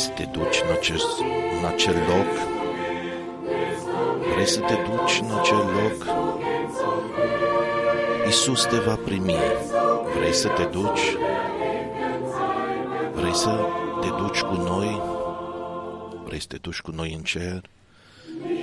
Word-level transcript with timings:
să 0.00 0.08
te 0.08 0.24
duci 0.24 0.62
în, 0.66 0.72
acest, 0.72 1.20
în 1.58 1.64
acel 1.66 1.94
loc? 1.94 2.30
Vrei 4.32 4.46
să 4.46 4.60
te 4.60 4.74
duci 4.74 5.20
în 5.22 5.38
acel 5.38 5.56
loc? 5.56 6.06
Isus 8.28 8.64
te 8.64 8.76
va 8.76 8.98
primi. 9.04 9.36
Vrei 10.18 10.32
să 10.32 10.48
te 10.48 10.62
duci? 10.62 11.16
Vrei 13.12 13.34
să 13.34 13.66
te 14.00 14.06
duci 14.06 14.40
cu 14.40 14.54
noi? 14.54 15.02
Vrei 16.24 16.40
să 16.40 16.46
te 16.46 16.56
duci 16.56 16.80
cu 16.80 16.90
noi 16.90 17.12
în 17.16 17.22
cer? 17.22 17.60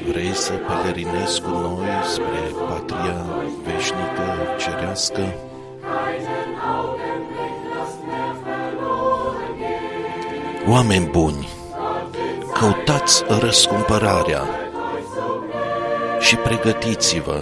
Vrei 0.07 0.33
să 0.33 0.53
pelerinezi 0.53 1.41
cu 1.41 1.49
noi 1.49 1.87
spre 2.03 2.65
patria 2.67 3.25
veșnică, 3.63 4.55
cerească? 4.57 5.46
Oameni 10.69 11.05
buni, 11.05 11.47
căutați 12.53 13.23
răscumpărarea 13.39 14.41
și 16.19 16.35
pregătiți-vă 16.35 17.41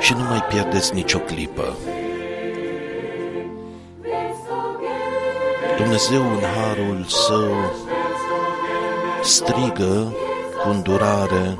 și 0.00 0.12
nu 0.12 0.22
mai 0.22 0.42
pierdeți 0.48 0.94
nicio 0.94 1.18
clipă. 1.18 1.76
Dumnezeu 5.76 6.20
în 6.20 6.40
harul 6.56 7.04
său 7.08 7.54
strigă 9.22 10.12
cu 10.62 10.68
îndurare 10.68 11.58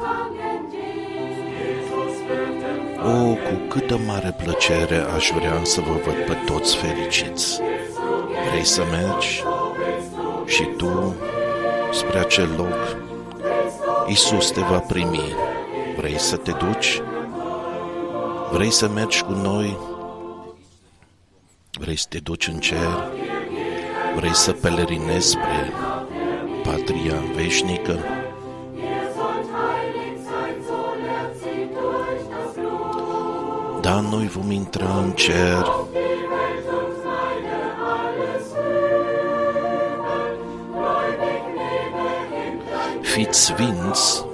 O, 3.04 3.32
cu 3.32 3.66
câtă 3.68 4.00
mare 4.06 4.36
plăcere 4.42 5.04
aș 5.16 5.30
vrea 5.34 5.60
să 5.62 5.80
vă 5.80 5.92
văd 6.04 6.14
pe 6.14 6.36
toți 6.46 6.76
fericiți. 6.76 7.60
Vrei 8.52 8.64
să 8.64 8.82
mergi 8.90 9.42
și 10.46 10.62
tu 10.76 11.14
spre 11.92 12.18
acel 12.18 12.48
loc? 12.56 12.96
Isus 14.06 14.50
te 14.50 14.60
va 14.60 14.78
primi. 14.78 15.34
Vrei 15.96 16.18
să 16.18 16.36
te 16.36 16.50
duci? 16.50 17.02
Vrei 18.50 18.70
să 18.70 18.88
mergi 18.88 19.22
cu 19.22 19.32
noi? 19.32 19.78
Vrei 21.78 21.96
să 21.96 22.06
te 22.08 22.18
duci 22.18 22.48
în 22.48 22.58
cer? 22.58 23.10
Vrei 24.16 24.34
să 24.34 24.52
pelerinezi 24.52 25.28
spre 25.28 25.72
patria 26.62 27.22
veșnică? 27.34 27.98
Da, 33.80 34.00
noi 34.00 34.26
vom 34.26 34.50
intra 34.50 34.96
în 34.96 35.10
cer. 35.10 35.90
Fiți 43.12 43.44
sfinți, 43.44 44.24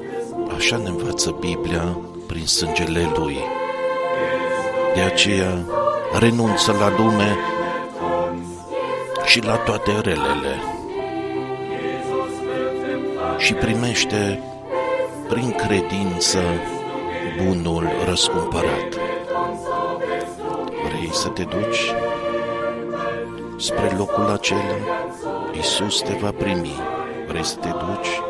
așa 0.56 0.76
ne 0.76 0.88
învață 0.88 1.36
Biblia 1.40 1.98
prin 2.26 2.46
sângele 2.46 3.12
Lui. 3.16 3.38
De 4.94 5.00
aceea, 5.00 5.64
renunță 6.18 6.72
la 6.72 6.88
lume 6.96 7.36
și 9.24 9.42
la 9.42 9.56
toate 9.56 9.90
relele 10.02 10.62
și 13.38 13.52
primește 13.54 14.42
prin 15.28 15.50
credință 15.50 16.40
bunul 17.44 17.88
răscumpărat. 18.08 18.94
Vrei 20.88 21.10
să 21.12 21.28
te 21.28 21.42
duci 21.42 21.94
spre 23.56 23.94
locul 23.96 24.30
acela? 24.32 24.76
Iisus 25.54 26.00
te 26.00 26.16
va 26.20 26.30
primi. 26.30 26.76
Vrei 27.26 27.44
să 27.44 27.56
te 27.56 27.68
duci? 27.68 28.27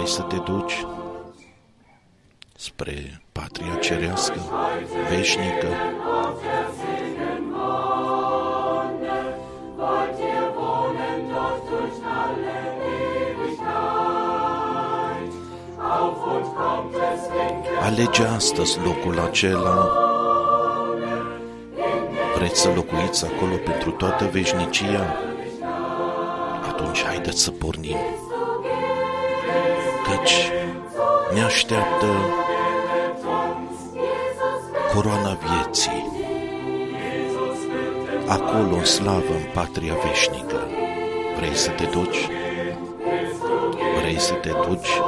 Vrei 0.00 0.12
să 0.12 0.22
te 0.22 0.36
duci 0.36 0.86
spre 2.56 3.22
patria 3.32 3.74
cerească, 3.74 4.40
veșnică? 5.08 5.66
Alege 17.80 18.24
astăzi 18.24 18.78
locul 18.84 19.18
acela. 19.18 19.88
Vreți 22.36 22.60
să 22.60 22.72
locuiți 22.74 23.24
acolo 23.24 23.54
pentru 23.56 23.90
toată 23.90 24.28
veșnicia? 24.32 25.16
Atunci 26.68 27.02
haideți 27.04 27.42
să 27.42 27.50
pornim. 27.50 27.96
Căci 30.20 30.50
ne 31.34 31.42
așteaptă 31.42 32.06
coroana 34.94 35.38
vieții. 35.48 36.06
Acolo 38.26 38.76
în 38.76 38.84
slavă, 38.84 39.32
în 39.32 39.52
patria 39.54 39.94
veșnică. 39.94 40.68
Vrei 41.36 41.54
să 41.54 41.70
te 41.70 41.84
duci? 41.84 42.28
Vrei 44.00 44.18
să 44.18 44.34
te 44.34 44.50
duci? 44.68 45.00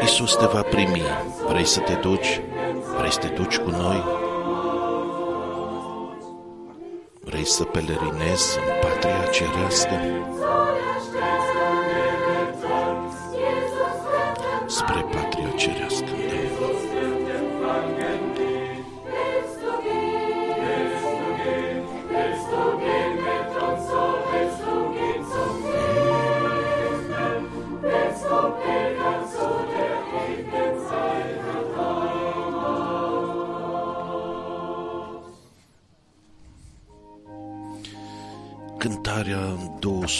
Iisus 0.00 0.34
te 0.36 0.46
va 0.46 0.62
primi. 0.62 1.02
Vrei 1.48 1.64
să 1.64 1.80
te 1.80 1.92
duci? 1.92 2.40
Vrei 2.98 3.12
să 3.12 3.18
te 3.18 3.26
duci 3.26 3.56
cu 3.56 3.70
noi? 3.70 4.04
Vrei 7.20 7.44
să 7.44 7.62
pelerinezi 7.64 8.58
în 8.58 8.88
patria 8.88 9.30
cerească? 9.30 10.00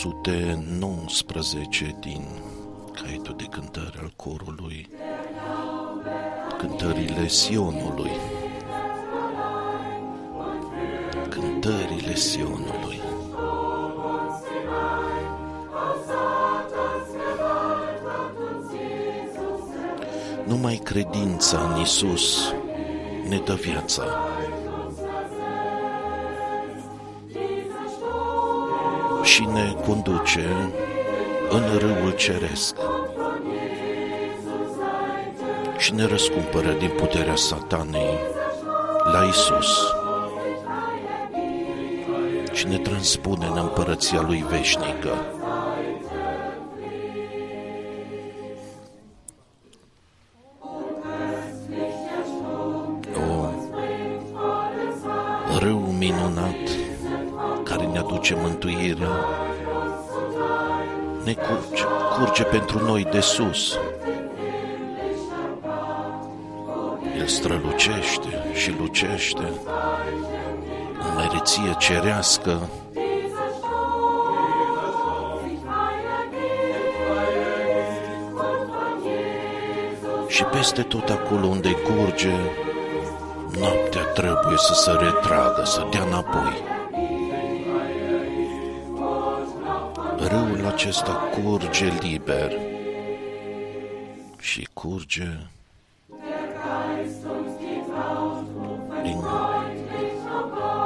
219 0.01 1.97
din 2.01 2.27
caietul 2.93 3.35
de 3.37 3.45
cântări 3.45 3.99
al 4.01 4.13
corului, 4.17 4.91
cântările 6.59 7.29
Sionului, 7.29 8.11
cântările 11.29 12.15
Sionului. 12.15 13.01
Numai 20.47 20.81
credința 20.85 21.73
în 21.75 21.81
Isus 21.81 22.55
ne 23.29 23.39
dă 23.39 23.55
viața. 23.55 24.05
Și 29.33 29.45
ne 29.45 29.75
conduce 29.87 30.47
în 31.51 31.79
râul 31.79 32.11
ceresc 32.17 32.77
și 35.79 35.95
ne 35.95 36.05
răscumpără 36.05 36.73
din 36.73 36.91
puterea 36.97 37.37
satanei 37.37 38.19
la 39.13 39.25
Isus 39.25 39.95
și 42.53 42.67
ne 42.67 42.79
transpune 42.79 43.47
în 43.47 43.59
împărăția 43.59 44.21
lui 44.21 44.45
veșnică. 44.49 45.42
Pentru 63.37 63.45
noi 63.45 63.51
de 63.51 63.53
sus. 63.53 63.79
El 67.19 67.27
strălucește 67.27 68.45
și 68.55 68.75
lucește 68.79 69.53
în 70.99 71.15
măreție 71.15 71.75
cerească, 71.79 72.69
și 80.29 80.45
peste 80.45 80.83
tot 80.83 81.09
acolo 81.09 81.47
unde 81.47 81.71
curge, 81.71 82.35
noaptea 83.59 84.03
trebuie 84.03 84.57
să 84.57 84.75
se 84.75 84.91
retragă, 84.91 85.63
să 85.65 85.87
dea 85.91 86.03
înapoi. 86.03 86.63
Râul 90.29 90.67
acesta 90.67 91.13
curge 91.13 91.93
liber 92.01 92.51
și 92.51 92.72
curge 94.83 95.29
din 99.03 99.21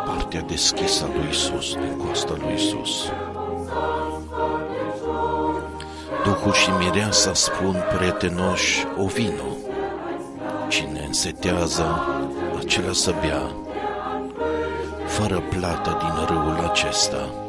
partea 0.05 0.41
deschisă 0.41 1.05
a 1.05 1.17
lui 1.17 1.29
Isus, 1.31 1.75
din 1.75 1.97
coasta 1.97 2.35
lui 2.39 2.55
Isus. 2.55 3.11
Duhul 6.25 6.53
și 6.53 6.71
mireasa 6.71 7.35
spun 7.35 7.85
prietenoși 7.97 8.85
o 8.97 9.07
vino. 9.07 9.57
Cine 10.69 11.05
însetează, 11.07 12.07
acela 12.59 12.93
să 12.93 13.15
bea, 13.21 13.43
fără 15.07 15.41
plată 15.41 15.99
din 16.01 16.25
râul 16.27 16.69
acesta. 16.71 17.46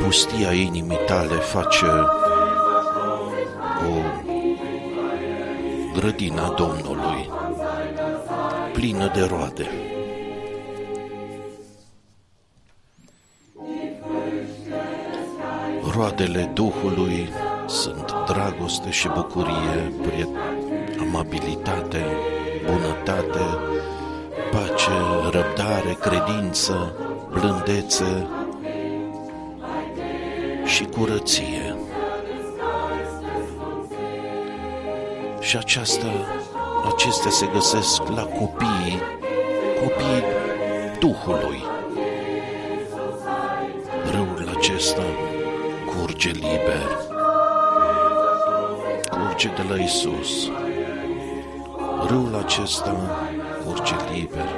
Pustia 0.00 0.52
inimii 0.52 0.98
tale 1.06 1.34
face 1.34 1.86
o 3.86 4.00
grădina 5.94 6.48
Domnului 6.56 7.30
plină 8.72 9.10
de 9.14 9.24
roade. 9.24 9.68
Roadele 15.92 16.50
Duhului 16.54 17.28
sunt 17.66 18.14
dragoste 18.26 18.90
și 18.90 19.08
bucurie, 19.08 19.92
amabilitate, 21.00 22.04
bunătate, 22.64 23.44
pace, 24.50 24.90
răbdare, 25.30 25.96
credință, 26.00 26.92
blândețe 27.30 28.26
și 30.80 30.86
curăție. 30.86 31.76
Și 35.40 35.56
aceasta 35.56 36.06
acestea 36.94 37.30
se 37.30 37.46
găsesc 37.52 38.02
la 38.08 38.22
copiii, 38.22 39.00
copiii 39.82 40.24
Duhului. 40.98 41.62
Râul 44.10 44.54
acesta 44.56 45.02
curge 45.86 46.30
liber, 46.30 46.98
curge 49.10 49.48
de 49.48 49.62
la 49.68 49.76
Isus. 49.76 50.50
Râul 52.06 52.44
acesta 52.44 52.96
curge 53.64 53.94
liber 54.12 54.48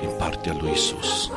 din 0.00 0.10
partea 0.18 0.56
lui 0.60 0.70
Isus. 0.70 1.30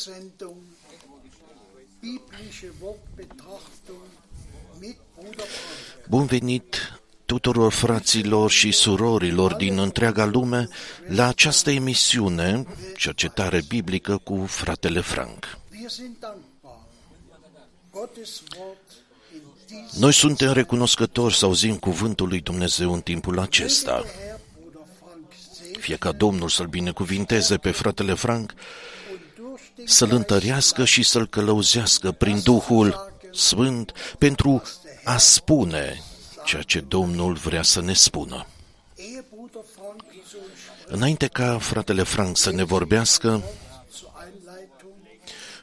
Dieser 0.00 0.12
Sendung 0.12 0.56
biblische 2.00 2.72
Wortbetrachtung 2.80 4.08
mit 4.80 4.96
Bruder 5.14 5.46
Frank. 5.46 6.06
Bun 6.08 6.26
venit 6.26 7.00
tuturor 7.24 7.72
fraților 7.72 8.50
și 8.50 8.72
surorilor 8.72 9.54
din 9.54 9.78
întreaga 9.78 10.24
lume 10.24 10.68
la 11.06 11.26
această 11.26 11.70
emisiune, 11.70 12.66
Cercetare 12.96 13.62
Biblică 13.68 14.16
cu 14.16 14.44
fratele 14.46 15.00
Frank. 15.00 15.58
Wir 15.80 15.88
sind 15.88 16.16
dankbar. 16.20 16.78
Gottes 17.90 18.42
Wort 18.58 18.78
in 19.32 19.40
diesem 19.66 20.00
Noi 20.00 20.12
suntem 20.12 20.52
recunoscători 20.52 21.36
să 21.36 21.44
auzim 21.44 21.76
cuvântul 21.76 22.28
lui 22.28 22.40
Dumnezeu 22.40 22.92
în 22.92 23.00
timpul 23.00 23.38
acesta. 23.38 23.92
Herr 23.92 24.40
Bruder 24.60 24.82
Frank 24.98 25.32
segne 25.52 25.78
Fie 25.78 25.96
ca 25.96 26.12
Domnul 26.12 26.48
să-l 26.48 26.66
binecuvinteze 26.66 27.56
pe 27.56 27.70
fratele 27.70 28.14
Frank, 28.14 28.50
und 28.50 28.56
durch 28.56 28.60
den 28.60 28.99
să-l 29.84 30.12
întărească 30.12 30.84
și 30.84 31.02
să-l 31.02 31.26
călăuzească 31.26 32.12
prin 32.12 32.40
Duhul 32.42 33.12
Sfânt 33.32 33.92
pentru 34.18 34.62
a 35.04 35.16
spune 35.16 36.02
ceea 36.44 36.62
ce 36.62 36.80
Domnul 36.80 37.34
vrea 37.34 37.62
să 37.62 37.80
ne 37.80 37.92
spună. 37.92 38.46
Ehe 38.94 39.24
Bruder 39.30 39.62
Frank 39.74 40.02
zu 40.30 40.36
uns 40.36 40.58
spricht, 40.58 40.92
Înainte 40.92 41.26
ca 41.26 41.58
fratele 41.58 42.02
Frank 42.02 42.36
să 42.36 42.50
ne 42.50 42.62
vorbească, 42.62 43.42
zur 43.98 44.10
Einleitung 44.24 44.92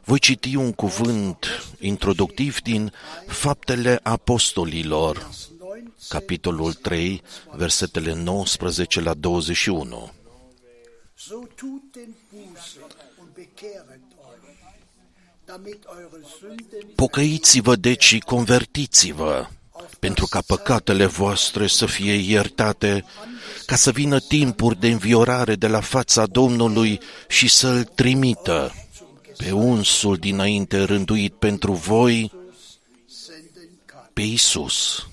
voi 0.03 0.19
citi 0.19 0.55
un 0.55 0.71
cuvânt 0.73 1.45
introductiv 1.79 2.61
din 2.61 2.91
Faptele 3.27 3.99
Apostolilor, 4.03 5.15
19 5.15 6.07
capitolul 6.09 6.73
3, 6.73 7.21
versetele 7.51 8.13
19 8.13 9.01
la 9.01 9.13
21. 9.13 10.11
Pocăiți-vă 16.95 17.75
deci 17.75 18.03
și 18.03 18.19
convertiți-vă, 18.19 19.47
pentru 19.99 20.25
ca 20.25 20.41
păcatele 20.41 21.05
voastre 21.05 21.67
să 21.67 21.85
fie 21.85 22.13
iertate, 22.13 23.05
ca 23.65 23.75
să 23.75 23.91
vină 23.91 24.19
timpuri 24.19 24.79
de 24.79 24.87
înviorare 24.87 25.55
de 25.55 25.67
la 25.67 25.81
fața 25.81 26.25
Domnului 26.25 26.99
și 27.27 27.47
să-L 27.47 27.83
trimită 27.83 28.73
pe 29.37 29.51
unsul 29.51 30.17
dinainte 30.17 30.83
rânduit 30.83 31.33
pentru 31.33 31.73
voi, 31.73 32.31
senden 33.05 33.69
kann. 33.85 34.09
pe 34.13 34.21
Isus, 34.21 35.07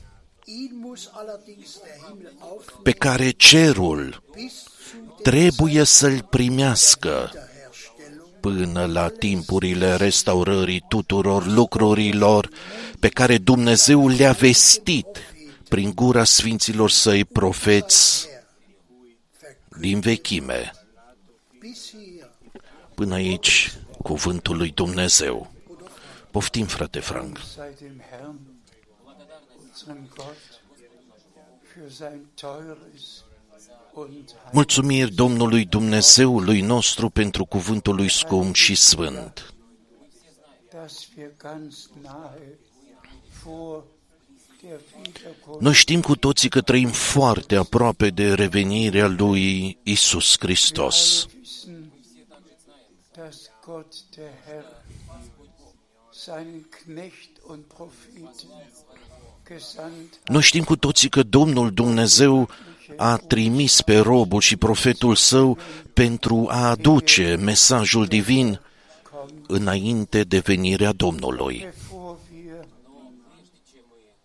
Ihn 0.44 0.70
muss 0.80 1.10
allerdings 1.12 1.78
der 1.82 1.92
Himmel 2.06 2.32
aufnehmen, 2.38 2.82
pe 2.82 2.92
care 2.92 3.30
cerul 3.30 4.22
bis 4.34 4.52
zu 4.52 5.20
trebuie 5.22 5.84
să-L 5.84 6.26
primească 6.30 7.30
der 7.32 7.42
Herstellung 7.42 7.43
până 8.44 8.86
la 8.86 9.08
timpurile 9.08 9.96
restaurării 9.96 10.84
tuturor 10.88 11.46
lucrurilor 11.46 12.48
pe 13.00 13.08
care 13.08 13.38
Dumnezeu 13.38 14.08
le-a 14.08 14.32
vestit 14.32 15.06
prin 15.68 15.92
gura 15.94 16.24
sfinților 16.24 16.90
săi 16.90 17.24
profeți 17.24 18.28
din 19.78 20.00
vechime. 20.00 20.72
bis 21.60 21.90
hier. 21.90 22.30
Până 22.94 23.14
aici, 23.14 23.72
cuvântul 24.02 24.56
lui 24.56 24.70
Dumnezeu. 24.70 25.52
Poftim, 26.30 26.66
frate 26.66 27.00
Frank. 27.00 27.38
sei 27.38 27.74
dem 27.80 28.00
Herrn, 28.10 28.38
unserem 29.68 30.08
Gott, 30.16 30.42
für 31.72 31.90
sein 31.90 32.20
teures 32.34 32.68
und 32.68 32.92
heiliges 32.92 33.23
Mulțumiri 34.52 35.14
Domnului 35.14 35.64
Dumnezeului 35.64 36.60
nostru 36.60 37.08
pentru 37.08 37.44
cuvântul 37.44 37.94
lui 37.94 38.08
scump 38.08 38.54
și 38.54 38.74
sfânt. 38.74 39.54
dass 40.84 41.08
wir 41.16 41.30
ganz 41.38 41.88
nahe 42.02 42.58
vor 43.44 43.84
der 44.62 44.80
Wiederkunft 44.96 45.60
Noi 45.60 45.72
știm 45.72 46.00
cu 46.00 46.16
toții 46.16 46.48
că 46.48 46.60
trăim 46.60 46.88
foarte 46.88 47.56
aproape 47.56 48.10
de 48.10 48.34
revenirea 48.34 49.06
lui 49.06 49.78
Isus 49.82 50.36
Hristos. 50.38 51.26
wissen, 51.38 51.92
dass 53.16 53.36
Gott 53.66 53.94
der 54.16 54.30
Herr 54.46 54.64
seinen 56.12 56.66
Knecht 56.84 57.30
und 57.46 57.64
Propheten 57.64 58.48
gesandt 59.48 60.20
Noi 60.26 60.42
știm 60.42 60.64
cu 60.64 60.76
toții 60.76 61.08
că 61.08 61.22
Domnul 61.22 61.70
Dumnezeu 61.72 62.48
a 62.96 63.16
trimis 63.16 63.80
pe 63.80 63.98
robul 63.98 64.40
și 64.40 64.56
profetul 64.56 65.14
său 65.14 65.58
pentru 65.92 66.46
a 66.50 66.68
aduce 66.68 67.36
mesajul 67.40 68.06
divin 68.06 68.60
înainte 69.46 70.22
de 70.22 70.38
venirea 70.38 70.92
Domnului. 70.92 71.66
bevor 71.88 72.16
wir 72.32 72.66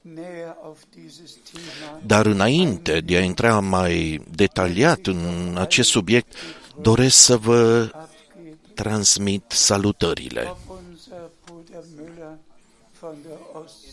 näher 0.01 0.55
auf 0.63 0.79
dieses 0.95 1.31
Thema 1.51 1.99
Dar 2.05 2.25
înainte 2.25 2.99
de 2.99 3.15
a 3.15 3.21
intra 3.21 3.59
mai 3.59 4.21
detaliat 4.31 5.05
în 5.05 5.55
acest 5.59 5.89
subiect, 5.89 6.33
doresc 6.81 7.17
să 7.17 7.37
vă 7.37 7.89
abgeben 7.91 8.57
transmit 8.73 9.43
salutările. 9.47 10.45
auf 10.47 10.57
unser 10.69 11.29
Bruder 11.45 11.83
Müller 11.95 12.37
von 12.99 13.15
der 13.23 13.37
Ostsee. 13.53 13.89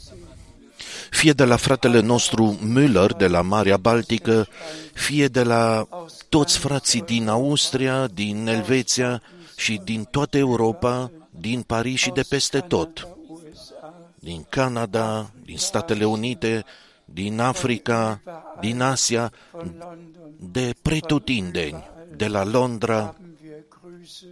Fie 1.17 1.33
de 1.33 1.45
la 1.45 1.57
fratele 1.57 2.01
nostru 2.01 2.59
Müller 2.61 3.17
de 3.17 3.27
la 3.27 3.41
Marea 3.41 3.77
Baltică, 3.77 4.47
fie 4.93 5.27
de 5.27 5.43
la 5.43 5.89
toți 6.29 6.59
frații 6.59 7.03
din 7.03 7.29
Austria, 7.29 8.07
din 8.07 8.47
Elveția 8.47 9.23
și 9.57 9.81
din 9.85 10.05
toată 10.11 10.37
Europa, 10.39 11.11
din 11.31 11.63
Paris 11.63 12.01
și 12.01 12.11
de 12.11 12.23
peste 12.29 12.61
tot, 12.61 13.09
USA, 13.27 13.95
din 14.15 14.47
Canada, 14.49 15.31
din 15.45 15.57
Statele 15.57 16.05
Unite, 16.05 16.65
din 17.05 17.41
Africa, 17.41 18.21
din 18.61 18.81
Asia, 18.81 19.33
von 19.53 19.75
London 19.79 20.17
de 20.39 20.75
pretutindeni, 20.83 21.85
de 22.17 22.27
la 22.27 22.45
Londra, 22.45 22.97
haben 22.97 23.37
wir 23.43 23.65
Grüße 23.69 24.27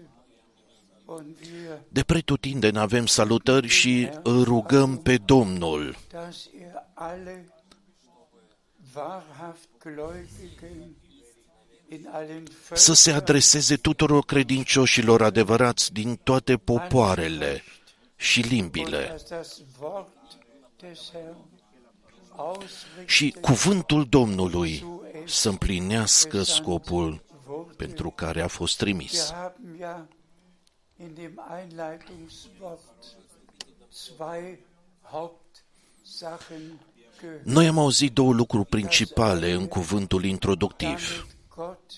und 1.04 1.36
wir, 1.40 1.78
de 1.88 2.02
pretutindeni 2.02 2.78
avem 2.78 3.06
salutări 3.06 3.68
și 3.68 4.08
îl 4.22 4.42
rugăm 4.42 4.96
pe 4.96 5.16
Domnul 5.24 5.96
dass 6.94 7.02
er 7.02 7.12
alle 7.12 7.48
wahrhaft 8.94 9.68
Gläubigen 9.78 10.96
in 11.88 12.06
allen 12.12 12.44
să 12.72 12.92
se 12.94 13.10
Völkern 13.10 13.22
adreseze 13.22 13.76
tuturor 13.76 14.24
credincioșilor 14.24 15.22
adevărați 15.22 15.92
din 15.92 16.16
toate 16.16 16.56
popoarele 16.56 17.62
și 18.16 18.40
und 18.40 18.50
limbile. 18.50 19.06
dass 19.08 19.28
das 19.28 19.60
Wort 19.80 20.08
des 20.80 21.10
Herrn 21.12 21.36
ausrichtet 22.36 23.08
Și 23.08 23.30
cuvântul 23.40 24.06
Domnului 24.08 24.84
să 25.26 25.48
împlinească 25.48 26.42
scopul 26.42 27.22
wurde. 27.48 27.72
pentru 27.76 28.10
care 28.10 28.40
a 28.42 28.48
fost 28.48 28.80
Wir 28.82 28.92
trimis. 28.94 29.30
haben 29.32 29.76
ja 29.78 30.08
in 30.96 31.14
dem 31.14 31.40
Einleitungswort 31.58 33.16
zwei 33.92 34.58
Hauptsachen 35.02 35.12
gehört. 35.12 35.43
Noi 37.42 37.66
am 37.66 37.78
auzit 37.78 38.12
două 38.12 38.32
lucruri 38.32 38.66
principale 38.66 39.52
în 39.52 39.66
cuvântul 39.66 40.24
introductiv. 40.24 40.88
Damit 40.88 41.54
Gott 41.56 41.92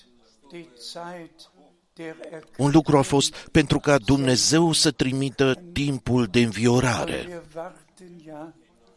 die 0.51 0.69
Zeit 0.93 1.51
der 1.93 2.15
Un 2.57 2.71
lucru 2.71 2.97
a 2.97 3.01
fost 3.01 3.35
pentru 3.51 3.79
ca 3.79 3.97
Dumnezeu 3.97 4.71
să 4.71 4.91
trimită 4.91 5.53
timpul 5.73 6.25
de 6.25 6.39
înviorare. 6.39 7.25
Wir 7.27 7.43
warten 7.55 8.21
ja 8.25 8.53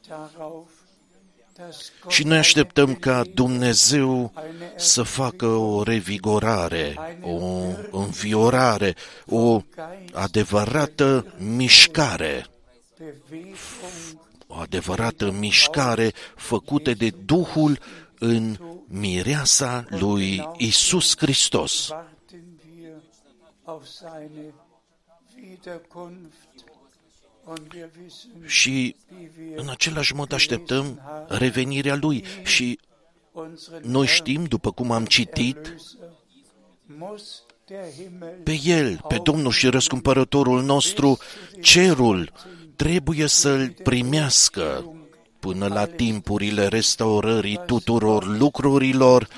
darauf, 0.08 0.68
dass 1.56 1.92
Gott 2.00 2.12
Și 2.12 2.24
noi 2.24 2.38
așteptăm 2.38 2.94
ca 2.94 3.22
Dumnezeu 3.34 4.32
să 4.76 5.02
facă 5.02 5.46
o 5.46 5.82
revigorare, 5.82 6.96
o 7.90 7.98
înviorare, 7.98 8.94
o 9.26 9.62
adevărată 10.12 11.34
mișcare, 11.38 12.46
Bewegung 12.98 14.29
o 14.50 14.56
adevărată 14.56 15.30
mișcare 15.30 16.12
făcută 16.36 16.92
de 16.92 17.10
Duhul 17.24 17.78
în 18.18 18.56
mireasa 18.86 19.84
lui 19.88 20.48
Isus 20.56 21.16
Hristos. 21.16 21.88
warten 21.88 22.44
wir 22.76 22.92
auf 23.64 23.84
seine 23.86 24.54
Wiederkunft 25.42 26.64
und 27.44 27.72
wir 27.74 27.90
wissen, 28.02 28.30
Și 28.46 28.96
wie 29.16 29.30
wir 29.38 29.58
în 29.58 29.68
același 29.68 30.14
mod 30.14 30.32
așteptăm 30.32 31.00
revenirea 31.28 31.96
lui 31.96 32.24
și 32.44 32.78
unseren 33.32 33.90
noi 33.90 34.06
Herrn 34.06 34.20
știm, 34.20 34.44
după 34.44 34.72
cum 34.72 34.90
am 34.90 35.04
citit, 35.04 35.74
Erlöser 37.70 37.78
muss 37.78 37.78
der 37.78 37.92
Himmel 37.92 38.40
pe 38.44 38.60
El, 38.64 39.00
pe 39.08 39.18
Domnul 39.22 39.52
și 39.52 39.68
Răscumpărătorul 39.68 40.62
nostru, 40.62 41.18
cerul 41.60 42.32
trebuie 42.76 43.26
să-L 43.26 43.74
primească 43.82 44.94
până 45.38 45.66
la 45.66 45.86
timpurile 45.86 46.66
restaurării 46.66 47.60
tuturor 47.66 48.38
lucrurilor 48.38 49.28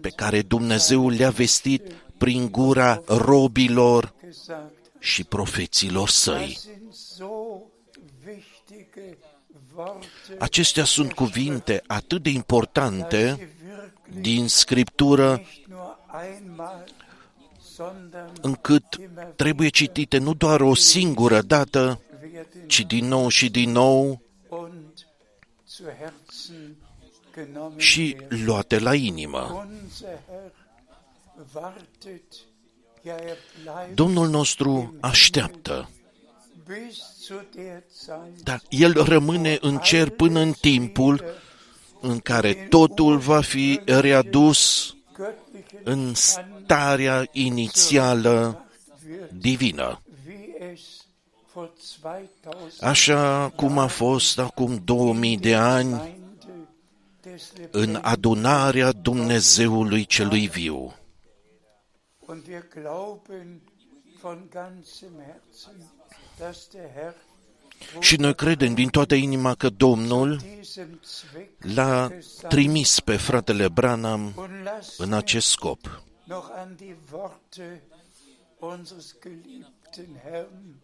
pe 0.00 0.08
care 0.08 0.42
Dumnezeu 0.42 1.08
le-a 1.08 1.30
vestit 1.30 1.82
prin 2.18 2.50
gura 2.50 3.02
robilor 3.06 4.14
gesagt. 4.22 4.72
și 4.98 5.24
profeților 5.24 6.08
săi. 6.08 6.52
Das 6.52 6.62
sind 6.62 6.92
so 6.92 7.26
wichtige 8.26 9.18
Worte, 9.76 10.06
Acestea 10.38 10.84
sunt 10.84 11.12
cuvinte 11.12 11.82
atât 11.86 12.22
de 12.22 12.30
importante 12.30 13.16
sie 13.16 13.28
wirklich 13.28 14.20
din 14.20 14.48
Scriptură 14.48 15.42
încât 18.40 18.84
trebuie 19.36 19.68
citite 19.68 20.18
nu 20.18 20.34
doar 20.34 20.60
o 20.60 20.74
singură 20.74 21.40
dată, 21.40 22.00
werden 22.22 22.46
ci 22.66 22.80
din 22.86 23.08
nou 23.08 23.28
și 23.28 23.50
din 23.50 23.70
nou 23.70 24.20
und 24.48 25.06
zu 25.66 25.84
Herzen 25.84 26.76
genommen 27.34 27.78
și 27.78 28.16
werden. 28.18 28.44
luate 28.44 28.78
la 28.78 28.94
inimă. 28.94 29.66
Unser 29.82 30.18
Herr 30.28 30.52
wartet, 31.54 32.22
ja 33.04 33.14
er 33.14 33.36
bleibt 33.62 33.94
Domnul 33.94 34.28
nostru 34.28 34.94
așteaptă, 35.00 35.88
bis 36.66 36.98
zu 37.20 37.34
der 37.54 37.82
Zeit, 38.04 38.42
dar 38.42 38.62
El 38.68 38.92
rămâne 38.92 39.58
în 39.60 39.78
cer 39.78 40.10
până 40.10 40.40
în 40.40 40.52
timpul 40.52 41.24
în 42.00 42.18
care 42.18 42.52
totul 42.54 43.18
va 43.18 43.40
fi 43.40 43.80
readus 43.84 44.90
göttlichen 45.16 45.45
în 45.88 46.14
starea 46.14 47.28
inițială 47.32 48.66
wird, 49.08 49.30
divină, 49.30 50.02
wie 50.28 50.70
es 50.72 50.80
vor 51.52 51.72
2000 52.42 52.80
așa 52.80 53.52
cum 53.56 53.78
a 53.78 53.86
fost 53.86 54.38
acum 54.38 54.80
2000 54.84 55.38
de 55.38 55.54
ani 55.54 55.88
Gemeinde 55.90 56.26
des 57.20 57.52
în 57.54 57.62
Lebendigen. 57.62 58.00
adunarea 58.04 58.92
Dumnezeului 58.92 60.04
celui 60.04 60.46
viu. 60.48 60.94
Und 62.26 62.46
wir 62.46 62.64
glauben 62.74 63.60
von 64.20 64.48
ganzem 64.50 65.12
Herzen, 65.26 65.76
dass 66.38 66.68
der 66.72 66.88
Herr 66.94 67.14
Și 68.00 68.16
noi 68.16 68.34
credem 68.34 68.74
din 68.74 68.88
toată 68.88 69.14
inima 69.14 69.54
că 69.54 69.68
Domnul 69.68 70.36
diesem 70.36 71.00
Zweck 71.04 71.50
l-a 71.74 72.08
gesandt 72.08 72.48
trimis 72.48 73.00
pe 73.00 73.16
fratele 73.16 73.68
Branham 73.68 74.32
und 74.36 74.50
lasst 74.64 75.00
în 75.00 75.12
acest 75.12 75.48
scop. 75.48 76.02
noch 76.24 76.46
an 76.56 76.74
die 76.76 76.96
Worte 77.12 77.82
unseres 78.58 79.16
geliebten 79.22 80.20
Herrn 80.24 80.76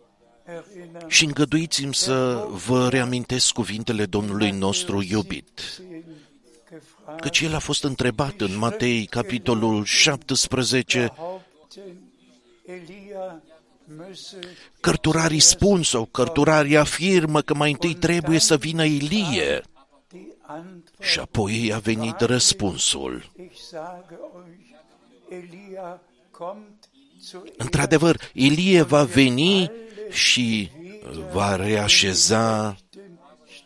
erinnern. 0.44 1.08
Și 1.08 1.24
îngăduiți-mi 1.24 1.94
să 1.94 2.46
vă 2.66 2.88
reamintesc 2.88 3.52
cuvintele 3.52 4.06
Domnului 4.06 4.50
nostru 4.50 5.02
iubit, 5.02 5.60
gefragt, 6.70 7.20
căci 7.20 7.40
el 7.40 7.54
a 7.54 7.58
fost 7.58 7.84
întrebat 7.84 8.40
în 8.40 8.58
Matei, 8.58 9.06
capitolul 9.06 9.84
17, 9.84 11.12
behaupten, 11.14 11.42
Elia 12.66 12.82
müsse 12.84 13.01
cărturarii 14.80 15.40
spun 15.40 15.82
sau 15.82 16.04
cărturarii 16.04 16.76
afirmă 16.76 17.40
că 17.40 17.54
mai 17.54 17.70
întâi 17.70 17.94
trebuie 17.94 18.38
să 18.38 18.56
vină 18.56 18.84
Ilie. 18.84 19.62
die 20.08 20.26
Antwort, 20.40 21.02
Și 21.02 21.18
apoi 21.18 21.72
a 21.74 21.78
venit 21.78 22.20
răspunsul. 22.20 23.32
ich 23.36 23.58
sage 23.70 24.14
euch, 24.34 24.72
Elia 25.28 26.00
kommt 26.30 26.88
zuerst 27.20 27.54
Într-adevăr, 27.56 28.16
Ilie 28.32 28.82
va 28.82 29.04
veni 29.04 29.70
și 30.10 30.70
va 31.32 31.56
reașeza 31.56 32.76
den 32.90 33.18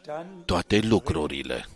Stand, 0.02 0.44
toate 0.44 0.78
lucrurile. 0.78 1.66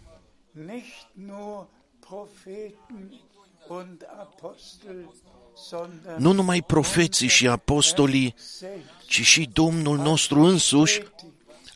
Nicht 5.60 5.78
nur 5.78 5.86
Propheten 5.86 5.86
und 5.86 5.88
Apostel, 5.88 5.88
sondern 6.02 6.22
Nu 6.22 6.32
numai 6.32 6.62
profeții 6.62 7.28
și 7.28 7.48
apostolii, 7.48 8.34
selbst 8.36 8.98
ci 9.10 9.20
și 9.20 9.48
Domnul 9.52 9.96
nostru 9.96 10.40
însuși 10.40 11.02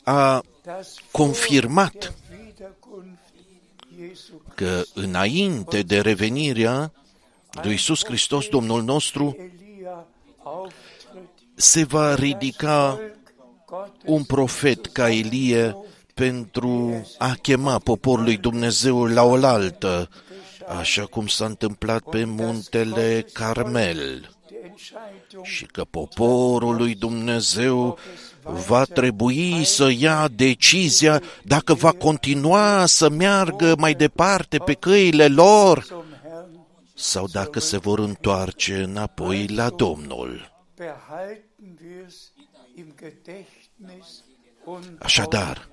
a 0.03 0.45
das 0.63 0.95
confirmat 1.11 1.93
der 1.93 2.13
Wiederkunft 2.41 3.19
Jesu 3.99 4.43
că 4.55 4.83
înainte 4.95 5.83
de 5.83 6.01
revenirea 6.01 6.93
lui 7.63 7.71
Iisus 7.71 8.05
Hristos, 8.05 8.47
Domnul 8.49 8.83
nostru, 8.83 9.37
Elia 9.39 10.07
auftritt, 10.43 11.29
se 11.55 11.85
va 11.85 12.15
ridica 12.15 12.89
Volk 12.89 13.13
Gottes 13.67 14.03
un 14.05 14.25
profet 14.25 14.87
ca 14.87 15.09
Ilie 15.09 15.77
pentru 16.15 17.07
a 17.19 17.35
chema 17.43 17.79
poporul 17.79 18.25
lui 18.25 18.37
Dumnezeu 18.37 19.05
la 19.05 19.23
oaltă, 19.23 20.09
așa 20.69 21.05
cum 21.05 21.27
s-a 21.27 21.45
întâmplat 21.45 22.03
pe 22.03 22.25
muntele 22.25 23.27
Carmel, 23.33 24.31
die 24.47 24.59
Entscheidung 24.63 25.45
și 25.45 25.67
că 25.67 25.85
poporul 25.85 26.77
lui 26.77 26.95
Dumnezeu 26.95 27.99
va 28.43 28.85
trebui 28.85 29.65
să 29.65 29.91
ia 29.99 30.29
decizia 30.29 31.23
dacă 31.43 31.75
va 31.75 31.93
continua 31.93 32.87
să 32.87 33.09
meargă 33.09 33.75
mai 33.79 33.95
departe 33.95 34.59
pe 34.59 34.75
căile 34.75 35.29
lor 35.29 35.85
zum 35.89 36.05
Herrn 36.23 36.61
sau 36.95 37.27
dacă 37.33 37.61
se 37.61 37.79
vor 37.79 37.99
întoarce 37.99 38.83
înapoi 38.83 39.47
la 39.47 39.69
Domnul. 39.71 40.53
behalten 40.77 41.79
wir's 41.79 42.33
im 42.77 42.95
Gedächtnis 42.99 44.25
und 44.65 44.85
Așadar, 44.99 45.69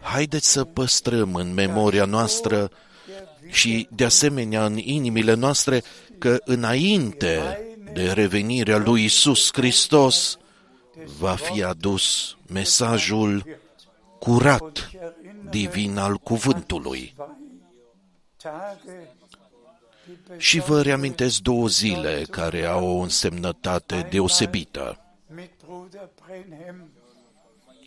haideți 0.00 0.50
să 0.50 0.64
păstrăm 0.64 1.34
în 1.34 1.54
memoria 1.54 2.04
noastră 2.04 2.70
și, 3.50 3.88
de 3.90 4.04
asemenea, 4.04 4.64
în 4.64 4.78
inimile 4.78 5.34
noastre 5.34 5.82
că 6.18 6.40
înainte 6.44 7.60
de 7.92 8.12
revenirea 8.12 8.76
lui 8.76 9.04
Isus 9.04 9.50
Hristos 9.52 10.38
va 11.18 11.34
fi 11.34 11.62
adus 11.62 12.36
mesajul 12.52 13.60
curat 14.18 14.90
divin 15.50 15.96
al 15.96 16.16
cuvântului. 16.16 17.14
Tage, 18.36 18.98
die 20.26 20.38
Și 20.38 20.58
vă 20.58 20.82
reamintesc 20.82 21.38
două 21.38 21.66
zile 21.66 22.22
care 22.30 22.64
au 22.64 22.86
o 22.86 23.00
însemnătate 23.00 24.08
deosebită. 24.10 25.00
mit 25.26 25.50
Bruder 25.66 26.08
Brenhem 26.24 26.90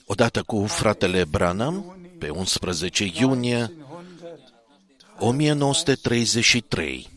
Odată 0.06 0.44
cu 0.44 0.66
fratele 0.66 1.26
Branham, 1.26 1.98
pe 2.18 2.30
11 2.30 3.12
iunie 3.20 3.72
1933. 5.20 7.10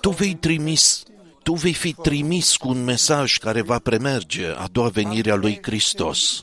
Tu 0.00 0.10
vei, 0.10 0.34
trimis, 0.34 1.02
tu 1.42 1.54
vei 1.54 1.74
fi 1.74 1.92
trimis 1.92 2.56
cu 2.56 2.68
un 2.68 2.84
mesaj 2.84 3.38
care 3.38 3.62
va 3.62 3.78
premerge 3.78 4.46
a 4.46 4.66
doua 4.66 4.88
venire 4.88 5.30
a 5.30 5.34
lui 5.34 5.58
Hristos. 5.62 6.42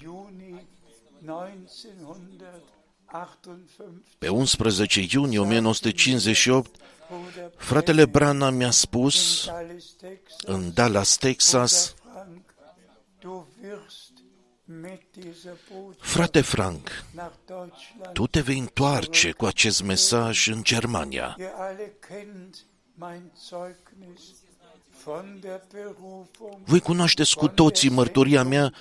Pe 4.17 4.27
11 4.27 5.05
iunie 5.11 5.39
1958, 5.39 6.75
fratele 7.57 8.05
Brana 8.05 8.49
mi-a 8.49 8.71
spus 8.71 9.47
în 10.45 10.73
Dallas, 10.73 11.17
Texas, 11.17 11.93
Frate 15.99 16.41
Frank, 16.41 17.05
nach 17.11 17.31
Deutschland. 17.45 18.13
tu 18.13 18.27
te 18.27 18.39
vei 18.39 18.57
întoarce 18.57 19.31
cu 19.31 19.45
acest 19.45 19.83
mesaj 19.83 20.47
în 20.47 20.63
Germania. 20.63 21.35
Ihr 21.39 21.51
alle 21.57 21.93
kennt 22.07 22.55
mein 22.95 23.31
Zeugnis 23.47 24.21
von 25.03 25.37
der 25.41 25.61
Berufung 25.71 26.57
Voi 26.65 26.79
cunoașteți 26.79 27.35
cu 27.35 27.47
toții 27.47 27.89
mărturia 27.89 28.43
mea 28.43 28.73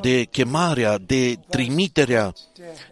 de 0.00 0.24
chemarea, 0.24 0.98
de 0.98 1.34
trimiterea, 1.48 2.32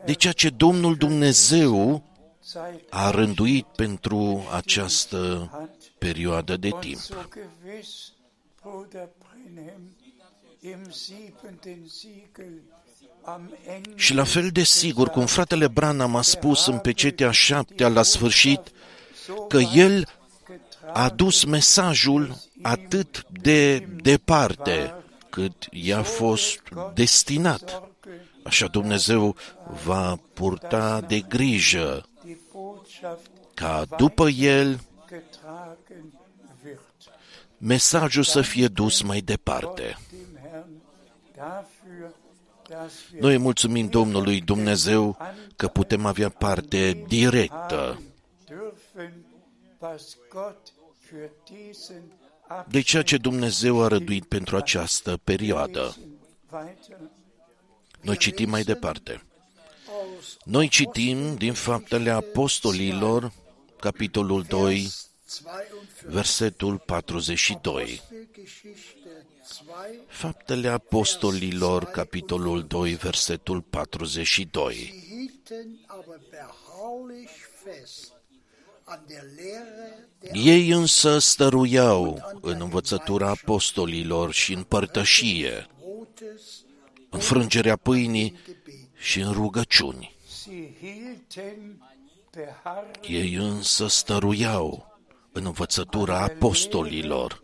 de 0.05 0.13
ceea 0.13 0.33
ce 0.33 0.51
Domnul 0.51 0.97
Dumnezeu 0.97 2.03
seit 2.41 2.87
a 2.91 3.11
rânduit 3.11 3.67
pentru 3.67 4.47
această 4.53 5.51
perioadă 5.99 6.57
de 6.57 6.69
und 6.71 6.80
timp. 6.80 7.00
Și 13.95 14.15
la 14.15 14.25
fel 14.25 14.49
de 14.49 14.63
sigur 14.63 15.09
cum 15.09 15.27
fratele 15.27 15.69
Branham 15.69 16.17
a 16.17 16.23
spus 16.23 16.67
în 16.67 16.79
pecetea 16.79 17.31
șaptea 17.31 17.89
la 17.89 18.03
sfârșit 18.03 18.61
că 19.49 19.59
el 19.75 20.09
a 20.93 21.09
dus 21.09 21.45
mesajul 21.45 22.37
atât 22.63 23.27
de 23.31 23.79
departe 23.79 24.95
cât 25.31 25.67
i-a 25.71 26.03
fost 26.03 26.61
destinat. 26.95 27.83
Așa 28.45 28.67
Dumnezeu 28.67 29.37
va 29.85 30.19
purta 30.33 31.00
de 31.00 31.21
grijă 31.21 32.09
die 32.25 32.39
Botschaft 32.53 33.31
ca 33.55 33.85
după 33.97 34.29
el 34.29 34.81
getragen 35.09 36.13
wird. 36.65 36.79
mesajul 37.59 38.23
să 38.23 38.41
fie 38.41 38.69
dus 38.69 39.03
mai 39.03 39.21
departe. 39.21 39.99
Dem 40.11 40.39
Herrn 40.43 40.81
dafür, 41.34 41.34
dass 41.34 41.34
wir 41.34 41.34
Noi 43.21 43.39
mulțumim 43.39 43.87
Domnului 43.87 44.41
Dumnezeu 44.41 45.17
că 45.57 45.69
putem 45.69 46.07
avea 46.07 46.28
parte 46.28 47.04
directă 47.09 48.02
dürfen, 48.47 49.13
was 49.78 50.17
Gott 50.28 50.73
für 51.07 51.30
diesen 51.50 52.02
de 52.69 52.80
ceea 52.80 53.02
ce 53.02 53.17
Dumnezeu 53.17 53.83
a 53.83 53.89
răduit 53.89 54.25
pentru 54.25 54.57
această 54.57 55.17
perioadă. 55.25 55.80
Abschluss 55.80 56.15
weiter. 56.50 56.99
Noi 58.00 58.17
citim 58.17 58.50
mai 58.50 58.63
departe. 58.63 59.23
aus 59.89 60.37
Noi 60.45 60.69
citim 60.69 61.35
din 61.35 61.52
Faptele 61.52 62.11
Apostolilor, 62.11 63.33
capitolul 63.80 64.43
2, 64.43 64.91
42. 65.43 66.15
versetul 66.15 66.78
42. 66.78 68.02
Apostelgeschichte 69.75 69.99
2, 69.99 70.04
Faptele 70.06 70.69
Apostolilor, 70.69 71.84
capitolul 71.84 72.63
2, 72.63 72.95
versetul 72.95 73.60
42. 73.60 74.75
sie 74.75 75.04
hielten 75.08 75.78
aber 75.87 76.21
beharrlich 76.30 77.30
fest 77.65 78.13
an 78.84 79.00
der 79.06 79.23
Lehre 79.37 80.08
der 80.21 80.30
Ei 80.34 80.71
însă 80.71 81.19
stăruiau 81.19 82.19
în 82.41 82.60
învățătura 82.60 83.28
apostolilor 83.28 84.32
și 84.32 84.52
în 84.52 84.63
părtășie, 84.63 85.67
Brotes 85.78 86.65
în 87.10 87.19
frângerea 87.19 87.76
pâinii 87.76 88.37
și 88.97 89.21
în 89.21 89.32
rugăciuni. 89.32 90.17
Sie 90.26 90.75
hielten 90.80 91.82
beharrlich 92.32 93.08
Ei 93.08 93.34
însă 93.34 93.87
stăruiau 93.87 94.99
în 95.32 95.45
învățătura 95.45 96.21
apostolilor. 96.21 97.43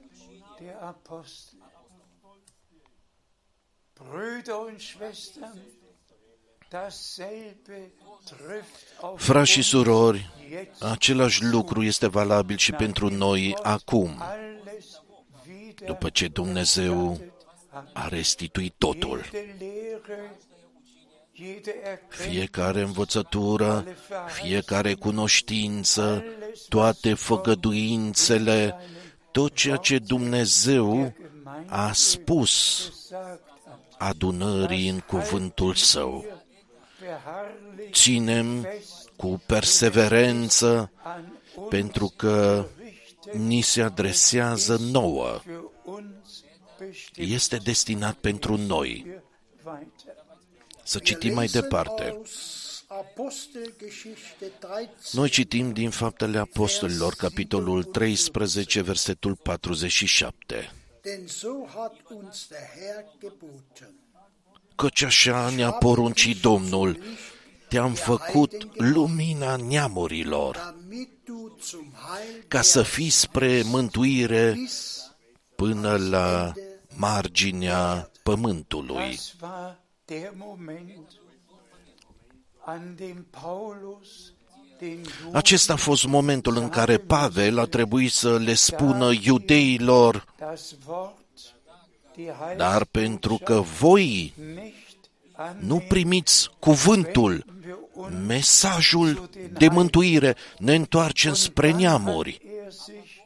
Frați 9.16 9.50
și 9.50 9.58
uns. 9.58 9.66
surori, 9.66 10.30
jetzt 10.50 10.82
același 10.82 11.44
lucru 11.44 11.82
este 11.82 12.06
valabil 12.08 12.56
și 12.56 12.72
pentru 12.72 13.08
noi 13.08 13.56
acum, 13.62 14.16
alles 14.18 15.02
wieder 15.46 15.86
după 15.86 16.08
ce 16.08 16.28
Dumnezeu 16.28 17.20
a 17.92 18.08
restituit 18.08 18.74
totul. 18.78 19.20
jede 19.24 19.56
Lehre, 19.58 20.36
jede 21.32 21.74
Erkenntnis, 21.84 22.26
Fiecare 22.26 22.80
învățătură, 22.80 23.84
fiecare 24.26 24.94
cunoștință, 24.94 26.24
toate 26.68 27.14
făgăduințele, 27.14 28.76
tot 29.30 29.54
ceea 29.54 29.76
ce 29.76 29.98
Dumnezeu 29.98 31.14
a 31.66 31.92
spus. 31.92 32.82
gesagt 33.10 33.40
hat, 33.40 33.49
adunării 34.00 34.88
în 34.88 35.00
cuvântul 35.00 35.74
său. 35.74 36.24
beharrlich 37.00 37.92
Ținem 37.96 38.66
cu 39.16 39.42
perseverență 39.46 40.92
an 41.02 41.22
uns 41.56 41.68
pentru 41.68 42.12
că 42.16 42.66
ni 43.32 43.60
se 43.60 43.82
adresează 43.82 44.76
nouă. 44.76 45.40
für 45.40 45.60
uns 45.84 46.44
bestimmt 46.78 47.30
Este 47.32 47.56
destinat 47.56 48.14
pentru 48.14 48.56
noi. 48.56 49.06
weiter. 49.64 50.14
Să 50.84 50.98
citim 50.98 51.34
mai 51.34 51.46
departe. 51.46 52.02
aus 52.18 52.58
Apostelgeschichte 52.86 54.46
13, 54.58 54.90
Noi 55.12 55.28
citim 55.28 55.72
din 55.72 55.90
Faptele 55.90 56.38
Apostolilor, 56.38 57.14
capitolul 57.14 57.84
13, 57.84 58.80
versetul 58.82 59.36
47. 59.36 60.72
Denn 61.02 61.28
so 61.28 61.66
hat 61.74 61.94
uns 62.08 62.48
der 62.48 62.68
Herr 62.74 63.04
geboten. 63.18 63.94
Căci 64.76 65.02
așa 65.02 65.50
ne-a 65.50 65.72
poruncit 65.72 66.40
Domnul, 66.40 67.02
te-am 67.68 67.94
făcut 67.94 68.68
lumina 68.76 69.56
neamurilor, 69.56 70.56
damit 70.56 71.10
du 71.24 71.56
zum 71.60 71.92
Heil 71.94 72.44
ca 72.48 72.62
să 72.62 72.82
fii 72.82 73.10
spre 73.10 73.62
mântuire 73.62 74.52
bis 74.52 75.10
până 75.56 75.96
la 75.96 76.52
marginea 76.96 78.10
pământului. 78.22 79.10
Das 79.10 79.34
war 79.40 79.80
der 80.04 80.32
Moment, 80.36 81.20
an 82.64 82.94
dem 82.96 83.26
Paulus 83.30 84.08
den 84.08 84.24
Juden 84.26 84.39
Acesta 85.32 85.72
a 85.72 85.76
fost 85.76 86.06
momentul 86.06 86.56
în 86.56 86.68
care 86.68 86.98
Pavel 86.98 87.58
a 87.58 87.64
trebuit 87.64 88.12
să 88.12 88.38
le 88.38 88.54
spună 88.54 89.10
iudeilor, 89.22 90.24
das 90.38 90.74
Wort, 90.86 91.16
die 92.14 92.34
dar 92.56 92.84
pentru 92.84 93.40
că 93.44 93.60
voi 93.78 94.34
nicht 94.36 94.90
nu 95.58 95.84
primiți 95.88 96.50
cuvântul, 96.58 97.44
mesajul 98.26 99.30
de 99.52 99.68
mântuire, 99.68 100.36
ne 100.58 100.74
întoarcem 100.74 101.34
spre 101.34 101.72
neamuri. 101.72 102.40
er 102.66 102.72
sich 102.72 103.20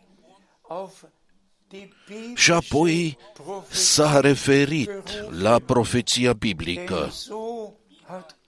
auf 0.68 1.02
die 1.68 1.88
Și 2.34 2.52
apoi 2.52 3.18
s-a 3.70 4.20
referit 4.20 4.90
la 5.30 5.58
profeția 5.58 6.32
biblică. 6.32 7.12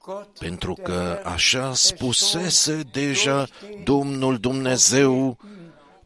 So 0.07 0.13
hat 0.13 0.25
Gott 0.25 0.39
pentru 0.39 0.73
der 0.75 0.85
că 0.85 1.21
Herr 1.23 1.27
așa 1.33 1.71
es 1.71 1.81
spusese 1.81 2.73
schon 2.73 2.91
deja 2.93 3.45
durch 3.45 3.71
den 3.71 3.85
Domnul 3.85 4.39
Dumnezeu 4.39 5.39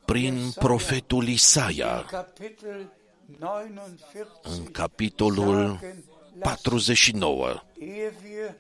prin 0.04 0.50
profetul 0.54 1.28
Isaia 1.28 2.04
Kapitel 2.04 2.92
49 3.38 3.60
în 4.42 4.64
capitolul 4.64 5.78
sagen, 5.80 6.04
49. 6.40 7.62
ehe 7.78 8.12
wir 8.24 8.54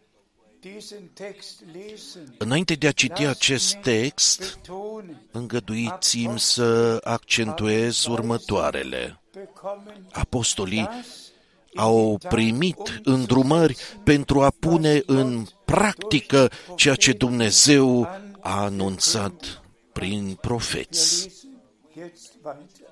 diesen 0.60 1.10
Text 1.14 1.62
lesen, 1.72 2.34
Înainte 2.38 2.74
de 2.74 2.86
a 2.86 2.92
citi 2.92 3.24
acest 3.26 3.74
text, 3.74 4.38
betonen, 4.38 5.26
îngăduiți-mi 5.30 6.40
să 6.40 7.00
accentuez 7.04 8.04
următoarele. 8.04 9.20
bekommen 9.32 10.06
Apostolii 10.12 10.82
das 10.84 11.29
au 11.74 12.18
primit 12.28 13.00
îndrumări 13.04 13.76
pentru 14.04 14.42
a 14.42 14.50
pune 14.58 15.02
în 15.06 15.46
practică 15.64 16.50
ceea 16.76 16.94
ce 16.94 17.12
Dumnezeu 17.12 18.08
a 18.40 18.62
anunțat 18.62 19.62
prin 19.92 20.38
profeți. 20.40 21.22
lesen 21.24 21.50
jetzt 21.94 22.32
weiter. 22.44 22.88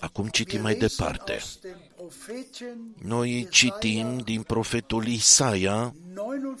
Acum 0.00 0.28
citim 0.28 0.54
Wir 0.54 0.62
mai 0.62 0.72
lesen 0.72 0.88
departe. 0.88 1.32
aus 1.32 1.58
dem 1.60 1.76
Propheten 1.96 2.94
Noi 3.02 3.46
citim 3.50 4.18
din 4.18 4.42
profetul 4.42 5.06
Isaia, 5.06 5.94
49, 6.14 6.56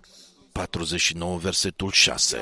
49, 0.53 1.39
versetul 1.39 1.91
6. 1.91 2.37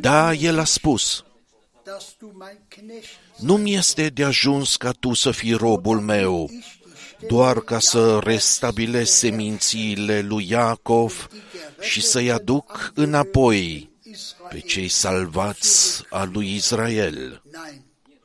Da, 0.00 0.30
nicht, 0.30 0.44
el 0.44 0.58
a 0.58 0.64
spus, 0.64 1.24
dass 1.84 2.16
du 2.18 2.32
mein 2.34 2.58
Knecht 2.68 3.18
nu-mi 3.38 3.74
este 3.74 4.08
de 4.08 4.24
ajuns 4.24 4.76
ca 4.76 4.90
tu 4.90 5.14
să 5.14 5.30
fii 5.30 5.52
robul 5.52 6.00
meu, 6.00 6.44
ich 6.44 6.50
die 6.50 6.62
Stelle 6.96 7.28
doar 7.28 7.60
ca 7.60 7.78
să 7.78 8.18
restabilesc 8.18 9.12
semințiile 9.12 10.20
lui 10.20 10.48
Iacov 10.50 11.28
și 11.80 12.02
să-i 12.02 12.30
aduc 12.30 12.92
înapoi 12.94 13.90
pe 14.48 14.60
cei 14.60 14.88
salvați 14.88 16.04
al 16.10 16.30
lui 16.32 16.54
Israel. 16.54 17.42
Nein, 17.50 17.82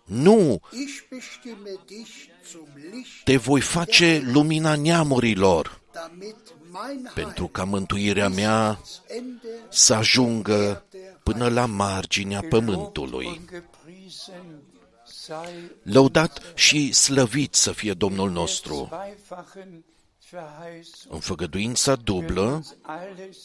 Nu, 0.09 0.59
ich 0.71 1.03
bestimme 1.09 1.77
dich 1.85 2.09
zum 2.51 2.67
Licht, 2.91 3.23
te 3.23 3.37
voi 3.37 3.61
face 3.61 4.21
lumina 4.31 4.75
neamurilor, 4.75 5.81
damit 5.91 6.35
mein 6.71 7.11
pentru 7.13 7.43
Heil 7.43 7.51
ca 7.51 7.63
mântuirea 7.63 8.29
mea 8.29 8.67
ans 8.67 9.01
Ende 9.07 9.47
să 9.69 9.93
ajungă 9.93 10.85
până 11.31 11.49
la 11.49 11.65
marginea 11.65 12.39
Gelobt 12.41 12.65
pământului. 12.65 13.25
und 13.25 13.49
gepriesen 13.51 14.61
sei 15.05 15.71
Lăudat 15.83 16.41
și 16.55 16.91
slăvit 16.91 17.53
să 17.53 17.71
fie 17.71 17.93
Domnul 17.93 18.29
nostru. 18.31 18.89
zweifachen 18.91 19.83
Verheißung 20.31 21.09
În 21.09 21.19
făgăduința 21.19 21.95
dublă, 21.95 22.41
uns 22.41 22.75
alles 22.81 23.37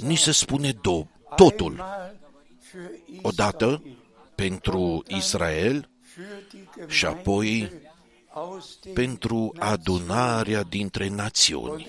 ni 0.00 0.14
gesagt. 0.14 0.18
se 0.22 0.30
spune 0.32 0.72
do- 0.72 1.06
totul. 1.36 1.70
Einmal 1.70 2.16
für 2.70 3.20
Odată 3.22 3.64
Israel, 3.84 3.96
pentru 4.34 5.02
Israel 5.06 5.88
für 6.02 6.50
die 6.50 6.86
și 6.88 7.06
apoi 7.06 7.46
Gemeinde 7.58 7.92
aus 8.32 8.78
den 8.82 8.92
pentru 8.92 9.54
adunarea 9.58 10.62
dintre 10.62 11.06
Und 11.06 11.16
națiuni. 11.16 11.88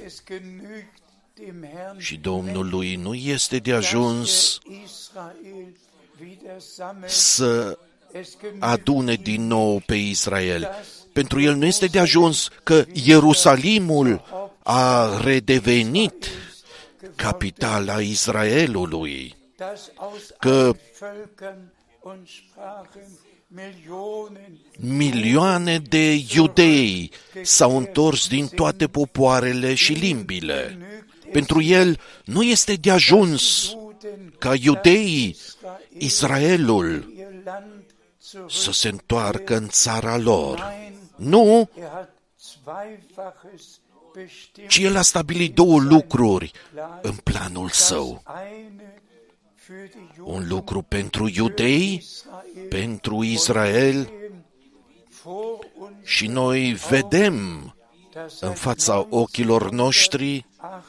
Es 1.40 1.46
genügt 1.46 1.62
dem 1.62 1.64
Herrn 1.64 2.00
Și 2.00 2.18
Domnului 2.18 2.96
nu 2.96 3.14
este 3.14 3.58
de 3.58 3.74
ajuns 3.74 4.60
dass 4.64 4.76
er 4.76 4.84
Israel 4.84 5.76
wieder 6.22 6.60
sammelt. 6.60 7.10
să 7.12 7.78
Es 8.12 8.38
genügt 8.42 8.64
adune 8.64 9.14
din 9.14 9.48
nou 9.48 9.82
pe 9.86 9.96
Israel. 9.96 10.70
Pentru 11.14 11.42
el 11.42 11.56
nu 11.56 11.66
este 11.66 11.86
de 11.86 12.00
ajuns 12.00 12.50
că 12.64 12.86
Ierusalimul 12.94 14.22
a 14.64 15.20
redevenit 15.22 16.28
capitala 17.16 18.02
Israelului, 18.02 19.36
dass 19.58 19.92
aus 19.96 20.34
că 20.40 20.50
allen 20.50 20.78
Völkern 21.00 21.74
und 22.02 22.28
Sprachen 22.28 23.20
Millionen 23.52 24.60
milioane 24.80 25.80
de 25.80 26.24
iudei 26.34 27.12
s-au 27.42 27.78
întors 27.78 28.28
din 28.28 28.48
toate 28.48 28.88
popoarele 28.88 29.74
și 29.74 29.94
limbile. 29.94 30.78
Pentru 31.32 31.62
el 31.62 32.00
nu 32.26 32.44
este 32.44 32.74
de 32.74 32.92
ajuns 32.92 33.70
Juden 33.70 34.34
ca 34.38 34.54
iudeii, 34.62 35.36
Israel 35.98 35.98
Israelul, 35.98 37.14
ihr 37.18 37.28
Land 37.46 37.84
să 38.18 38.38
zurück. 38.48 38.74
se 38.74 38.88
întoarcă 38.88 39.56
în 39.56 39.68
țara 39.68 40.18
lor. 40.18 40.58
Nein, 40.60 40.94
Nu, 41.16 41.70
er 41.80 41.88
hat 41.94 42.10
zweifaches 42.40 43.80
bestimmt. 44.16 44.70
ci 44.70 44.78
el 44.78 44.96
a 44.98 45.02
stabilit 45.02 45.54
două 45.56 45.80
lucruri 45.80 46.52
în 47.02 47.16
planul 47.24 47.70
său. 47.70 48.22
Das 48.26 48.36
eine 48.54 48.94
für 49.66 49.90
die 49.92 50.08
Juden, 50.16 50.34
Un 50.34 50.48
lucru 50.48 50.82
pentru 50.82 51.30
iudei, 51.36 51.94
Israel, 51.94 52.68
pentru 52.70 53.24
Israel 53.24 54.10
vor 55.24 55.60
uns 55.80 55.92
și 56.08 56.28
noi 56.28 56.78
vedem 56.90 57.36
das 58.14 58.40
în 58.40 58.54
fața 58.54 59.06
ochilor 59.10 59.70
noștri 59.72 60.46
48 60.58 60.84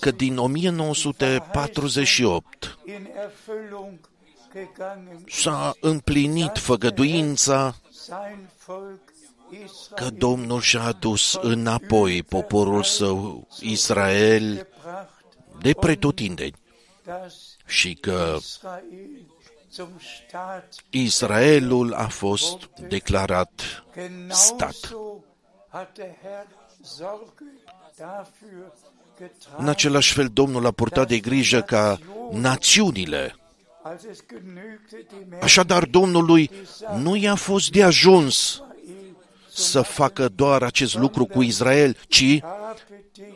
că 0.00 0.10
din 0.10 0.38
1948 0.38 2.78
in 2.84 3.08
Erfüllung 3.14 3.98
gegangen 4.52 5.24
s-a 5.28 5.74
împlinit 5.80 6.58
făgăduința 6.58 7.74
sein 7.90 8.48
Volk 8.66 9.14
că 9.94 10.04
Israel 10.04 10.14
Domnul 10.18 10.60
și-a 10.60 10.82
adus 10.82 11.38
înapoi 11.40 12.22
poporul 12.22 12.82
său 12.82 13.48
Israel 13.60 14.54
gebracht, 14.54 15.24
de 15.60 15.72
pretutindeni 15.72 16.54
dass 17.04 17.56
și 17.66 17.94
că 17.94 18.36
Israel 18.38 18.82
zum 19.70 19.88
Staat 19.98 20.74
Israelul 20.90 21.94
a 21.94 22.08
fost 22.08 22.68
declarat 22.88 23.84
stat. 24.28 24.96
Genauso 29.16 29.24
hat 29.24 29.24
der 29.24 29.24
Herr 29.24 29.32
Sorge 29.32 29.48
dafür 29.48 29.58
În 29.58 29.64
getragen, 29.64 29.68
același 29.68 30.12
fel, 30.12 30.28
Domnul 30.32 30.66
a 30.66 30.70
purtat 30.70 31.08
de 31.08 31.18
grijă 31.18 31.60
ca 31.60 31.98
națiunile. 32.32 33.34
als 33.82 34.04
es 34.04 34.18
genügte 34.26 35.06
dem 35.10 35.30
Herrn 35.30 35.42
Așadar, 35.42 35.84
Domnului 35.84 36.50
nu 36.96 37.16
i-a 37.16 37.34
fost 37.34 37.70
de 37.70 37.82
ajuns 37.82 38.34
Israel, 38.36 39.16
să 39.52 39.82
facă 39.82 40.28
doar 40.28 40.62
acest 40.62 40.94
lucru 40.94 41.24
cu 41.26 41.42
Israel, 41.42 41.96
ci 42.08 42.40
habe 42.42 43.04
dich 43.12 43.26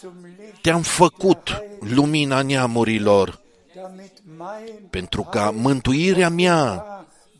zum 0.00 0.14
Licht, 0.38 0.60
te-am 0.60 0.82
făcut 0.82 1.62
lumina 1.80 2.42
neamurilor, 2.42 3.40
damit 3.74 4.12
mein 4.36 4.86
pentru 4.90 5.22
ca 5.22 5.50
mântuirea 5.50 6.28
mea 6.28 6.84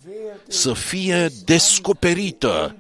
werde 0.07 0.41
să 0.49 0.73
fie 0.73 1.29
descoperită 1.45 2.77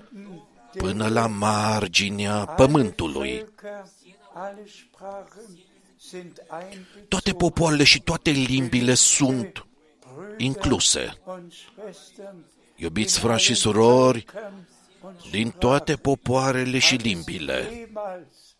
până 0.76 1.08
la 1.08 1.26
marginea 1.26 2.44
pământului. 2.44 3.44
Völker, 4.34 4.40
alle 4.40 4.66
Sprachen 4.66 5.58
sind 5.96 6.42
einbezogen. 6.50 7.08
Toate 7.08 7.32
popoarele 7.32 7.84
și 7.84 8.00
toate 8.00 8.30
limbile 8.30 8.94
sunt 8.94 9.66
incluse. 10.36 11.18
und 11.24 11.52
Schwestern 11.52 12.44
Iubiți 12.76 13.18
frați 13.18 13.42
și 13.42 13.54
surori, 13.54 14.24
können 14.24 14.68
und 15.00 15.30
din 15.30 15.50
toate 15.50 15.96
popoarele 15.96 16.78
și 16.78 16.94
limbile, 16.94 17.68
jemals 17.72 18.56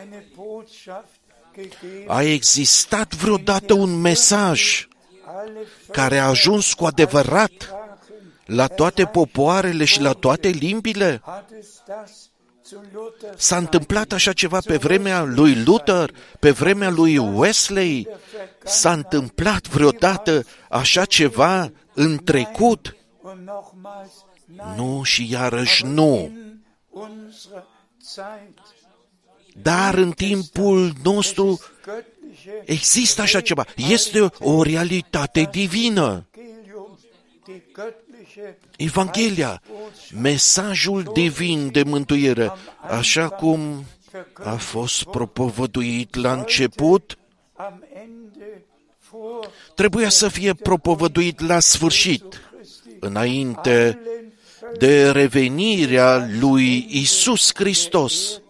eine 0.00 0.24
Botschaft 0.34 1.20
gegeben, 1.54 2.08
a 2.08 2.22
existat 2.22 3.14
vreodată 3.14 3.74
un 3.74 4.00
mesaj 4.00 4.88
alle 5.24 5.66
care 5.92 6.18
a 6.18 6.28
ajuns 6.28 6.74
cu 6.74 6.84
adevărat 6.84 7.52
Sprachen 7.58 8.32
la 8.44 8.66
toate 8.66 9.06
popoarele 9.06 9.84
și 9.84 10.00
la 10.00 10.12
toate 10.12 10.48
limbile? 10.48 11.22
Hat 12.72 12.74
es 12.74 12.80
das 12.80 12.80
zu 12.80 12.80
Luther 12.92 13.34
S-a 13.36 13.56
întâmplat 13.56 14.12
așa 14.12 14.32
ceva 14.32 14.58
pe 14.64 14.76
vremea 14.76 15.22
lui 15.22 15.62
Luther, 15.64 16.14
pe 16.40 16.50
vremea 16.50 16.90
lui 16.90 17.18
Wesley? 17.18 18.08
S-a 18.64 18.92
întâmplat 18.92 19.68
vreodată 19.68 20.44
așa 20.68 21.04
ceva 21.04 21.72
în 21.94 22.24
trecut? 22.24 22.96
und 23.22 23.46
nochmals 23.46 24.10
nein, 24.44 24.74
Nu 24.76 25.02
și 25.02 25.30
iarăși 25.30 25.84
nu. 25.84 26.16
in 26.16 26.62
unserer 26.90 27.64
Zeit 28.14 28.58
Dar 29.62 29.94
în 29.94 30.10
timpul 30.10 30.92
nostru 31.02 31.60
göttliche 31.60 32.64
există 32.64 33.22
așa 33.22 33.40
ceva. 33.40 33.64
Este 33.76 34.30
o 34.38 34.62
realitate 34.62 35.48
divină. 35.50 36.26
Evangelium, 38.76 38.76
die 38.76 38.84
göttliche 38.84 38.84
Evanghelia, 38.84 39.62
mesajul 40.12 41.10
divin 41.12 41.70
de 41.70 41.82
mântuire, 41.82 42.52
așa 42.80 43.28
cum 43.28 43.84
a 44.34 44.54
fost 44.54 45.04
propovăduit 45.04 46.14
la 46.14 46.32
început, 46.32 47.18
am 47.56 47.84
Ende 47.92 48.64
vor 49.10 49.50
trebuia 49.74 50.08
să 50.08 50.28
fie 50.28 50.54
propovăduit 50.54 51.40
la 51.40 51.58
sfârșit, 51.60 52.24
Christi 52.50 52.88
înainte 53.00 54.00
allen 54.02 54.32
de 54.78 55.10
revenirea 55.10 56.28
lui 56.40 56.86
Isus 56.90 57.50
Hristos 57.54 58.30
Völkern 58.30 58.42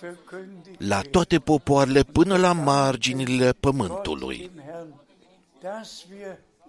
verkündigt 0.00 0.80
la 0.88 1.00
toate 1.00 1.38
popoarele 1.38 2.02
până 2.02 2.36
la 2.36 2.52
marginile 2.52 3.52
pământului. 3.60 4.50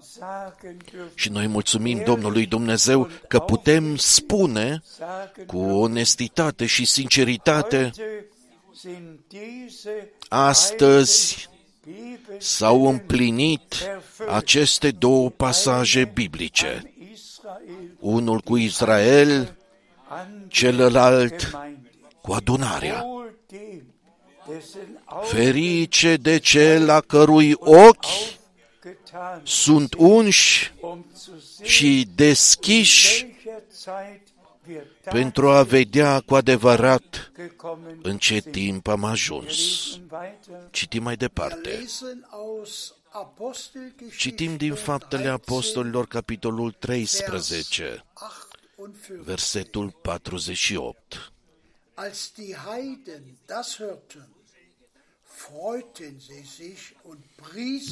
Dem 0.03 0.23
Herrn, 0.23 0.73
dass 0.73 0.73
wir 0.73 0.73
sagen 0.73 0.77
dürfen, 0.77 1.11
Și 1.15 1.29
noi 1.29 1.47
mulțumim 1.47 2.01
Domnului 2.05 2.45
Dumnezeu 2.45 3.09
că 3.27 3.39
putem 3.39 3.95
spune 3.95 4.81
sagen 4.97 5.45
cu 5.45 5.57
onestitate 5.57 6.65
și 6.65 6.85
sinceritate, 6.85 7.83
heute 7.83 8.25
sind 8.75 9.19
diese 9.27 10.11
astăzi 10.29 11.49
Bibel 11.85 12.39
s-au 12.39 12.87
împlinit 12.87 13.75
aceste 14.27 14.91
două 14.91 15.29
pasaje 15.29 16.11
biblice, 16.13 16.93
Israel. 17.13 17.97
Unul 17.99 18.39
cu 18.39 18.57
Israel, 18.57 19.57
an 20.07 20.27
celălalt 20.47 21.49
Gemeinde. 21.49 21.89
cu 22.21 22.31
adunarea. 22.31 23.03
Wohl 23.03 23.33
dem, 23.47 23.93
dessen 24.47 25.01
Augen 25.05 25.29
Ferice 25.29 26.15
de 26.15 26.37
cel 26.37 26.89
a 26.89 26.99
cărui 26.99 27.53
ochi 27.59 28.05
getan, 28.05 28.42
sunt 29.43 29.93
unși 29.97 30.73
um 30.81 31.05
zu 31.15 31.39
sehen, 31.39 31.69
și 31.69 32.07
deschiși 32.15 33.23
welcher 33.23 33.61
Zeit 33.83 34.21
wir 34.67 34.83
da 35.03 35.11
pentru 35.11 35.49
a 35.49 35.63
vedea 35.63 36.19
cu 36.19 36.35
adevărat 36.35 37.31
gekommen 37.35 37.99
în 38.01 38.17
ce 38.17 38.39
sind. 38.39 38.53
timp 38.53 38.87
am 38.87 39.03
ajuns. 39.03 39.47
Lesen 39.47 40.07
weiter. 40.11 40.67
Citim 40.71 41.03
mai 41.03 41.15
Wir 41.19 41.27
departe. 41.27 41.69
lesen 41.69 42.27
aus 42.29 42.93
Apostelgeschichte 43.09 44.15
Citim 44.17 44.57
din 44.57 44.73
Faptele 44.73 45.21
13, 45.21 45.29
Apostolilor, 45.29 46.07
capitolul 46.07 46.71
13, 46.71 48.03
48. 48.13 49.25
versetul 49.25 49.89
48. 50.01 51.31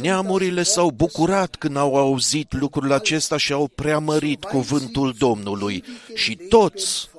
Neamurile 0.02 0.62
das 0.62 0.72
s-au 0.72 0.84
Wort 0.84 0.98
des 0.98 1.08
bucurat 1.08 1.56
când 1.56 1.76
au 1.78 1.96
auzit 1.96 2.54
lucrul 2.54 2.92
acesta 2.92 3.38
și 3.38 3.54
au 3.54 3.68
preamărit 3.68 4.44
cuvântul 4.44 5.14
Domnului 5.18 5.84
și 6.16 6.36
toți 6.36 7.10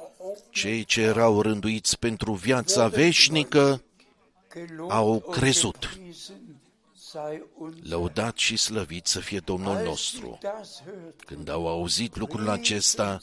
cei 0.51 0.85
ce 0.85 1.01
erau 1.01 1.43
rânduiți 1.43 1.99
pentru 1.99 2.33
viața 2.33 2.89
veșnică 2.89 3.83
Gelobt 4.55 4.93
au 4.93 5.11
und 5.13 5.35
crezut. 5.35 5.79
gepriesen 5.81 6.41
sei 6.95 7.43
unser 7.59 7.83
Lăudat 7.89 8.37
și 8.37 8.57
slăvit 8.57 9.07
să 9.07 9.21
fie 9.21 9.39
Domnul 9.39 9.77
Als 9.77 9.87
nostru. 9.87 10.39
sie 10.41 10.51
das 10.59 10.83
hörten, 10.85 11.27
Când 11.27 11.49
au 11.49 11.69
auzit 11.69 12.17
lucrul 12.17 12.49
acesta, 12.49 13.21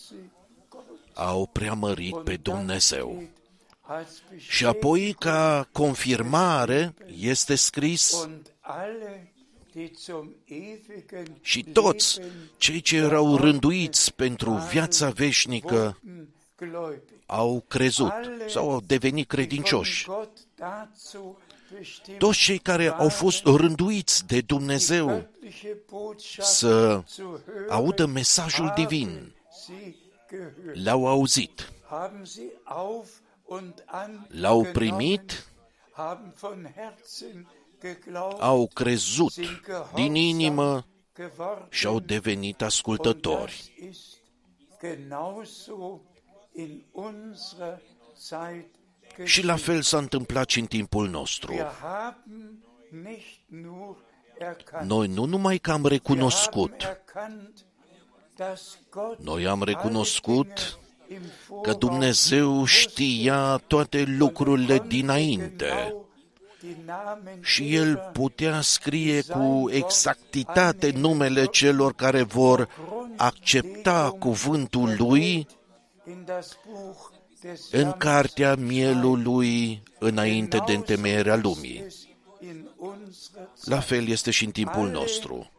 au 1.14 1.46
preamărit 1.46 2.18
pe 2.24 2.36
Dumnezeu. 2.36 3.24
Als 3.90 4.22
Și 4.38 4.66
apoi, 4.66 5.16
ca 5.20 5.68
confirmare, 5.72 6.94
este 7.20 7.56
scris 7.56 8.12
und 8.12 8.52
alle, 8.60 9.34
die 9.72 9.92
zum 9.96 10.36
ewigen 10.46 11.38
și 11.42 11.64
toți 11.64 12.18
Leben 12.18 12.50
cei 12.58 12.82
ce 12.82 12.96
erau 12.96 13.36
rânduiți 13.36 14.14
pentru 14.14 14.52
viața 14.52 15.10
veșnică 15.10 16.00
wurden 16.04 16.28
gläubig. 16.56 17.02
au 17.26 17.64
crezut 17.68 18.14
sau 18.48 18.72
au 18.72 18.82
devenit 18.86 19.28
Die 19.28 19.38
von 19.38 19.46
credincioși. 19.46 20.06
Gott 20.06 20.38
dazu 20.56 21.38
bestimmt 21.78 22.18
Toți 22.18 22.40
cei 22.40 22.58
care 22.58 22.90
au 22.90 23.10
fost 23.10 23.44
rânduiți 23.46 24.28
de 24.28 24.42
Dumnezeu 24.42 25.08
göttliche 25.10 25.78
Botschaft 25.90 26.50
să 26.50 27.04
zu 27.08 27.42
hören, 27.46 27.70
audă 27.70 28.06
mesajul 28.06 28.74
divin, 28.76 29.10
haben 29.10 29.46
sie 29.54 29.96
gehört. 30.30 30.86
l-au 30.86 31.08
auzit, 31.08 31.72
Haben 33.50 33.74
sie 33.78 33.84
auf 33.84 33.84
und 33.84 33.84
an 33.86 34.28
l-au 34.32 34.62
genommen, 34.62 34.74
primit, 34.74 35.46
haben 35.94 36.32
von 36.36 36.66
Herzen 36.76 37.48
geglaubt, 37.80 38.42
au 38.42 38.68
crezut 38.68 39.32
sind 39.32 39.62
din 39.96 40.16
inimă 40.16 40.64
gehorsam 40.64 40.86
geworden. 41.16 41.68
și 41.70 41.86
au 41.88 42.00
devenit 42.00 42.62
Und 42.62 42.70
ascultători. 42.70 43.74
das 43.80 43.90
ist 43.90 44.18
genauso 44.82 46.02
in 46.54 46.84
unserer 46.92 47.82
Zeit 48.18 48.76
Și 49.26 49.44
la 49.44 49.54
geschehen. 49.54 49.58
fel 49.58 49.82
s-a 49.82 49.98
întâmplat 49.98 50.50
și 50.50 50.60
în 50.60 50.66
timpul 50.66 51.10
nostru. 51.10 51.54
Wir 51.54 51.72
haben 51.82 52.64
nicht 53.04 53.40
nur 53.48 53.98
erkannt, 54.38 54.90
Noi 54.90 55.08
nu 55.08 55.26
numai 55.26 55.58
că 55.58 55.72
am 55.72 55.82
wir 55.84 55.92
recunoscut, 55.92 56.84
haben 56.84 56.98
erkannt, 57.06 57.66
dass 58.36 58.78
Gott 58.90 59.20
noi 59.24 59.48
am 59.48 59.64
recunoscut 59.64 60.48
alle 60.48 60.58
Dinge 60.58 60.80
im 60.82 60.89
că 61.10 61.16
Voraus 61.48 61.78
Dumnezeu 61.78 62.66
știa 62.66 63.58
toate 63.68 64.04
lucrurile 64.18 64.84
dinainte 64.88 65.96
și 67.42 67.76
El 67.76 68.10
putea 68.14 68.62
scrie 68.62 69.22
cu 69.22 69.70
exactitate 69.72 70.92
numele 70.92 71.46
celor 71.46 71.94
care 71.94 72.24
vor 72.24 72.70
accepta 73.18 74.16
cuvântul 74.20 74.96
Lui 74.98 75.48
în 77.72 77.92
cartea 77.92 78.56
mielului 78.56 79.84
înainte 80.00 80.64
de 80.66 80.74
întemeierea 80.74 81.36
lumii. 81.36 81.86
La 83.64 83.80
fel 83.80 84.08
este 84.08 84.32
și 84.32 84.46
în 84.46 84.52
timpul 84.52 84.90
nostru. 84.90 85.52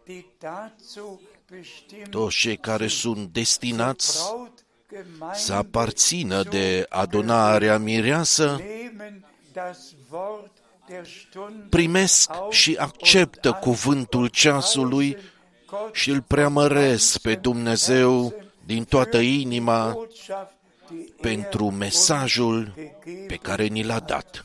Toți 2.10 2.36
cei 2.36 2.56
care 2.56 2.86
sunt 2.86 3.32
destinați 3.32 4.18
să 5.34 5.52
aparțină 5.52 6.42
de 6.42 6.86
adunarea 6.88 7.78
mireasă 7.78 8.60
primesc 11.68 12.30
și 12.50 12.76
acceptă 12.78 13.52
cuvântul 13.52 14.26
ceasului 14.26 15.16
și 15.92 16.10
îl 16.10 16.22
preamăresc 16.22 17.18
pe 17.18 17.34
Dumnezeu 17.34 18.34
din 18.66 18.84
toată 18.84 19.18
inima 19.18 19.98
pentru 21.20 21.70
mesajul 21.70 22.74
pe 23.26 23.36
care 23.36 23.66
ni 23.66 23.84
l-a 23.84 24.00
dat. 24.00 24.44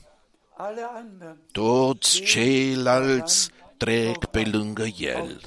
Toți 1.51 2.21
ceilalți 2.21 3.49
trec 3.77 4.25
pe 4.25 4.49
lângă 4.51 4.85
el. 4.97 5.41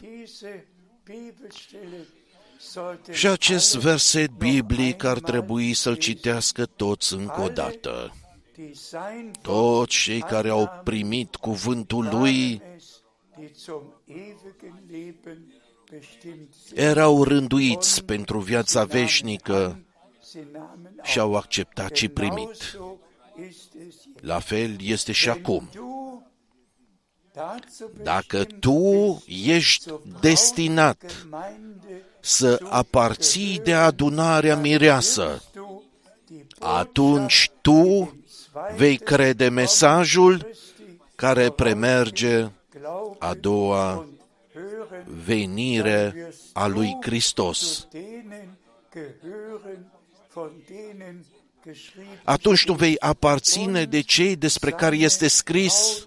Și 3.11 3.26
acest 3.26 3.76
verset 3.76 4.31
biblic 4.31 5.04
ar 5.04 5.18
trebui 5.18 5.74
să-l 5.74 5.96
citească 5.96 6.66
toți 6.66 7.14
încă 7.14 7.40
o 7.40 7.48
dată. 7.48 8.14
Toți 9.42 9.96
cei 9.96 10.20
care 10.20 10.48
au 10.48 10.70
primit 10.85 11.37
cuvântul 11.37 12.09
lui 12.11 12.62
erau 16.74 17.24
rânduiți 17.24 18.04
pentru 18.04 18.38
viața 18.38 18.85
veșnică 18.85 19.83
și 21.02 21.18
au 21.18 21.35
acceptat 21.35 21.94
și 21.94 22.09
primit. 22.09 22.78
La 24.20 24.38
fel 24.38 24.76
este 24.81 25.12
și 25.12 25.28
acum. 25.28 25.68
Dacă 28.02 28.44
tu 28.44 29.22
ești 29.26 29.90
destinat 30.20 31.26
să 32.28 32.60
aparții 32.68 33.60
de 33.64 33.74
adunarea 33.74 34.56
mireasă, 34.56 35.42
atunci 36.58 37.50
tu 37.60 38.16
vei 38.76 38.96
crede 38.96 39.48
mesajul 39.48 40.50
care 41.14 41.50
premerge 41.50 42.50
a 43.18 43.34
doua 43.34 44.06
venire 45.24 46.32
a 46.52 46.66
lui 46.66 46.96
Hristos. 47.00 47.88
Atunci 52.24 52.64
tu 52.64 52.72
vei 52.72 52.98
aparține 52.98 53.84
de 53.84 54.00
cei 54.00 54.36
despre 54.36 54.70
care 54.70 54.96
este 54.96 55.28
scris 55.28 56.06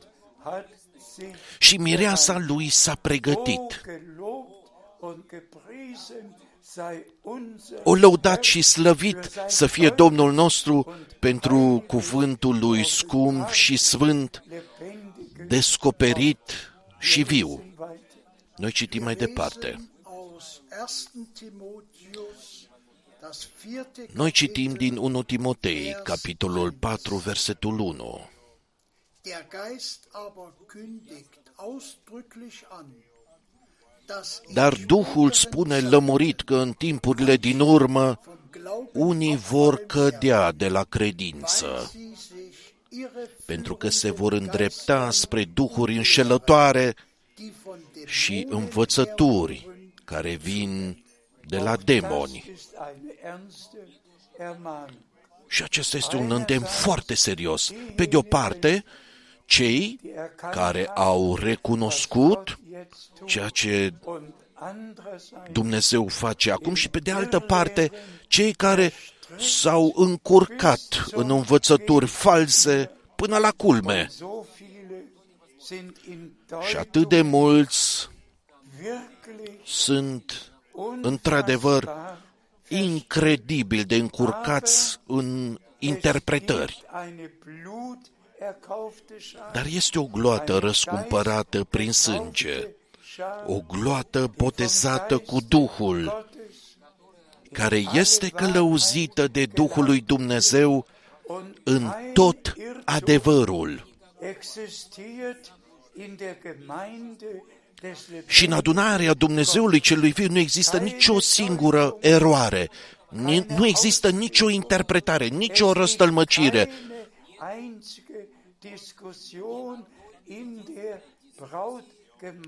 și 1.60 1.78
mireasa 1.78 2.38
lui 2.48 2.70
s-a 2.70 2.96
pregătit. 2.96 3.82
O 7.84 7.96
lăudat 7.96 8.44
și 8.44 8.62
slăvit 8.62 9.32
să 9.48 9.66
fie 9.66 9.90
Domnul 9.90 10.34
nostru 10.34 10.94
pentru 11.20 11.84
cuvântul 11.88 12.60
lui 12.60 12.86
scump 12.86 13.50
și 13.50 13.78
sfânt, 13.78 14.44
descoperit 15.48 16.74
și 17.00 17.24
viu. 17.24 17.64
Noi 18.56 18.72
citim 18.72 19.04
mai 19.04 19.16
departe. 19.16 19.90
Noi 24.14 24.32
citim 24.32 24.74
din 24.74 24.98
1 24.98 25.24
Timotei, 25.24 25.96
capitolul 26.04 26.72
4, 26.72 27.16
versetul 27.16 27.80
1. 27.80 28.30
Der 29.24 29.48
Geist 29.50 30.08
aber 30.12 30.54
kündigt 30.66 31.42
ausdrücklich 31.56 32.66
an, 32.70 32.86
dass 32.86 32.98
ich 32.98 33.11
Dar 34.54 34.74
Duhul 34.86 35.32
spune 35.32 35.80
lămurit 35.80 36.42
că 36.42 36.56
în 36.56 36.72
timpurile 36.72 37.36
din 37.36 37.60
urmă 37.60 38.20
vom 38.24 38.38
Glauben 38.52 39.02
unii 39.02 39.36
vor 39.36 39.86
cădea 39.86 40.52
de 40.52 40.68
la 40.68 40.84
credință, 40.84 41.90
sie 41.92 42.14
sich 42.16 42.74
ihre 42.90 43.30
pentru 43.46 43.76
că 43.76 43.90
se 43.90 44.12
vor 44.12 44.34
îndrepta 44.34 45.12
spre 45.12 45.44
duhuri 45.44 45.96
înșelătoare 45.96 46.96
die 47.36 47.54
von 47.64 47.80
dem 47.94 48.06
și 48.06 48.46
învățături 48.50 49.70
care 50.04 50.36
vin 50.36 51.04
de 51.48 51.58
la 51.58 51.76
demoni. 51.76 52.44
Das 52.48 52.60
ist 52.60 52.74
eine 52.74 53.34
ernste 53.34 53.78
Ermahnung. 54.38 54.98
Și 55.48 55.64
acesta 55.64 55.98
este 55.98 56.16
un 56.16 56.32
îndemn 56.32 56.66
foarte 56.66 57.14
serios. 57.14 57.72
Pe 57.96 58.06
de 58.06 58.18
o 58.18 58.22
parte, 58.22 58.84
cei 59.46 59.98
Die 60.02 60.12
erkannt 60.16 60.54
care 60.54 60.86
haben, 60.88 61.04
au 61.04 61.36
recunoscut 61.36 62.60
jetzt 62.72 63.10
tun. 63.18 63.28
ceea 63.28 63.50
ce 63.50 63.94
Und 64.04 64.34
andererseits 64.54 65.52
Dumnezeu 65.52 66.08
face 66.08 66.52
acum 66.52 66.74
și 66.74 66.90
pe 66.90 67.00
de 67.00 67.12
altă 67.12 67.40
parte, 67.40 67.92
cei 68.28 68.54
care 68.54 68.94
s-au 69.38 69.92
încurcat 69.96 71.06
în 71.12 71.30
învățături 71.30 72.06
false 72.06 72.92
până 73.16 73.38
la 73.38 73.52
culme. 73.52 74.08
so 74.10 74.46
viele 74.58 75.04
sind 75.66 75.98
in 76.10 76.32
Și 76.68 76.78
atât 76.78 77.10
de 77.10 77.22
mulți 77.22 78.10
wirklich 78.82 79.60
sunt 79.64 80.52
într-adevăr 81.02 81.84
unfassbar 81.84 82.20
incredibil 82.72 83.84
de 83.84 83.96
încurcați 83.96 85.00
în 85.06 85.58
interpretări. 85.80 86.84
Eine 88.42 88.56
Blut 88.58 88.62
erkaufte 88.62 89.14
Schar, 89.20 89.52
Dar 89.54 89.66
este 89.66 90.00
o 90.00 90.06
gloată 90.06 90.58
răscumpărată 90.58 91.64
prin 91.64 91.92
sânge, 91.92 92.68
o 93.46 93.62
gloată 93.68 94.32
botezată 94.38 95.18
cu 95.18 95.38
Duhul, 95.48 96.28
care 97.52 97.84
este 97.94 98.30
călăuzită 98.30 99.28
de 99.28 99.46
Duhul 99.46 99.84
lui 99.86 100.02
Dumnezeu 100.02 100.86
în 101.64 101.92
tot 102.14 102.54
adevărul. 102.86 103.90
existiert 104.20 105.54
in 105.98 106.16
der 106.18 106.36
Gemeinde 106.42 107.44
des 107.82 108.08
Și 108.26 108.46
în 108.46 108.52
adunarea 108.52 109.14
Dumnezeului 109.14 109.80
celui 109.80 110.12
viu 110.12 110.28
nu 110.30 110.40
există 110.40 110.78
nicio 110.78 111.20
singură 111.20 111.98
eroare, 112.00 112.70
Ni- 113.10 113.46
nu 113.48 113.66
există 113.66 114.10
nicio 114.10 114.50
interpretare, 114.50 115.28
nicio 115.28 115.72
răstălmăcire. 115.72 116.70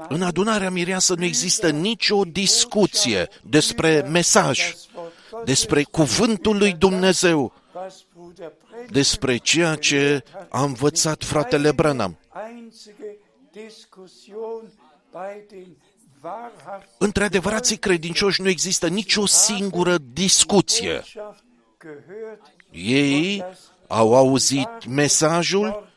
În 0.08 0.22
adunarea 0.22 0.70
mireasă 0.70 1.16
nu 1.16 1.24
există 1.24 1.70
nicio 1.70 2.24
discuție 2.24 3.30
despre 3.44 4.02
mesaj, 4.02 4.74
despre 5.46 5.84
cuvântul 5.84 6.58
lui 6.58 6.74
Dumnezeu, 6.74 7.54
was 7.76 8.06
Bruder 8.14 8.52
Brett 8.70 8.92
despre 8.92 9.38
ceea 9.38 9.76
ce 9.76 10.24
a 10.50 10.64
învățat 10.64 11.24
fratele 11.24 11.72
Branham. 11.72 12.18
einzige 12.48 13.18
Diskussion 13.52 14.72
bei 15.12 15.46
den 15.50 15.78
wahrhaft 16.24 16.88
Între 16.98 17.24
adevărații 17.24 17.78
credincioși 17.78 18.42
nu 18.42 18.50
există 18.50 18.88
nicio 18.88 19.26
singură 19.26 19.98
discuție. 19.98 20.94
Botschaft 20.94 21.44
gehört. 21.80 22.54
Ei 22.72 23.44
au 23.88 24.16
auzit 24.16 24.86
mesajul 24.88 25.93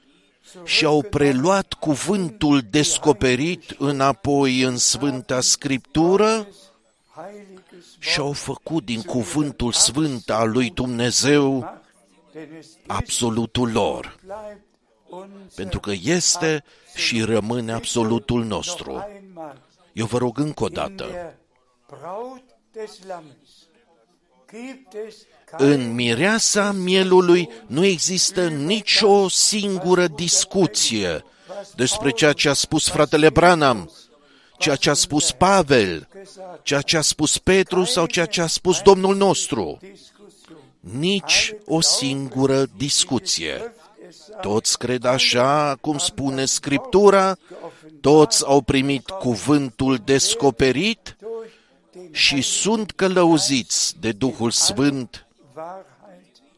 și 0.65 0.85
au 0.85 1.03
preluat 1.03 1.73
cuvântul 1.73 2.61
descoperit 2.71 3.71
înapoi 3.79 4.61
în 4.61 4.77
Sfânta 4.77 5.41
Scriptură 5.41 6.49
heiliges 7.15 7.85
și 7.99 8.21
au 8.21 8.33
făcut 8.33 8.85
din 8.85 9.03
cuvântul 9.03 9.73
sfânt 9.73 10.31
al 10.31 10.51
lui 10.51 10.71
Dumnezeu 10.71 11.59
Macht, 11.59 11.85
denn 12.33 12.53
es 12.59 12.67
ist 12.67 12.79
absolutul 12.87 13.73
lor, 13.73 14.17
bleibt 14.25 14.65
unser 15.09 15.55
pentru 15.55 15.81
că 15.81 15.93
este 16.03 16.65
și 16.95 17.23
rămâne 17.23 17.73
absolutul 17.73 18.45
noch 18.45 18.51
nostru. 18.51 18.91
einmal 18.93 19.65
Eu 19.93 20.07
vă 20.07 20.19
rog 20.19 20.39
încă 20.39 20.63
o 20.65 20.67
in 20.67 20.73
dată, 20.73 21.35
der 25.47 25.59
Braut 25.59 25.59
des 25.59 25.59
Lammes 25.59 25.59
gibt 25.59 25.61
es 25.61 25.67
în 25.67 25.77
kein 25.77 25.95
mireasa 25.95 26.73
mielului 26.73 27.49
nu 27.67 27.85
există 27.85 28.49
nicio 28.49 29.29
singură 29.29 30.07
discuție 30.07 31.25
despre 31.77 32.11
ceea 32.11 32.33
ce 32.33 32.49
a 32.49 32.53
spus 32.53 32.89
fratele 32.89 33.31
Branham, 33.31 33.91
ceea 34.59 34.77
ce 34.77 34.91
a 34.91 34.95
spus 34.95 35.31
Pavel, 35.31 36.09
gesagt 36.13 36.65
ceea 36.65 36.81
ce 36.81 36.97
a 36.97 37.01
spus 37.01 37.39
Petru 37.39 37.85
sau 37.85 38.07
ceea 38.07 38.27
ce 38.27 38.41
a 38.41 38.47
spus 38.47 38.81
Domnul 38.81 39.17
nostru. 39.17 39.79
Diskussion. 39.81 40.59
Nici 40.81 41.55
o 41.67 41.81
singură 41.81 42.67
discuție. 42.77 43.53
Schrift 43.55 43.75
es 44.09 44.17
sagt, 44.17 44.41
Toți 44.41 44.79
cred 44.79 45.05
așa 45.05 45.79
cum 45.81 45.99
spune 45.99 46.45
Scriptura, 46.45 47.37
toți 48.01 48.45
au 48.45 48.61
primit 48.61 49.11
cuvântul 49.11 50.01
descoperit 50.05 51.17
durch 51.21 51.53
den 51.93 52.09
și 52.13 52.43
sunt 52.43 52.91
călăuziți 52.91 53.97
de 54.01 54.13
Duhul 54.13 54.51
Sfânt 54.51 54.87
Wahrheit 54.87 55.26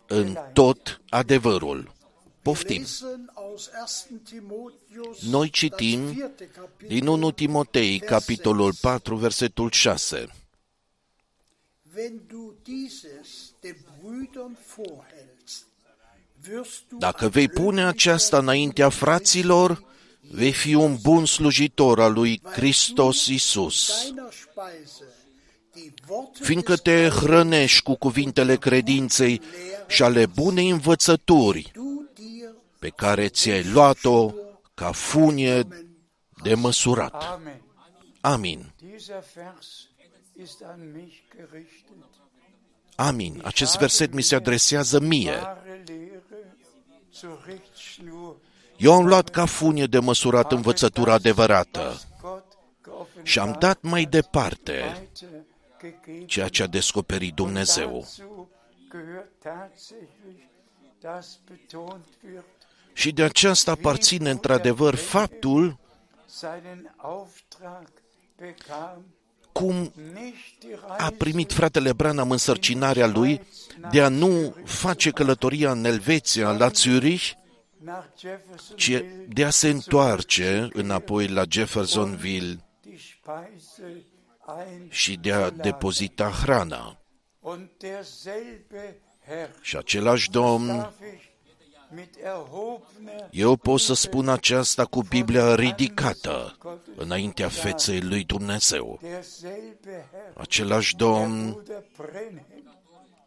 în 0.07 0.37
tot 0.53 1.01
adevărul. 1.09 1.97
Poftim! 2.43 2.81
lesen 2.81 3.31
aus 3.35 3.71
1. 4.11 4.19
Timotheus, 4.19 5.23
Noi 5.31 5.51
citim 5.51 6.05
das 6.05 6.15
vierte 6.15 6.49
Kapitel, 6.55 6.89
din 6.89 7.07
1 7.07 7.31
Timotei, 7.31 7.99
capitolul 7.99 8.73
4, 8.73 9.17
versetul 9.17 9.71
6. 9.71 10.27
Wenn 11.95 12.21
du 12.29 12.55
dieses 12.63 13.55
den 13.61 13.77
Brüdern 14.01 14.57
vorhältst, 14.77 15.67
wirst 16.49 16.83
du 16.89 16.97
Dacă 16.99 17.29
vei 17.29 17.49
pune 17.49 17.85
aceasta 17.85 18.39
înaintea 18.39 18.89
fraților, 18.89 19.85
vei 20.21 20.53
fi 20.53 20.75
un 20.75 20.97
bun 21.03 21.27
slujitor 21.27 22.01
al 22.01 22.13
lui 22.13 22.41
Hristos 22.45 23.27
Isus, 23.27 24.13
fiindcă 26.41 26.73
des 26.73 26.81
te 26.81 27.09
hrănești 27.09 27.83
cu 27.83 27.95
cuvintele 27.95 28.57
credinței 28.57 29.41
și 29.87 30.03
ale 30.03 30.27
bunei 30.27 30.71
învățături 30.71 31.71
du 31.75 32.09
dir 32.15 32.55
pe 32.79 32.89
care 32.89 33.29
ți-ai 33.29 33.65
luat-o 33.65 34.33
ca 34.75 34.93
funie 34.93 35.67
de 36.43 36.55
măsurat. 36.55 37.23
Amen. 37.23 37.63
Amin. 38.21 38.73
Dieser 38.79 39.23
Vers 39.35 39.89
ist 40.43 40.63
an 40.65 40.81
mich 40.95 41.15
gerichtet. 41.37 41.97
Amin. 42.97 43.41
Acest 43.45 43.79
verset 43.79 44.13
mi 44.13 44.23
se 44.23 44.35
adresează 44.35 45.01
mie. 45.01 45.31
Wahre 45.31 45.83
Lehre 45.87 46.57
zur 47.13 47.45
Richtschnur, 47.47 48.37
Eu 48.77 48.93
am 48.93 49.07
luat 49.07 49.29
ca 49.29 49.45
funie 49.45 49.87
de 49.87 49.99
măsurat 49.99 50.53
învățătura 50.53 51.13
adevărată 51.13 51.81
was 51.81 52.07
Gott 52.21 52.57
și 53.23 53.39
am 53.39 53.45
geoffenbart 53.45 53.81
dat 53.81 53.91
mai 53.91 54.05
departe 54.05 54.73
weitergegeben. 54.73 55.48
Ceea 56.27 56.49
ce 56.49 56.63
a 56.63 56.67
descoperit 56.67 57.35
Dumnezeu. 57.35 58.01
Dazu 58.01 58.49
gehört 58.91 59.31
tatsächlich, 59.43 60.43
dass 61.01 61.39
betont 61.49 62.05
wird, 62.25 62.45
Și 62.93 63.13
de 63.13 63.23
aceasta 63.23 63.71
aparține 63.71 64.31
într-adevăr 64.31 64.95
faptul 64.95 65.79
seinen 66.27 66.95
Auftrag 66.97 67.89
bekam, 68.37 69.05
cum 69.53 69.93
nicht 69.95 70.59
die 70.59 70.79
a 70.83 70.97
Reise 70.97 71.15
primit 71.17 71.53
fratele 71.53 71.93
Branham 71.93 72.31
însărcinarea 72.31 73.07
lui 73.07 73.41
de 73.91 74.03
a 74.03 74.09
nu 74.09 74.55
face 74.65 75.11
călătoria 75.11 75.71
în 75.71 75.85
Elveția, 75.85 76.51
la 76.51 76.69
Zurich, 76.69 77.31
nach 77.85 78.05
ci 78.15 78.21
Jeffersonville 78.21 79.27
de 79.29 79.45
a 79.45 79.51
se 79.51 79.69
întoarce 79.69 80.69
înapoi 80.73 81.29
la 81.29 81.43
Jeffersonville 81.49 82.59
die 82.81 82.99
Speise 82.99 83.83
ein 83.83 84.18
și 84.89 85.17
de 85.17 85.33
a 85.33 85.51
depozita 85.51 86.31
hrana. 86.43 86.99
und 87.41 87.69
derselbe 87.79 88.97
Herr 89.27 89.51
Și 89.61 89.77
același 89.77 90.31
Domn, 90.31 90.67
darf 90.67 91.01
ich 91.15 91.27
mit 91.91 92.15
erhobener 92.23 93.29
eu 93.31 93.57
pot 93.57 93.81
să 93.81 93.95
spun 93.95 94.29
aceasta 94.29 94.85
cu 94.85 95.03
Biblia 95.03 95.55
ridicată 95.55 96.57
înaintea 96.97 97.49
feței 97.49 98.01
lui 98.01 98.25
Dumnezeu. 98.25 98.99
derselbe 99.03 100.09
Herr 100.13 100.41
Același 100.41 100.97
Domn 100.97 101.51
Bruder 101.53 101.85
Brenhem 101.97 102.45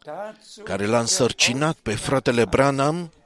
dazu 0.04 0.62
care 0.62 0.86
l-a 0.86 1.00
însărcinat 1.00 1.76
pe 1.76 1.94
fratele 1.94 2.44
Branham 2.44 2.96
die 2.96 2.98
göttliche 2.98 3.10
Speise 3.12 3.21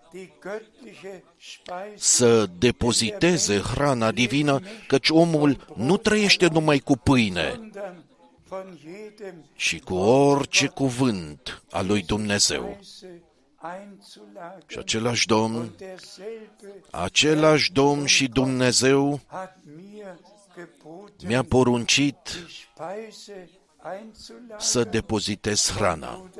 să 1.94 2.46
depoziteze 2.58 3.58
hrana 3.60 4.10
divină, 4.10 4.60
căci 4.86 5.08
omul 5.10 5.66
nu 5.76 5.96
trăiește 5.96 6.48
numai 6.48 6.78
cu 6.78 6.96
pâine, 6.96 7.50
sondern 7.54 8.04
von 8.48 8.78
jedem 8.82 9.44
ci 9.56 9.80
cu 9.80 9.94
orice 9.94 10.66
cuvânt 10.66 11.62
al 11.70 11.86
lui 11.86 12.02
Dumnezeu. 12.02 12.78
Speise 12.80 13.22
einzulagern. 13.62 14.62
Și 14.66 14.78
același 14.78 15.26
Domn, 15.26 15.54
Und 15.54 15.76
derselbe 15.76 16.80
același 16.90 17.72
Domn 17.72 18.04
și 18.06 18.28
Dumnezeu 18.28 19.20
hat 19.26 19.58
mir 19.76 20.18
geboten, 20.54 21.28
mi-a 21.28 21.42
poruncit 21.42 22.16
die 22.24 22.46
Speise 22.74 23.50
einzuladen. 23.98 24.58
să 24.58 24.84
depozitez 24.84 25.70
hrana. 25.76 26.30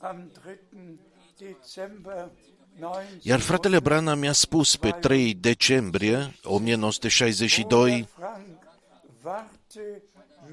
Bruder 0.00 0.08
Brenhem 0.08 0.08
sagte 0.08 0.08
mir 0.08 0.08
am 0.08 0.30
3. 0.32 0.98
Dezember 1.38 2.30
Iar 3.22 3.40
fratele 3.40 3.80
Brana 3.80 4.14
mi-a 4.14 4.32
spus 4.32 4.76
pe 4.76 4.90
3 4.90 5.34
decembrie 5.34 6.34
1962, 6.42 8.08
Frank, 8.16 8.58
warte 9.24 10.02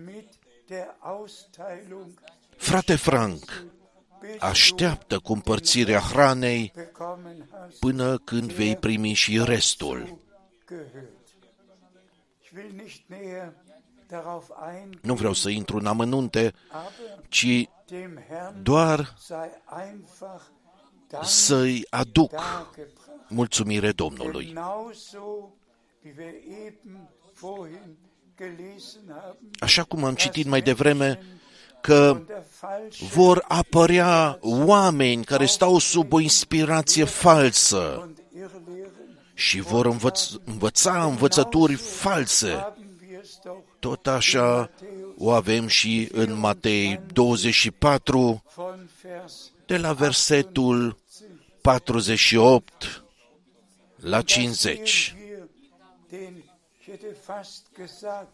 mit 0.06 0.28
der 0.68 0.96
Austeilung 1.00 2.22
Frate 2.58 2.96
Frank, 2.96 3.64
așteaptă 4.40 5.20
cu 5.20 5.34
împărțirea 5.34 6.00
hranei 6.00 6.72
bekommen 6.76 7.48
hast, 7.52 7.80
până 7.80 8.18
când 8.18 8.52
vei 8.52 8.76
primi 8.76 9.14
și 9.14 9.44
restul. 9.44 10.20
gehört. 10.68 11.18
Ich 12.42 12.52
will 12.56 12.72
nicht 12.76 13.02
näher 13.08 13.54
darauf 14.08 14.50
eingehen, 14.74 15.00
Nu 15.02 15.14
vreau 15.14 15.34
să 15.34 15.50
intru 15.50 15.78
în 15.78 15.86
amănunte, 15.86 16.54
aber 16.70 17.24
ci 17.30 17.44
dem 17.44 17.56
Herrn 17.56 17.77
doar 18.62 19.14
sei 19.20 19.50
einfach 19.88 20.42
Dank 21.10 21.24
să-i 21.26 21.86
aduc 21.90 22.32
dargebracht. 22.32 23.30
mulțumire 23.30 23.92
Domnului. 23.92 24.46
Genauso 24.46 25.20
wie 26.04 26.14
wir 26.18 26.34
eben 26.66 27.10
vorhin 27.40 27.98
gelesen 28.38 29.02
haben, 29.10 29.50
Așa 29.60 29.84
cum 29.84 30.04
am 30.04 30.16
citit 30.16 30.46
mai 30.48 30.62
devreme 30.62 31.20
că 31.82 32.12
von 32.14 32.26
der 32.28 32.44
falschen 32.50 33.08
vor 33.08 33.46
apărea 33.48 34.38
oameni 34.42 35.24
care 35.24 35.46
stau 35.46 35.78
sub 35.78 36.14
o 36.14 36.20
inspirație 36.20 37.04
falsă 37.04 37.98
und 38.02 38.18
Irrlehren 38.36 39.20
și 39.34 39.60
vor 39.60 39.86
învăț- 39.86 40.42
învăța 40.46 41.04
învățături 41.06 41.74
false. 41.74 42.50
haben 42.52 42.90
wir 43.10 43.20
es 43.24 43.40
doch 43.44 43.58
Tot 43.80 44.08
așa 44.08 44.70
o 45.18 45.32
avem 45.32 45.68
și 45.68 46.10
în 46.12 46.40
Matei 46.40 47.02
24, 47.14 48.44
von 48.56 48.90
Vers 49.02 49.52
de 49.66 49.78
la 49.78 49.94
versetul 49.94 50.98
48 51.62 53.04
la 53.96 54.22
50. 54.22 55.16
hier 55.18 55.48
den, 56.10 56.44
ich 56.80 56.92
hätte 56.92 57.16
fast 57.26 57.66
gesagt, 57.78 58.28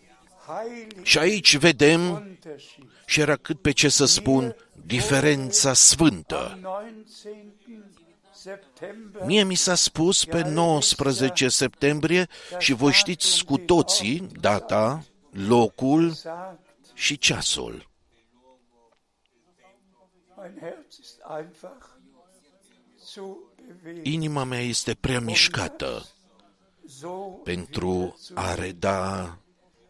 heiligen 0.47 1.03
Și 1.03 1.17
aici 1.17 1.57
vedem, 1.57 2.01
Unterschied. 2.11 2.87
și 3.05 3.19
era 3.19 3.35
cât 3.35 3.61
pe 3.61 3.71
ce 3.71 3.89
să 3.89 4.05
spun, 4.05 4.55
diferența 4.85 5.73
sfântă. 5.73 6.59
19. 6.61 7.47
September 8.35 9.21
Mie 9.25 9.43
mi 9.43 9.55
s-a 9.55 9.75
spus 9.75 10.25
pe 10.25 10.43
19 10.43 11.47
septembrie 11.47 12.27
și 12.59 12.73
voi 12.73 12.91
știți 12.91 13.45
cu 13.45 13.57
toții 13.57 14.27
data, 14.39 15.03
locul 15.31 16.11
sagt, 16.11 16.59
și 17.03 17.17
ceasul. 17.17 17.89
mein 20.37 20.57
Herz 20.59 20.97
ist 20.99 21.19
einfach 21.37 21.83
zu 23.05 23.53
bewegt, 23.83 24.05
Inima 24.05 24.43
mea 24.43 24.59
este 24.59 24.93
prea 24.93 25.19
mișcată 25.19 26.05
so 26.87 27.09
pentru 27.43 28.17
a 28.33 28.53
reda 28.53 29.37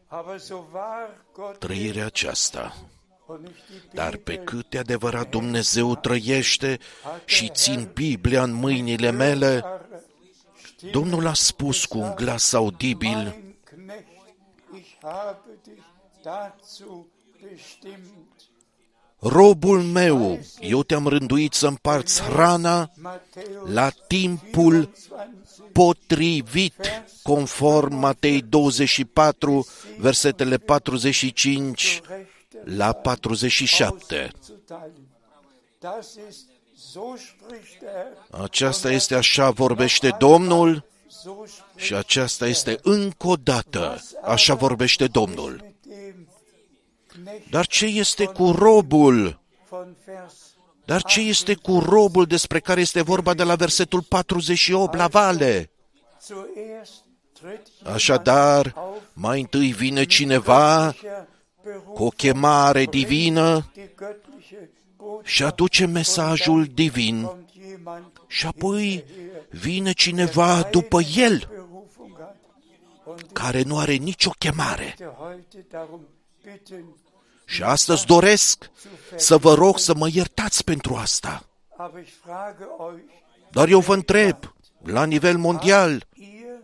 aber 0.08 0.40
so 0.40 0.56
wahr 0.74 1.26
Gott 1.34 1.60
trăirea 1.60 2.06
aceasta. 2.06 2.76
und 3.26 3.40
nicht 3.40 3.68
die 3.68 3.90
Dar 3.94 4.16
pe 4.16 4.32
Bibel 4.32 4.46
cât 4.46 4.70
de 4.70 4.78
adevărat 4.78 5.30
Dumnezeu 5.30 5.96
trăiește 5.96 6.80
și 7.26 7.50
țin 7.50 7.92
Biblia 7.94 8.44
în 8.44 8.54
mâinile 8.54 9.12
mele, 9.12 9.64
Domnul 10.92 11.28
a 11.28 11.34
spus 11.34 11.86
cu 11.86 11.98
un 11.98 12.16
glas 12.16 12.54
audibil, 12.54 13.44
Mein 16.26 16.52
Knecht, 16.52 16.64
ich 16.70 16.86
habe 16.86 16.94
dich 16.94 16.94
dazu 16.94 17.06
bestimmt. 17.42 18.24
Robul 19.26 19.82
meu, 19.82 20.40
eu 20.60 20.84
te-am 20.84 21.08
rânduit 21.08 21.54
să 21.54 21.68
împarți 21.68 22.22
hrana 22.22 22.92
Matthäus 22.96 23.74
la 23.74 23.90
timpul 24.08 24.72
20, 24.72 25.72
potrivit, 25.72 27.04
conform 27.22 27.96
Matei 27.96 28.42
24, 28.50 29.66
versetele 29.98 30.58
45 30.58 32.02
rechte 32.08 32.76
la 32.76 32.92
47. 32.92 34.32
auszuteilen. 34.38 35.08
Das 35.80 36.16
ist, 36.30 36.48
so 36.78 37.16
spricht 37.18 37.80
der 37.80 37.90
Herr, 37.90 38.44
Aceasta 38.44 38.92
este 38.92 39.16
așa 39.16 39.52
vorbește 39.52 40.16
Domnul 40.20 40.86
so 41.08 41.46
spricht 41.46 41.86
și 41.86 41.96
aceasta 41.96 42.48
este 42.48 42.80
încă 42.82 43.28
o 43.28 43.36
dată, 43.36 44.02
așa 44.24 44.54
vorbește 44.54 45.08
Domnul. 45.08 45.73
Mit 47.16 47.26
dem 47.26 47.34
Knecht 47.34 47.50
Dar 47.50 47.68
ce 47.68 47.86
este 47.86 48.26
cu 48.26 48.52
robul? 48.52 49.40
von 49.70 49.96
Vers 50.06 50.34
Dar 50.86 51.04
ce 51.04 51.22
este 51.22 51.54
cu 51.54 51.80
robul 51.80 52.26
despre 52.26 52.60
care 52.60 52.82
este 52.82 53.02
vorba 53.02 53.34
de 53.34 53.44
la 53.44 53.56
versetul 53.56 54.02
48 54.02 54.96
la 54.96 55.08
vale? 55.08 55.70
zuerst 56.26 57.04
tritt 57.34 57.68
Așadar, 57.94 58.74
mai 59.14 59.40
întâi 59.40 59.72
vine 59.72 60.04
cineva 60.04 60.96
der 61.02 61.28
Beruf 61.64 61.94
cu 61.94 62.04
o 62.04 62.10
chemare 62.10 62.84
divină 62.86 63.70
die 63.74 63.94
göttliche 63.96 64.70
Botschaft 64.98 65.26
și 65.26 65.44
aduce 65.44 65.86
mesajul 65.86 66.66
divin 66.66 67.24
kommt 67.24 67.50
jemand, 67.54 68.12
și 68.28 68.46
apoi 68.48 69.06
vine 69.50 69.92
cineva 69.92 70.62
după 70.72 71.00
el 71.16 71.48
Berufung 71.50 72.18
hat. 72.18 72.36
Und 73.06 73.20
ich 73.20 73.32
care 73.34 73.62
nu 73.62 73.78
are 73.78 73.94
nicio 73.94 74.32
chemare. 74.38 74.96
Möchte 77.48 77.52
heute 77.52 77.52
darum 77.52 77.52
bitten, 77.52 77.56
Și 77.56 77.64
astăzi 77.64 78.06
doresc 78.06 78.70
să 79.16 79.38
vă 79.38 79.54
rog 79.54 79.80
să 79.80 79.94
mă 79.96 80.10
iertați 80.12 80.64
pentru 80.64 80.96
asta. 80.96 81.44
aber 81.78 82.02
ich 82.02 82.12
frage 82.24 82.64
euch, 82.80 83.04
Dar 83.52 83.68
eu 83.68 83.80
vă 83.80 83.94
întreb, 83.94 84.38
la 84.84 85.06
nivel 85.06 85.38
mondial, 85.38 86.06
ihr 86.16 86.60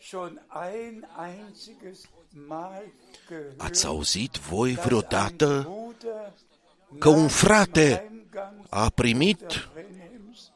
schon 0.00 0.40
ein 0.72 1.08
einziges 1.30 2.00
Mal 2.48 2.82
gehört, 3.28 3.60
ați 3.60 3.86
auzit 3.86 4.36
voi 4.36 4.72
dass 4.74 4.78
ein 4.78 4.88
vreodată 4.88 5.46
Bruder 5.62 6.32
că 6.98 7.08
un 7.08 7.22
nach 7.22 7.30
frate 7.32 7.88
dem 7.88 8.08
Heimgang 8.08 8.66
a 8.68 8.88
primit 8.88 9.68
Brenhems 9.72 10.50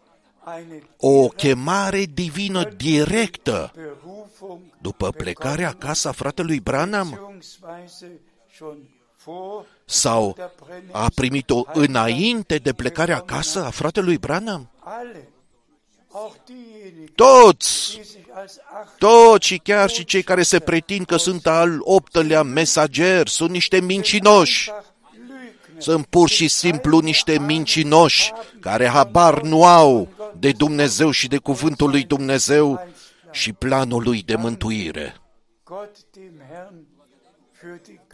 eine 0.57 0.83
o 0.97 1.29
chemare 1.29 2.05
divină 2.05 2.65
directă 2.65 3.73
Berufung 3.75 4.61
după 4.81 5.11
plecarea 5.11 5.69
acasă 5.69 6.09
a 6.09 6.13
fratelui 6.13 6.61
Branham 6.61 7.09
beziehungsweise 7.09 8.21
schon 8.57 8.77
vor 8.77 8.96
sau 9.85 10.35
der 10.37 10.51
Brenhems 10.64 10.91
a 10.93 11.09
primit-o 11.14 11.62
înainte 11.72 12.57
de 12.57 12.72
plecarea 12.72 13.16
acasă 13.16 13.64
a 13.64 13.70
fratelui 13.70 14.18
Branham? 14.18 14.70
alle, 14.79 15.29
auch 16.11 16.35
diejenigen, 16.45 17.12
Toți! 17.14 17.95
die 17.95 18.05
sich 18.05 18.27
als 18.35 18.59
acht 18.81 18.99
Toți 18.99 19.47
și 19.47 19.59
chiar 19.59 19.91
și 19.91 20.05
cei 20.05 20.22
care 20.22 20.43
se 20.43 20.59
pretind 20.59 21.07
că 21.07 21.16
sunt 21.16 21.47
al 21.47 21.79
optălea 21.81 22.43
mesager 22.43 23.29
sunt 23.29 23.51
niște 23.51 23.81
mincinoși. 23.81 24.70
Lügner 24.70 24.87
Sunt 25.79 26.07
pur 26.07 26.29
și 26.29 26.49
simplu 26.49 26.99
niște 26.99 27.39
mincinoși 27.39 28.33
care 28.61 28.89
habar 28.89 29.43
nu 29.43 29.64
au 29.64 30.09
de 30.39 30.53
Dumnezeu 30.53 31.11
și 31.11 31.29
de 31.29 31.37
cuvântul 31.37 31.91
lui 31.91 32.05
Dumnezeu 32.05 32.87
și 33.31 33.53
planul 33.53 34.03
lui 34.03 34.22
de 34.22 34.35
mântuire. 34.35 35.20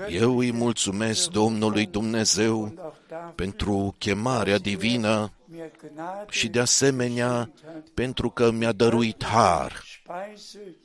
Eu 0.08 0.38
îi 0.38 0.52
mulțumesc 0.52 1.30
Domnului 1.30 1.86
Dumnezeu 1.86 2.62
und 2.62 2.78
auch 2.78 2.94
dafür 3.08 3.34
pentru 3.34 3.94
chemarea 3.98 4.58
divină 4.58 5.32
mir 5.44 5.70
Gnade 5.80 6.26
și 6.30 6.48
de 6.48 6.60
asemenea 6.60 7.50
pentru 7.94 8.30
că 8.30 8.50
mi-a 8.50 8.72
dăruit 8.72 9.24
har. 9.24 9.82
Speise 9.84 10.76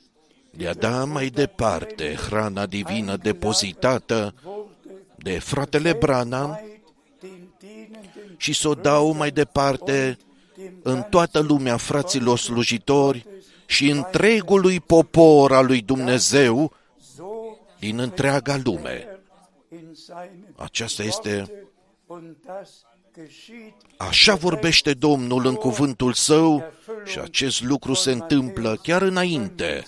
de 0.50 0.68
a 0.68 0.74
da 0.74 1.04
mai 1.04 1.26
departe 1.26 2.14
hrana 2.14 2.66
divină 2.66 3.16
depozitată 3.16 4.34
wurde 4.44 4.68
de 5.16 5.38
fratele 5.38 5.92
Branham 5.92 6.50
weit 6.50 6.82
den 7.20 7.48
dienenden 7.58 8.34
și 8.36 8.52
să 8.52 8.68
o 8.68 8.74
dau 8.74 9.12
mai 9.12 9.30
departe 9.30 10.16
dem 10.56 10.72
în 10.82 11.02
toată 11.10 11.38
lumea 11.38 11.76
fraților 11.76 12.38
slujitori 12.38 13.26
și 13.66 13.90
întregului 13.90 14.80
popor 14.80 15.52
al 15.52 15.66
lui 15.66 15.80
Dumnezeu 15.80 16.56
so 16.56 16.76
din 17.78 17.98
întreaga 17.98 18.60
lume. 18.64 18.90
er 18.90 19.18
in 19.70 19.94
seinen 19.94 20.54
Aceasta 20.56 21.02
este, 21.02 21.36
Worte 21.36 21.66
und 22.06 22.36
das 22.46 22.68
geschieht 23.14 23.74
așa 23.96 24.34
vorbește 24.34 24.94
Domnul 24.94 25.46
în 25.46 25.54
cuvântul 25.54 26.12
său 26.12 26.72
și 27.04 27.18
acest 27.18 27.62
lucru 27.62 27.94
se 27.94 28.10
întâmplă 28.10 28.78
chiar 28.82 29.02
înainte 29.02 29.82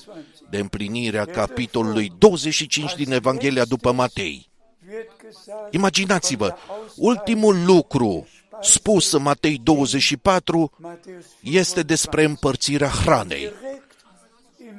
de 0.50 0.58
împlinirea 0.58 1.24
capitolului 1.24 2.12
25 2.18 2.94
din 2.94 3.12
Evanghelia 3.12 3.64
după 3.64 3.92
Matei. 3.92 4.48
wird 4.90 5.06
gesagt 5.20 5.74
Imaginați-vă, 5.74 6.54
ultimul 6.96 7.64
lucru 7.64 8.26
spus 8.62 9.12
în 9.12 9.22
Matei 9.22 9.60
24 9.62 10.70
Matthäus 10.82 11.40
este 11.40 11.82
despre 11.82 12.24
împărțirea 12.24 12.88
hranei. 12.88 13.52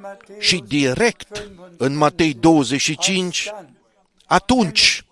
Direkt 0.02 0.30
im 0.30 0.36
și 0.39 0.64
direct 0.68 1.49
în 1.78 1.95
Matei 1.95 2.34
25, 2.34 3.52
atunci, 4.26 5.06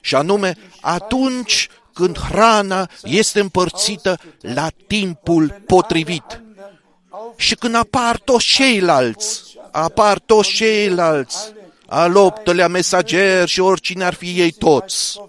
și 0.00 0.14
anume 0.14 0.56
atunci 0.80 1.68
când 1.92 2.18
hrana 2.18 2.90
este 3.02 3.40
împărțită 3.40 4.18
la 4.40 4.68
timpul 4.86 5.62
potrivit. 5.66 6.42
Și 7.36 7.54
când 7.54 7.74
apar 7.74 8.18
toți 8.18 8.46
ceilalți, 8.46 9.56
apar 9.70 10.18
toți 10.18 10.48
ceilalți, 10.48 11.52
al 11.86 12.16
optălea 12.16 12.68
mesager 12.68 13.48
și 13.48 13.60
oricine 13.60 14.04
ar 14.04 14.14
fi 14.14 14.40
ei 14.40 14.50
toți, 14.50 15.20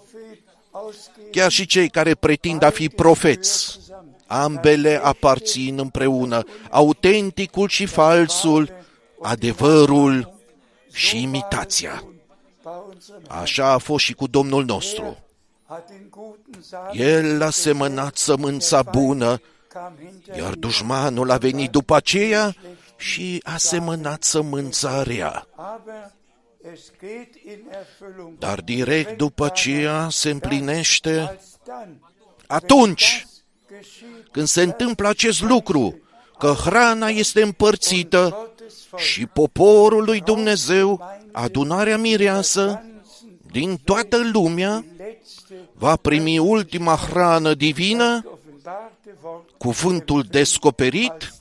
chiar 1.30 1.50
și 1.50 1.66
cei 1.66 1.88
care 1.88 2.14
pretind 2.14 2.62
a 2.62 2.70
fi 2.70 2.88
profeți, 2.88 3.78
ambele 4.26 5.00
aparțin 5.02 5.78
împreună, 5.78 6.44
autenticul 6.70 7.68
și 7.68 7.86
falsul, 7.86 8.79
adevărul 9.22 10.34
și 10.92 11.22
imitația. 11.22 12.04
Așa 13.28 13.72
a 13.72 13.78
fost 13.78 14.04
și 14.04 14.14
cu 14.14 14.26
Domnul 14.26 14.64
nostru. 14.64 15.18
El 16.92 17.42
a 17.42 17.50
semănat 17.50 18.16
sămânța 18.16 18.82
bună, 18.82 19.40
iar 20.36 20.54
dușmanul 20.54 21.30
a 21.30 21.36
venit 21.36 21.70
după 21.70 21.94
aceea 21.94 22.54
și 22.96 23.40
a 23.44 23.56
semănat 23.56 24.22
sămânța 24.22 25.02
rea. 25.02 25.46
Dar 28.38 28.60
direct 28.60 29.16
după 29.16 29.44
aceea 29.44 30.08
se 30.10 30.30
împlinește 30.30 31.40
atunci 32.46 33.26
când 34.30 34.46
se 34.46 34.62
întâmplă 34.62 35.08
acest 35.08 35.40
lucru, 35.40 36.00
că 36.38 36.52
hrana 36.52 37.08
este 37.08 37.42
împărțită 37.42 38.49
și 38.96 39.26
poporul 39.26 40.04
lui 40.04 40.20
Dumnezeu, 40.20 41.00
adunarea 41.32 41.98
mireasă, 41.98 42.82
din 43.50 43.80
toată 43.84 44.20
lumea, 44.32 44.84
va 45.72 45.96
primi 45.96 46.38
ultima 46.38 46.96
hrană 46.96 47.54
divină, 47.54 48.24
cuvântul 49.58 50.22
descoperit, 50.22 51.34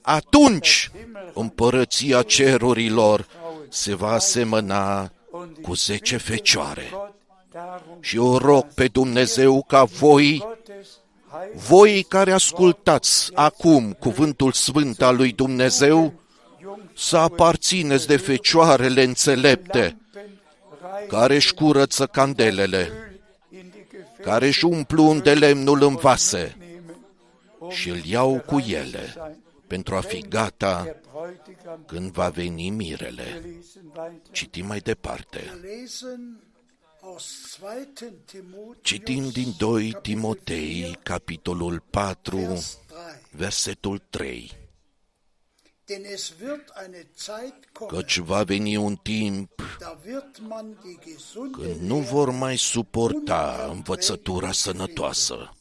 atunci 0.00 0.90
împărăția 1.34 2.22
cerurilor 2.22 3.26
se 3.68 3.94
va 3.94 4.12
asemăna 4.12 5.10
cu 5.62 5.74
zece 5.74 6.16
fecioare. 6.16 6.90
Și 8.00 8.18
o 8.18 8.38
rog 8.38 8.66
pe 8.74 8.86
Dumnezeu 8.86 9.62
ca 9.62 9.84
voi, 9.84 10.44
voi 11.54 12.02
care 12.08 12.32
ascultați 12.32 13.30
acum 13.34 13.92
cuvântul 13.92 14.52
sfânt 14.52 15.02
al 15.02 15.16
lui 15.16 15.32
Dumnezeu, 15.32 16.12
să 16.98 17.16
aparțineți 17.16 18.06
de 18.06 18.16
fecioarele 18.16 19.02
înțelepte, 19.02 19.96
care 21.08 21.34
își 21.34 21.54
curăță 21.54 22.06
candelele, 22.06 22.90
care 24.22 24.46
își 24.46 24.64
umplu 24.64 25.20
de 25.20 25.34
lemnul 25.34 25.82
în 25.82 25.94
vase 25.94 26.56
și 27.68 27.88
îl 27.88 28.04
iau 28.04 28.40
cu 28.46 28.58
ele 28.58 29.14
pentru 29.66 29.94
a 29.94 30.00
fi 30.00 30.20
gata 30.28 30.96
când 31.86 32.10
va 32.12 32.28
veni 32.28 32.70
mirele. 32.70 33.42
Citim 34.30 34.66
mai 34.66 34.78
departe. 34.78 35.60
Citim 38.80 39.28
din 39.28 39.54
2 39.58 39.96
Timotei, 40.02 40.98
capitolul 41.02 41.82
4, 41.90 42.64
versetul 43.30 44.02
3. 44.10 44.57
Căci 47.88 48.18
va 48.18 48.42
veni 48.42 48.76
un 48.76 48.96
timp 48.96 49.50
când 51.52 51.80
nu 51.80 51.96
vor 51.96 52.30
mai 52.30 52.56
suporta 52.56 53.68
învățătura 53.70 54.52
sănătoasă, 54.52 55.52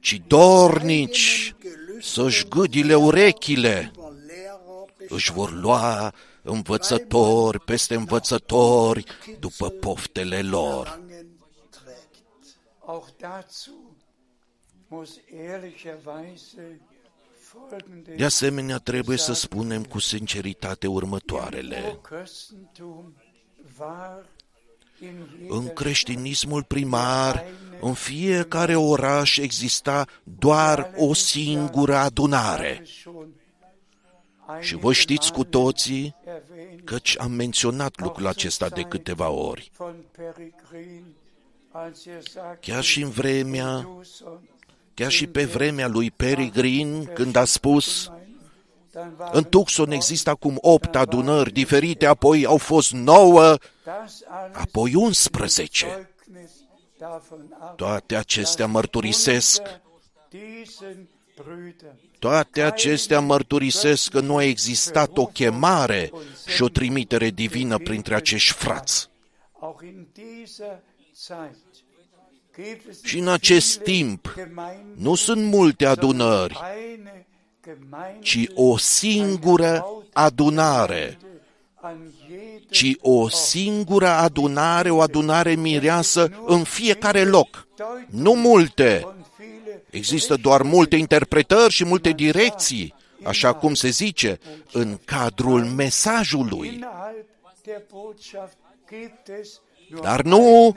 ci 0.00 0.22
dornici 0.26 1.54
să-și 2.00 2.48
gâdile 2.48 2.94
urechile, 2.94 3.92
își 5.08 5.32
vor 5.32 5.52
lua 5.52 6.14
învățători 6.42 7.60
peste 7.60 7.94
învățători 7.94 9.04
după 9.38 9.68
poftele 9.68 10.42
lor. 10.42 11.00
De 18.16 18.24
asemenea, 18.24 18.78
trebuie 18.78 19.16
să 19.16 19.32
spunem 19.32 19.84
cu 19.84 19.98
sinceritate 19.98 20.86
următoarele. 20.86 22.00
În 25.48 25.68
creștinismul 25.72 26.62
primar, 26.62 27.44
în 27.80 27.94
fiecare 27.94 28.76
oraș 28.76 29.36
exista 29.36 30.06
doar 30.24 30.92
o 30.96 31.14
singură 31.14 31.96
adunare. 31.96 32.84
Și 34.60 34.74
vă 34.76 34.92
știți 34.92 35.32
cu 35.32 35.44
toții, 35.44 36.14
căci 36.84 37.16
am 37.18 37.32
menționat 37.32 38.00
lucrul 38.00 38.26
acesta 38.26 38.68
de 38.68 38.82
câteva 38.82 39.28
ori. 39.28 39.70
Chiar 42.60 42.82
și 42.82 43.02
în 43.02 43.10
vremea, 43.10 43.88
chiar 45.00 45.10
și 45.10 45.26
pe 45.26 45.44
vremea 45.44 45.88
lui 45.88 46.10
Peregrin, 46.10 47.10
când 47.14 47.36
a 47.36 47.44
spus, 47.44 48.10
în 49.32 49.44
Tucson 49.44 49.90
există 49.90 50.30
acum 50.30 50.58
opt 50.60 50.96
adunări 50.96 51.52
diferite, 51.52 52.06
apoi 52.06 52.44
au 52.44 52.56
fost 52.56 52.92
nouă, 52.92 53.56
apoi 54.52 54.94
unsprezece. 54.94 56.10
Toate 57.76 58.16
acestea 58.16 58.66
mărturisesc 58.66 59.62
toate 62.18 62.62
acestea 62.62 63.20
mărturisesc 63.20 64.10
că 64.10 64.20
nu 64.20 64.36
a 64.36 64.44
existat 64.44 65.16
o 65.16 65.26
chemare 65.26 66.12
și 66.46 66.62
o 66.62 66.68
trimitere 66.68 67.30
divină 67.30 67.78
printre 67.78 68.14
acești 68.14 68.52
frați. 68.52 69.08
Și 73.02 73.18
în 73.18 73.28
acest 73.28 73.78
timp 73.78 74.34
nu 74.96 75.14
sunt 75.14 75.44
multe 75.44 75.86
adunări, 75.86 76.58
ci 78.20 78.46
o 78.54 78.76
singură 78.76 79.86
adunare, 80.12 81.18
ci 82.70 82.96
o 83.00 83.28
singură 83.28 84.08
adunare, 84.08 84.90
o 84.90 85.00
adunare 85.00 85.54
mireasă 85.54 86.42
în 86.46 86.64
fiecare 86.64 87.24
loc, 87.24 87.66
nu 88.06 88.32
multe, 88.32 89.04
Există 89.90 90.34
doar 90.34 90.62
multe 90.62 90.96
interpretări 90.96 91.72
și 91.72 91.84
multe 91.84 92.10
direcții, 92.10 92.94
așa 93.22 93.52
cum 93.52 93.74
se 93.74 93.88
zice, 93.88 94.38
în 94.72 94.98
cadrul 95.04 95.64
mesajului. 95.64 96.78
Dar 100.02 100.22
nu, 100.22 100.76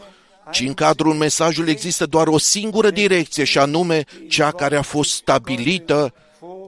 ci 0.51 0.59
în 0.59 0.73
cadrul 0.73 1.13
mesajului 1.13 1.71
există 1.71 2.05
doar 2.05 2.27
o 2.27 2.37
singură 2.37 2.89
direcție, 2.89 3.43
și 3.43 3.57
anume 3.57 4.03
cea 4.27 4.51
care 4.51 4.75
a 4.75 4.81
fost 4.81 5.11
stabilită 5.11 6.13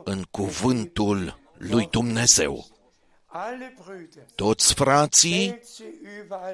în 0.04 0.24
cuvântul 0.32 1.40
lui 1.58 1.88
Dumnezeu. 1.92 2.66
Toți 4.36 4.74
frații, 4.74 5.60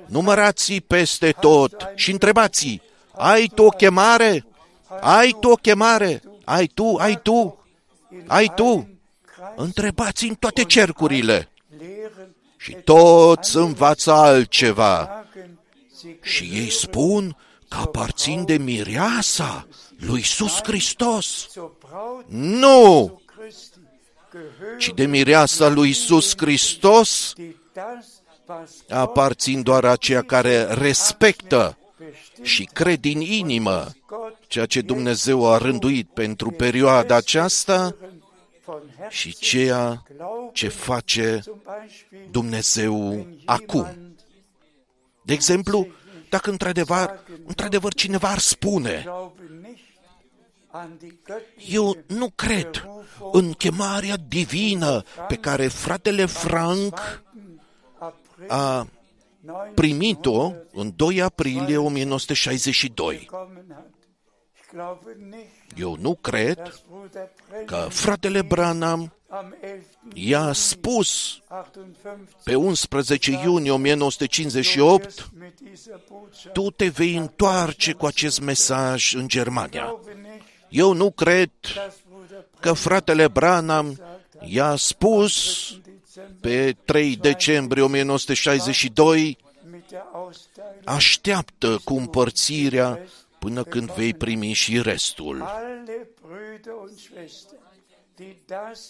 numărați 0.06 0.74
peste 0.74 1.32
tot 1.32 1.88
și 1.96 2.12
întrebați 2.12 2.82
ai 3.12 3.52
tu 3.56 3.64
o 3.64 3.70
chemare? 3.70 4.46
Ai 5.02 5.36
tu 5.40 5.50
o 5.50 5.56
chemare? 5.56 6.22
Ai 6.44 6.66
tu, 6.66 6.96
ai 6.96 7.20
tu, 7.22 7.66
ai 8.28 8.52
tu. 8.56 8.90
Întrebați 9.56 10.28
în 10.28 10.36
toate 10.36 10.64
cercurile. 10.64 11.50
Și 12.58 12.74
toți 12.74 13.56
învață 13.56 14.12
altceva. 14.12 15.21
Și 16.22 16.44
ei 16.44 16.72
spun 16.72 17.38
că 17.68 17.78
aparțin 17.78 18.46
de 18.46 18.58
mireasa 18.58 19.68
lui 19.98 20.18
Iisus 20.18 20.60
Hristos. 20.64 21.48
Nu! 22.28 23.22
Ci 24.78 24.92
de 24.96 25.06
mireasa 25.06 25.68
lui 25.68 25.88
Iisus 25.88 26.34
Hristos 26.38 27.34
aparțin 28.90 29.62
doar 29.62 29.86
aceia 29.86 30.22
care 30.22 30.64
respectă 30.64 31.78
și 32.42 32.70
cred 32.74 33.00
din 33.00 33.20
inimă 33.22 33.88
ceea 34.48 34.66
ce 34.66 34.82
Dumnezeu 34.82 35.52
a 35.52 35.58
rânduit 35.58 36.10
pentru 36.14 36.52
perioada 36.52 37.16
aceasta 37.16 37.96
și 39.10 39.36
ceea 39.36 40.04
ce 40.54 40.68
face 40.68 41.40
Dumnezeu 42.32 43.26
acum. 43.46 44.11
De 45.32 45.38
exemplu, 45.38 45.88
dacă 46.30 46.50
într-adevăr, 46.50 47.20
într-adevăr 47.46 47.94
cineva 47.94 48.30
ar 48.30 48.38
spune, 48.38 49.06
an 50.68 50.98
die 50.98 51.20
göttliche 51.26 51.74
Eu 51.74 51.98
nu 52.08 52.30
cred 52.36 52.90
în 53.32 53.52
chemarea 53.52 54.18
divină 54.28 55.04
pe 55.28 55.36
care 55.36 55.68
fratele 55.68 56.26
Frank 56.26 57.24
April 57.98 58.46
a 58.48 58.88
primit-o 59.76 60.54
în 60.72 60.94
2 60.96 61.22
aprilie 61.22 61.78
1962. 61.78 63.16
bekommen 63.20 63.66
hat. 63.70 63.90
Ich 64.56 64.70
glaube 64.72 65.18
nicht, 65.30 65.78
Eu 65.78 65.98
nu 66.00 66.16
cred 66.16 66.56
dass 66.56 66.82
Bruder 66.90 67.30
Brennan 67.50 67.66
că 67.66 67.88
fratele 67.90 68.42
Branham 68.42 68.90
am 68.90 69.00
11. 69.00 69.21
I-a 70.14 70.52
spus 70.54 71.42
58 71.48 72.44
pe 72.44 72.56
11 72.56 73.32
iunie 73.32 73.72
1958 73.72 75.30
mit 75.40 75.60
dieser 75.60 76.00
Botschaft. 76.10 76.54
tu 76.54 76.72
te 76.72 76.88
vei 76.88 77.16
întoarce 77.16 77.94
cu 77.94 78.06
acest 78.06 78.42
mesaj 78.42 79.14
în 79.14 79.28
Germania. 79.28 79.84
glaube 79.84 80.12
nicht, 80.22 80.44
Eu 80.70 80.94
nu 80.94 81.12
cred 81.12 81.50
dass 81.76 81.96
Bruder 82.10 82.46
că 82.60 82.74
fratele 82.74 83.28
Branham 83.28 84.00
i-a 84.46 84.76
spus 84.76 85.66
December 85.84 86.40
pe 86.42 86.76
3 86.86 87.16
decembrie 87.16 87.84
1962 87.84 89.38
mit 89.72 89.90
der 89.90 90.06
Austeilung 90.14 90.82
așteaptă 90.86 91.82
cu 91.84 91.94
împărțirea 91.94 93.00
până 93.40 93.64
când 93.64 93.92
vei 93.92 94.14
primi 94.14 94.54
și 94.54 94.82
restul. 94.82 95.44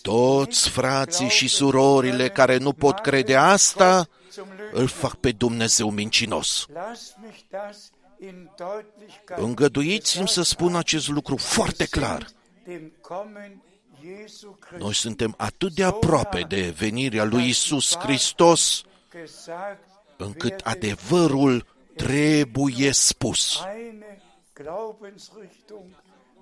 Toți 0.01 0.69
frații 0.69 1.29
și 1.29 1.47
surorile 1.47 2.29
care 2.29 2.57
nu 2.57 2.73
pot 2.73 2.99
crede 2.99 3.35
asta, 3.35 4.07
zum 4.31 4.47
Lügen 4.55 4.71
îl 4.71 4.87
fac 4.87 5.15
pe 5.15 5.31
Dumnezeu 5.31 5.89
mincinos. 5.89 6.67
Lass 6.73 7.15
mich 7.21 7.39
das 7.49 7.91
in 8.19 8.49
Deutlichkeit 8.57 9.39
Îngăduiți-mi 9.39 10.27
să 10.27 10.41
spun 10.41 10.75
acest 10.75 11.07
lucru 11.07 11.37
foarte 11.37 11.85
clar. 11.85 12.27
dem 12.63 12.91
Kommen 13.01 13.61
Jesu 14.01 14.57
Noi 14.69 14.79
Christi 14.79 15.01
suntem 15.01 15.33
atât 15.37 15.73
de 15.73 15.83
aproape 15.83 16.41
de 16.41 16.73
venirea 16.77 17.23
lui 17.23 17.47
Isus 17.47 17.97
Hristos, 17.97 18.83
gesagt, 19.11 19.87
încât 20.17 20.59
adevărul 20.63 21.65
trebuie 21.95 22.91
spus. 22.91 23.59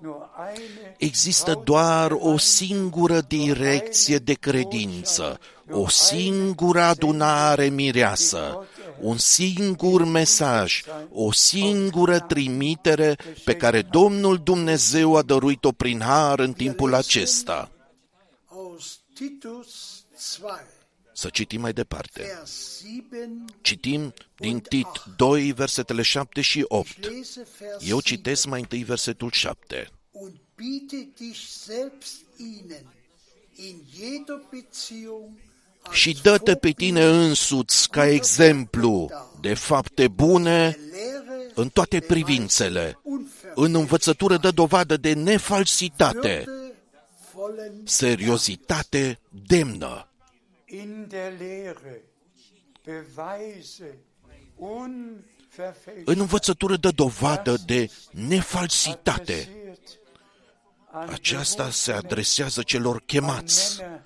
Glaubensrichtung, 0.00 0.06
nur 0.06 0.30
eine 0.36 0.94
Există 0.98 1.60
doar 1.64 2.10
o 2.12 2.38
singură 2.38 3.20
direcție 3.20 4.18
de 4.18 4.32
credință, 4.32 5.38
o 5.70 5.88
singură 5.88 6.80
adunare 6.80 7.68
mireasă, 7.68 8.66
un 9.00 9.16
singur 9.16 10.04
mesaj, 10.04 10.82
o 11.12 11.32
singură 11.32 12.18
trimitere 12.18 13.16
pe 13.44 13.54
care 13.56 13.82
Domnul 13.82 14.40
Dumnezeu 14.44 15.16
a 15.16 15.22
dăruit-o 15.22 15.72
prin 15.72 16.00
har 16.00 16.38
în 16.38 16.52
timpul 16.52 16.94
acesta. 16.94 17.70
Aus 21.20 21.28
Titus 21.28 21.28
2, 21.28 21.28
Să 21.28 21.28
citim 21.28 21.60
mai 21.60 21.72
departe. 21.72 22.22
Vers 22.36 22.78
7, 22.80 23.30
Citim 23.60 24.14
din 24.36 24.60
Tit 24.60 24.86
2, 25.16 25.52
versetele 25.52 26.02
7 26.02 26.40
și 26.40 26.64
8. 26.68 27.06
lese 27.06 27.46
Vers 27.58 27.88
Eu 27.88 28.00
7. 28.00 28.08
citesc 28.08 28.46
mai 28.46 28.60
întâi 28.60 28.82
versetul 28.82 29.30
7. 29.30 29.90
und 30.12 30.32
biete 30.56 31.08
dich 31.18 31.40
selbst 31.48 32.14
ihnen 32.36 32.84
in 33.54 33.76
jeder 33.96 34.40
Beziehung 34.50 35.30
als 35.82 35.96
Și 35.96 36.18
dă-te 36.22 36.54
pe 36.56 36.70
tine 36.70 37.04
însuți 37.04 37.88
ca 37.88 38.06
exemplu 38.06 39.10
de 39.40 39.54
fapte 39.54 40.08
bune 40.08 40.78
Lehre 40.90 41.50
în 41.54 41.68
toate 41.68 42.00
privințele, 42.00 42.98
unverfälscht, 43.02 43.56
în 43.56 43.74
învățătură 43.74 44.36
de 44.36 44.50
dovadă 44.50 44.96
de 44.96 45.12
nefalsitate, 45.12 46.44
vollen 47.32 47.72
seriozitate 47.84 49.18
demnă. 49.46 50.09
În 56.04 56.18
învățătură 56.18 56.76
de 56.76 56.90
dovadă 56.90 57.56
de 57.66 57.90
nefalsitate. 58.10 59.32
adressiert 59.32 59.98
an 60.90 61.08
Aceasta 61.08 61.70
se 61.70 61.92
adresează 61.92 62.62
celor 62.62 63.02
chemați, 63.06 63.76
Männer, 63.80 64.00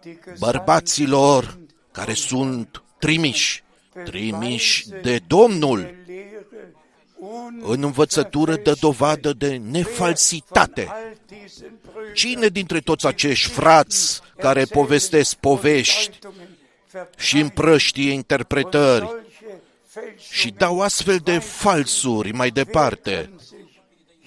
die 0.00 0.14
gesandt 0.14 0.38
bărbaților 0.38 1.58
care 1.92 2.14
sunt 2.14 2.82
trimiși, 2.98 3.62
trimiși 4.04 4.88
de 4.88 5.18
Domnul, 5.26 5.80
der 5.80 5.94
Lehre 6.06 6.74
în 7.60 7.82
învățătură 7.82 8.56
de 8.56 8.72
dovadă 8.80 9.32
de 9.32 9.48
von 9.56 9.70
nefalsitate. 9.70 10.86
all 10.88 11.16
diesen 11.26 11.78
Brüdern, 11.82 12.14
Cine 12.14 12.46
dintre 12.46 12.80
toți 12.80 13.06
acești 13.06 13.50
frați 13.50 14.20
care 14.36 14.64
povestesc 14.64 15.34
povești 15.34 16.18
și 17.16 17.38
împrăștie 17.38 18.12
interpretări 18.12 19.04
solche 19.04 19.60
Fälschungen 19.86 20.30
și 20.32 20.50
dau 20.50 20.80
astfel 20.80 21.16
de 21.16 21.38
falsuri 21.38 22.32
mai 22.32 22.50
departe, 22.50 23.10
werden 23.10 23.38
sich 23.38 23.58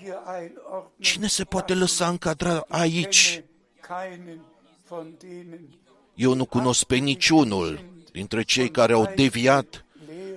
hier 0.02 0.16
einordnen. 0.28 0.92
cine 1.00 1.28
se 1.28 1.44
poate 1.44 1.74
lăsa 1.74 2.08
încadra 2.08 2.66
aici? 2.68 3.44
kenne 3.88 4.10
keinen 4.18 4.42
von 4.88 5.14
denen 5.20 5.82
Eu 6.16 6.34
nu 6.34 6.46
cunosc 6.46 6.84
pe 6.84 6.96
niciunul 6.96 7.80
dintre 8.12 8.44
cei 8.44 8.70
care 8.70 8.94
au 8.94 9.12
deviat 9.16 9.83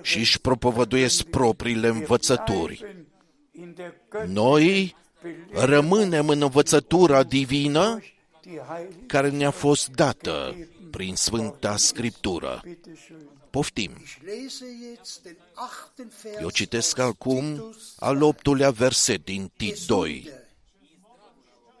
și 0.07 0.17
își 0.17 0.39
propovăduiesc 0.39 1.23
propriile 1.23 1.87
învățături. 1.87 2.77
bleiben 2.79 3.05
in 3.51 3.73
der 3.75 3.93
Götter 4.09 4.27
Noi 4.27 4.95
rămânem 5.51 6.29
în 6.29 6.41
învățătura 6.41 7.23
divină 7.23 7.99
die 8.41 8.61
Heilige. 8.67 9.05
care 9.05 9.29
ne-a 9.29 9.51
fost 9.51 9.89
dată 9.89 10.55
prin 10.91 11.15
Sfânta 11.15 11.77
Scriptură. 11.77 12.61
Bitte 12.63 12.91
schön. 12.95 13.35
Poftim! 13.49 13.91
Ich 14.03 14.17
lese 14.25 14.65
jetzt 14.89 15.23
den 15.23 15.37
achten 15.53 16.11
Vers 16.21 16.41
Eu 16.41 16.49
citesc 16.49 16.97
aus 16.99 17.09
acum 17.09 17.53
Titus 17.53 17.93
al 17.99 18.21
optulea 18.21 18.71
verset 18.71 19.23
din 19.23 19.51
Tit 19.57 19.85
2. 19.85 20.29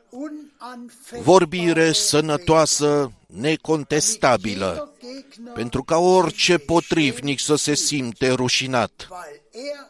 Gesunde, 0.09 0.51
unanfechtbare 0.59 1.21
Vorbire 1.21 1.91
sănătoasă, 1.91 3.11
necontestabilă, 3.25 4.93
jeder 5.01 5.23
Gegner, 5.29 5.53
pentru 5.53 5.83
ca 5.83 5.97
orice 5.97 6.57
potrivnic 6.57 7.39
să 7.39 7.55
se 7.55 7.73
simte 7.73 8.31
rușinat, 8.31 9.07
weil 9.09 9.41
er 9.51 9.87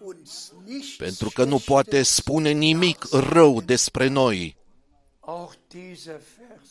uns 0.00 0.52
nicht 0.66 0.96
pentru 0.96 1.30
că 1.30 1.44
nu 1.44 1.58
poate 1.58 2.02
spune 2.02 2.50
nimic 2.50 3.04
rău 3.12 3.60
despre 3.60 4.06
noi. 4.08 4.56
Auch 5.20 5.52
dieser 5.68 6.20
Vers 6.38 6.70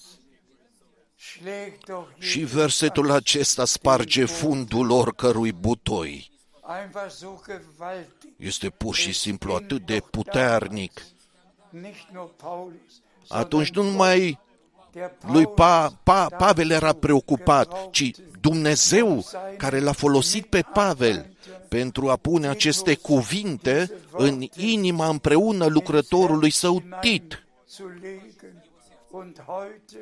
schlägt 1.16 1.86
doch 1.86 2.08
Și 2.18 2.40
jedes 2.40 2.52
versetul 2.52 3.06
Fass. 3.06 3.18
acesta 3.18 3.66
sparge 3.66 4.26
fundul 4.26 4.92
oricărui 4.92 5.52
butoi. 5.52 6.32
Einfach 6.84 7.12
so 7.12 7.42
gewaltig. 7.46 8.34
Este 8.38 8.70
pur 8.70 8.96
și 8.96 9.14
simplu 9.14 9.54
atât 9.54 9.86
de 9.86 10.00
puternic. 10.12 11.02
Nicht 11.82 12.08
nur 12.12 12.30
Paulus, 12.36 13.02
Atunci 13.28 13.70
nu 13.70 13.82
sondern 13.82 13.98
numai 13.98 14.40
der 14.92 15.12
lui 15.26 15.44
Paulus 15.44 15.56
pa, 15.56 16.00
pa, 16.04 16.28
dazu 16.30 16.36
Pavel 16.38 16.70
era 16.72 16.94
preocupat, 16.94 17.92
ci 17.92 18.04
gebrauchte, 18.04 18.40
Dumnezeu 18.42 19.26
care 19.58 19.80
l-a 19.80 19.92
folosit 19.92 20.46
pe 20.46 20.62
Pavel 20.74 21.36
pentru 21.68 22.10
a 22.10 22.16
pune 22.16 22.48
aceste 22.48 22.96
cuvinte 22.96 23.92
în 24.12 24.48
inima 24.56 25.08
împreună 25.08 25.66
lucrătorului 25.66 26.50
său 26.50 26.84
Tit. 27.02 27.44
zu 27.68 27.88
legen. 28.02 28.64
Und 29.12 29.44
heute 29.46 29.98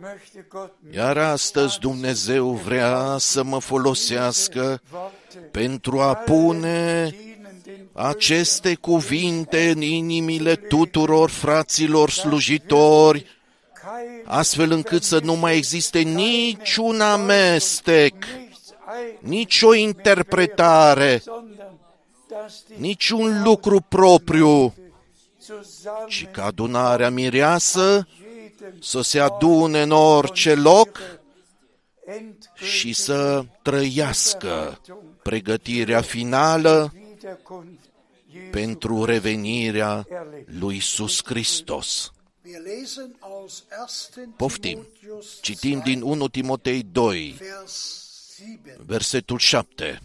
möchte 0.00 0.46
Gott 0.48 0.72
Iar 0.90 1.18
astăzi 1.18 1.78
Dumnezeu 1.78 2.50
vrea 2.50 3.16
să 3.18 3.42
mă 3.42 3.58
folosească 3.58 4.80
Worte 4.92 5.38
pentru 5.50 6.00
a 6.00 6.14
pune 6.14 7.08
dienenden 7.08 7.37
aceste 7.92 8.74
cuvinte 8.74 9.70
în 9.70 9.80
inimile 9.80 10.54
tuturor 10.54 11.30
fraților 11.30 12.10
slujitori, 12.10 13.20
kein 13.20 14.22
astfel 14.24 14.70
încât 14.70 15.02
să 15.02 15.18
nu 15.22 15.34
mai 15.34 15.56
existe 15.56 15.98
niciun 15.98 17.00
amestec, 17.00 18.14
nichts 18.14 18.74
ein, 19.00 19.30
nicio 19.30 19.74
interpretare, 19.74 21.18
sondern 21.18 21.58
dass 22.28 22.62
die 22.66 22.76
niciun 22.78 23.42
lucru 23.42 23.80
propriu, 23.80 24.74
zusammen 25.40 26.08
ci 26.08 26.26
ca 26.32 26.44
adunarea 26.44 27.10
mireasă 27.10 28.06
jedem 28.58 28.78
să 28.80 29.00
se 29.00 29.20
adune 29.20 29.82
în 29.82 29.90
orice 29.90 30.54
loc 30.54 31.00
și 32.54 32.88
endgültigen 32.88 32.92
să 32.92 33.44
trăiască 33.62 34.80
pregătirea 35.22 36.00
finală 36.00 36.92
Wiederkunft 36.92 36.96
Jesu 36.96 37.07
pentru 38.50 39.04
revenirea 39.04 40.06
lui 40.46 40.74
Iisus 40.74 41.22
Hristos. 41.24 42.12
Wir 42.42 42.60
lesen 42.60 43.16
aus 43.20 43.64
1. 44.16 44.34
Poftim. 44.36 44.86
Timotheus 45.00 45.40
Citim 45.40 45.80
2, 45.80 45.82
din 45.92 46.02
1 46.02 46.28
Timotei 46.28 46.82
2, 46.92 47.34
Vers 47.38 48.06
7. 48.36 48.76
versetul 48.86 49.38
7. 49.38 50.00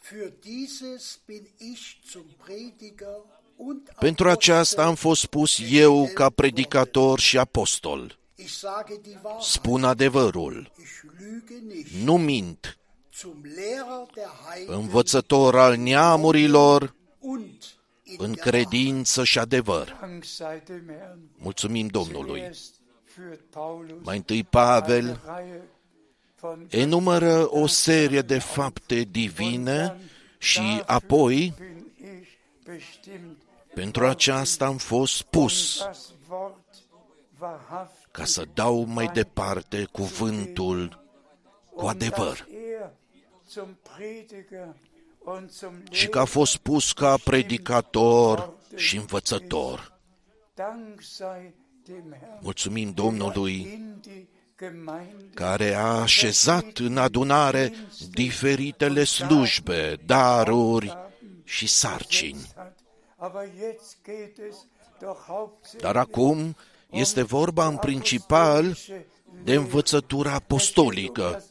Für 0.00 0.32
dieses 0.42 1.20
bin 1.26 1.48
ich 1.58 2.00
zum 2.10 2.24
Prediger 2.44 3.16
und 3.56 3.88
auch 3.88 3.98
Pentru 3.98 4.28
aceasta 4.28 4.84
am 4.84 4.94
fost 4.94 5.26
pus 5.26 5.58
eu 5.70 6.10
ca 6.14 6.30
predicator 6.30 7.18
și 7.18 7.38
apostol. 7.38 8.18
ich 8.34 8.50
sage 8.50 8.94
die 9.02 9.18
Wahrheit, 9.22 9.42
Spun 9.42 9.84
adevărul, 9.84 10.72
ich 10.78 10.90
lüge 11.18 11.74
nicht, 11.74 11.92
nu 12.04 12.16
mint, 12.16 12.78
zum 13.14 13.42
Lehrer 13.42 14.06
der 14.14 14.30
Heiden 14.48 14.74
învățător 14.74 15.58
al 15.58 15.76
neamurilor 15.76 16.94
und 17.18 17.62
in 18.02 18.16
în 18.18 18.32
der 18.32 18.44
credință 18.44 19.24
și 19.24 19.38
adevăr. 19.38 19.96
Dank 20.00 20.24
sei 20.24 20.62
dem 20.66 20.84
Herrn. 20.86 21.18
Mulțumim 21.36 21.86
Domnului. 21.86 22.38
Zuerst 22.38 22.74
führt 23.04 23.40
Paulus 23.50 23.96
Mai 24.02 24.16
întâi 24.16 24.44
Pavel 24.44 25.04
eine 25.04 25.18
Reihe 25.36 25.60
von 26.40 26.66
enumără 26.70 27.46
o 27.50 27.66
serie 27.66 28.20
de 28.20 28.38
fapte 28.38 29.00
divine 29.00 29.96
și 30.38 30.82
apoi, 30.86 31.54
bin 31.58 31.86
ich 32.20 32.28
bestimmt, 32.64 33.42
pentru 33.74 34.06
aceasta 34.06 34.66
am 34.66 34.76
fost 34.76 35.22
pus, 35.22 35.78
das 35.84 36.12
Wort 36.28 36.56
wahrhaft 37.40 38.08
ca 38.10 38.24
să 38.24 38.44
dau 38.54 38.84
mai 38.84 39.10
departe 39.12 39.88
cuvântul 39.92 41.04
cu 41.74 41.86
adevăr. 41.86 42.46
Dass 43.52 43.56
er 43.56 43.64
zum 43.64 43.76
Prediger 43.96 44.74
und 45.18 45.50
zum 45.50 45.82
Și 45.90 46.08
că 46.08 46.18
a 46.18 46.24
fost 46.24 46.56
pus 46.56 46.92
ca 46.92 47.16
predicator 47.24 48.52
și 48.76 48.96
învățător. 48.96 50.00
Dank 50.54 51.02
sei 51.02 51.54
dem 51.84 52.16
Herrn, 52.20 52.38
Mulțumim 52.40 52.92
Domnului 52.92 53.54
in 53.54 53.98
die 54.00 54.28
Gemeinde 54.58 55.30
care 55.34 55.74
a 55.74 56.00
așezat 56.00 56.78
în 56.78 56.96
adunare 56.96 57.72
diferitele 58.10 59.04
slujbe, 59.04 59.96
daruri 60.06 60.96
și 61.44 61.66
sarcini. 61.66 62.52
hat. 62.54 62.78
Aber 63.16 63.48
jetzt 63.58 63.96
geht 64.04 64.38
es 64.48 64.56
doch 65.00 65.18
hauptsächlich 65.26 65.80
Dar 65.80 65.96
acum 65.96 66.56
este 66.90 67.22
vorba 67.22 67.66
în 67.66 67.76
principal 67.76 68.78
de 69.44 69.54
învățătura 69.54 70.32
apostolică. 70.32 71.44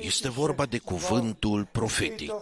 Este 0.00 0.28
vorba 0.28 0.66
de 0.66 0.78
cuvântul 0.78 1.68
profetic. 1.72 2.32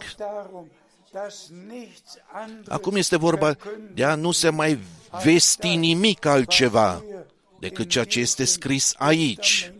Acum 2.67 2.95
este 2.95 3.17
vorba 3.17 3.57
de 3.93 4.03
a 4.03 4.15
nu 4.15 4.31
se 4.31 4.49
mai 4.49 4.79
vesti 5.23 5.75
nimic 5.75 6.25
altceva 6.25 7.03
decât 7.59 7.89
ceea 7.89 8.05
ce 8.05 8.19
este 8.19 8.43
scris 8.43 8.93
aici, 8.97 9.73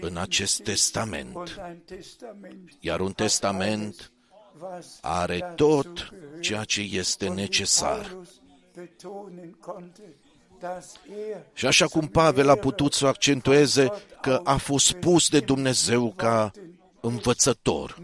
în 0.00 0.16
acest 0.16 0.62
testament. 0.62 1.60
Iar 2.80 3.00
un 3.00 3.12
testament 3.12 4.12
are 5.00 5.52
tot 5.56 6.12
ceea 6.40 6.64
ce 6.64 6.80
este 6.80 7.28
necesar. 7.28 8.16
Și 11.52 11.66
așa 11.66 11.86
cum 11.86 12.06
Pavel 12.06 12.48
a 12.48 12.54
putut 12.54 12.92
să 12.92 13.06
accentueze 13.06 13.92
că 14.20 14.40
a 14.44 14.56
fost 14.56 14.92
pus 14.92 15.28
de 15.28 15.40
Dumnezeu 15.40 16.12
ca 16.16 16.50
învățător. 17.00 18.02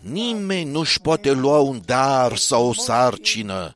Nimeni 0.00 0.70
nu-și 0.70 1.00
poate 1.00 1.32
lua 1.32 1.58
un 1.58 1.80
dar 1.84 2.36
sau 2.36 2.68
o 2.68 2.72
sarcină. 2.72 3.74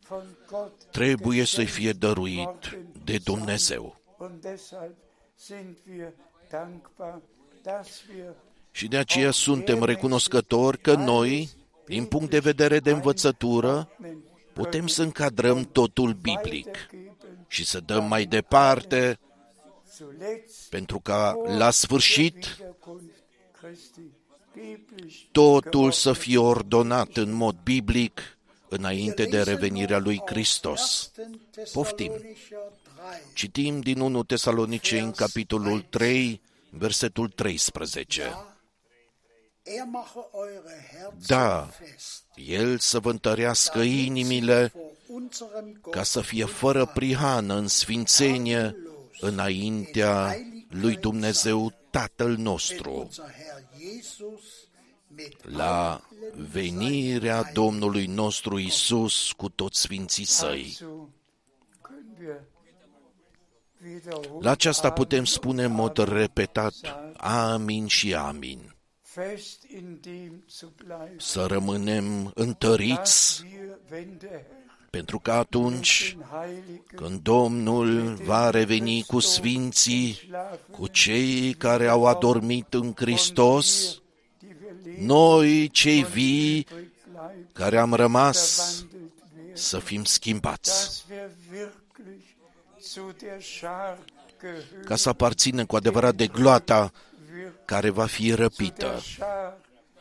Trebuie 0.91 1.45
să 1.45 1.65
fie 1.65 1.93
dăruit 1.93 2.79
de 3.05 3.19
Dumnezeu. 3.25 4.01
Și 8.71 8.89
de 8.89 8.97
aceea 8.97 9.31
suntem 9.31 9.85
recunoscători 9.85 10.79
că 10.79 10.95
noi, 10.95 11.51
din 11.87 12.05
punct 12.05 12.31
de 12.31 12.39
vedere 12.39 12.79
de 12.79 12.91
învățătură, 12.91 13.91
putem 14.53 14.87
să 14.87 15.03
încadrăm 15.03 15.63
totul 15.63 16.13
biblic 16.13 16.89
și 17.49 17.65
să 17.65 17.81
dăm 17.81 18.05
mai 18.05 18.25
departe, 18.25 19.19
pentru 20.71 21.01
ca 21.01 21.35
la 21.47 21.71
sfârșit 21.71 22.59
totul 25.33 25.91
să 25.91 26.13
fie 26.13 26.39
ordonat 26.39 27.17
în 27.17 27.33
mod 27.33 27.57
biblic 27.63 28.39
înainte 28.69 29.25
de 29.25 29.43
revenirea 29.43 29.99
lui 29.99 30.21
Hristos. 30.27 31.11
Poftim. 31.73 32.13
Citim 33.35 33.81
din 33.81 34.01
1 34.01 34.23
Tesaloniceni, 34.23 35.13
capitolul 35.13 35.81
3, 35.81 36.41
versetul 36.71 37.29
13. 37.29 38.23
Da, 41.27 41.69
fest, 41.79 42.25
El 42.35 42.79
să 42.79 42.99
vă 42.99 43.11
întărească 43.11 43.81
inimile 43.81 44.73
vor 44.75 44.83
unserem 45.07 45.79
Gott 45.81 45.95
ca 45.95 46.03
să 46.03 46.21
fie 46.21 46.45
fără 46.45 46.87
prihană 46.87 47.55
în 47.55 47.69
sfințenie 47.69 48.77
înaintea 49.21 50.37
lui 50.69 50.97
Dumnezeu 50.97 51.73
Tatăl 51.91 52.37
nostru, 52.37 52.93
unser 52.93 53.25
Herr 53.25 53.63
Jesus 53.79 54.43
mit 55.07 55.55
la 55.55 56.01
venirea 56.51 57.51
Domnului 57.53 58.07
nostru 58.07 58.59
Isus 58.59 59.33
cu 59.33 59.49
toți 59.49 59.81
sfinții 59.81 60.25
săi. 60.25 60.77
Also 60.81 61.09
können 61.83 62.19
wir 62.19 62.41
wiederholen. 63.85 64.43
La 64.43 64.51
aceasta 64.51 64.91
putem 64.91 65.25
spune 65.25 65.65
în 65.65 65.73
mod 65.73 65.97
repetat, 65.97 66.75
amin 67.17 67.87
și 67.87 68.15
amin. 68.15 68.74
Fest 69.15 69.65
in 69.69 69.99
dem 70.01 70.45
zu 70.49 70.73
bleiben, 70.77 71.19
Să 71.19 71.47
rămânem 71.47 72.31
întăriți, 72.35 73.43
dass 73.43 73.53
wir, 73.53 73.79
wenn 73.91 74.17
der 74.19 74.31
Herr 74.31 74.63
pentru 74.91 75.19
că 75.19 75.33
atunci 75.33 76.17
den 76.17 76.27
Heiligen 76.31 76.83
când 76.95 77.21
Domnul 77.21 78.15
va 78.15 78.51
reveni 78.51 79.05
cu 79.07 79.21
sfinții, 79.21 80.31
cu 80.71 80.87
cei 80.87 81.55
care 81.55 81.87
au 81.89 82.07
adormit 82.07 82.75
în 82.75 82.93
Hristos, 82.97 84.01
die 84.39 84.57
wir 84.63 84.75
leben, 84.85 85.07
noi, 85.07 85.69
cei 85.69 86.03
vii, 86.03 86.67
bleiben, 86.71 87.49
care 87.53 87.79
am 87.79 87.95
rămas, 87.95 88.59
wandelt 88.59 88.93
werden, 89.37 89.57
să 89.57 89.79
fim 89.79 90.05
schimbați, 90.05 90.71
dass 90.71 91.05
wir 91.11 91.31
wirklich 91.51 92.25
zu 92.81 93.13
der 93.19 93.41
Schar 93.43 93.99
gehören, 94.41 94.85
ca 94.85 94.97
să 94.97 95.09
aparținem 95.09 95.67
cu 95.67 95.77
adevărat 95.77 96.15
de 96.15 96.27
gloata 96.27 96.81
wir 96.81 96.93
care 97.65 97.91
va 97.91 98.07
fi 98.07 98.35
răpită, 98.35 98.87
der 98.87 99.01
Schar, 99.01 99.57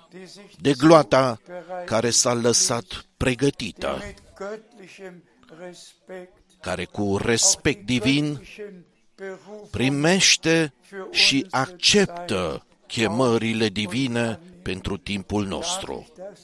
die 0.10 0.26
sich 0.26 0.56
de 0.62 0.74
gloata 0.78 1.40
care 1.86 2.10
s-a 2.10 2.34
lăsat 2.34 3.06
pregătită, 3.18 4.02
mit 4.06 4.22
göttlichem 4.36 5.24
Respekt 5.60 6.44
care 6.62 6.86
cu 6.86 7.18
respect 7.18 7.86
divin 7.86 8.38
göttlichen 8.38 8.86
Beruf 9.16 9.70
primește 9.72 10.74
și 11.12 11.48
acceptă 11.50 12.66
chemările 12.88 13.68
divine 13.68 14.40
pentru 14.62 14.98
timpul 14.98 15.46
nostru. 15.46 16.08
das 16.18 16.40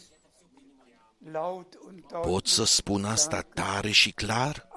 laut 1.32 1.78
und 1.88 2.02
Pot 2.02 2.24
deutlich 2.24 2.48
să 2.48 2.64
spun 2.64 3.06
asta 3.06 3.42
tare 3.54 3.90
și 3.90 4.12
clar? 4.12 4.68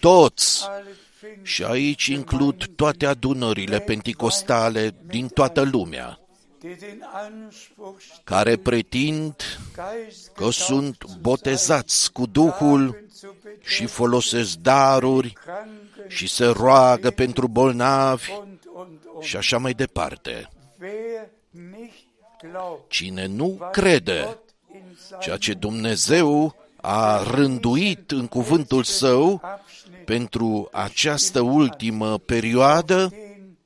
Toți! 0.00 0.64
alle 0.68 0.82
Pfingsten 1.16 1.44
Și 1.44 1.64
aici 1.64 2.06
includ 2.06 2.66
toate 2.76 3.06
adunările 3.06 3.78
penticostale 3.78 4.94
din 5.06 5.28
toată 5.28 5.62
lumea, 5.62 6.20
die 6.58 6.74
den 6.74 7.02
Anspruch 7.12 8.04
care 8.24 8.56
pretind 8.56 9.34
Geist 9.74 10.30
că 10.34 10.50
sunt 10.50 11.04
botezați 11.20 12.12
cu 12.12 12.26
Duhul 12.26 13.04
zu 13.12 13.36
bekennen, 13.42 13.60
și 13.64 13.86
folosesc 13.86 14.54
daruri 14.54 15.32
Kranken 15.32 16.08
și 16.08 16.28
se 16.28 16.46
roagă 16.46 17.10
pentru 17.10 17.48
bolnavi 17.48 18.30
und, 18.30 18.58
und, 18.74 18.98
und. 19.14 19.24
și 19.24 19.36
așa 19.36 19.58
mai 19.58 19.72
departe. 19.72 20.48
Wer 20.80 21.28
nicht 21.50 22.06
glaubt, 22.40 22.90
Cine 22.90 23.26
nu 23.26 23.68
crede 23.72 24.22
Gott 24.24 24.54
in 24.74 24.96
ceea 25.08 25.18
seinem 25.20 25.38
ce 25.38 25.52
Dumnezeu 25.52 26.65
a 26.88 27.22
rânduit 27.22 28.10
în 28.10 28.26
cuvântul 28.26 28.82
său 28.82 29.40
Abschnitt 29.42 30.04
pentru 30.04 30.68
această 30.72 31.40
ultimă 31.40 32.18
perioadă, 32.18 33.08
den 33.08 33.56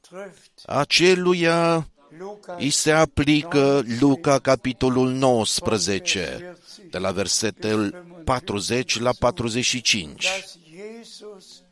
trifft 0.00 0.50
aceluia 0.66 1.88
Lukas 2.18 2.56
îi 2.58 2.70
se 2.70 2.90
aplică 2.90 3.82
Luca 4.00 4.38
capitolul 4.38 5.10
19, 5.10 6.56
de 6.90 6.98
la 6.98 7.10
versetul 7.10 8.04
40 8.24 9.00
la 9.00 9.10
45, 9.18 10.24
dass 10.24 10.56
Jesus 10.76 11.62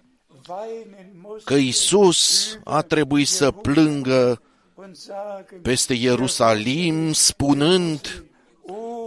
weinen 0.49 1.11
muss 1.23 1.45
că 1.45 1.55
Isus 1.55 2.59
a 2.65 2.83
trebuit 2.83 3.29
să 3.29 3.51
plângă 3.51 4.43
und 4.75 4.97
sagen, 4.97 5.61
peste 5.63 5.95
Ierusalim, 5.95 7.13
spunând, 7.13 8.25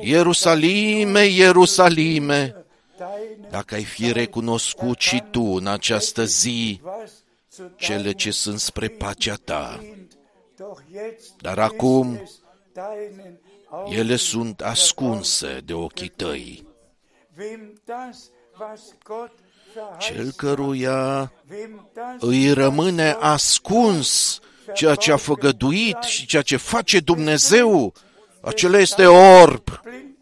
Ierusalime, 0.03 1.25
Ierusalime, 1.25 2.65
deine 2.97 3.47
dacă 3.49 3.75
ai 3.75 3.83
fi 3.83 4.11
recunoscut 4.11 4.99
și 4.99 5.23
tu 5.31 5.41
în 5.41 5.67
această 5.67 6.25
zi 6.25 6.81
was 6.83 7.11
zu 7.55 7.71
cele 7.75 7.97
deinem 7.97 8.17
ce 8.17 8.31
sunt 8.31 8.59
spre 8.59 8.87
pacea 8.87 9.35
ta. 9.35 9.79
dient, 9.81 10.17
doch 10.57 10.79
jetzt 10.91 11.41
Dar 11.41 11.59
acum 11.59 12.13
ist 12.13 12.21
es 12.23 12.39
deinen 12.73 13.39
Ele 13.89 13.99
Augen 13.99 14.17
sunt 14.17 14.61
ascunse 14.61 15.61
de 15.65 15.73
ochii 15.73 16.07
tăi. 16.07 16.67
Wem 17.37 17.81
das, 17.85 18.29
was 18.59 18.81
Gott 19.03 19.31
Cel 19.99 20.15
verheißt, 20.15 20.35
căruia 20.35 21.31
wem 21.51 21.89
das, 21.93 22.29
îi 22.29 22.51
rămâne 22.51 23.17
ascuns 23.19 24.39
ceea 24.73 24.95
ce 24.95 25.11
a 25.11 25.17
făgăduit 25.17 26.01
și 26.01 26.25
ceea 26.25 26.41
ce 26.41 26.57
face 26.57 26.99
Dumnezeu, 26.99 27.93
acela 28.43 28.77
este 28.77 29.05
orb. 29.05 29.63
blind, 29.83 30.15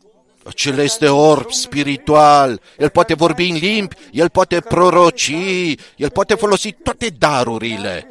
Acela 0.44 0.82
este 0.82 1.08
orb 1.08 1.52
spiritual. 1.52 2.62
El 2.78 2.90
poate 2.90 3.14
vorbi 3.14 3.50
în 3.50 3.56
limbi, 3.56 3.96
el 4.12 4.30
poate 4.30 4.60
proroci, 4.60 5.34
el 5.96 6.10
poate 6.10 6.36
folosi 6.36 6.72
toate 6.72 7.08
darurile. 7.10 8.08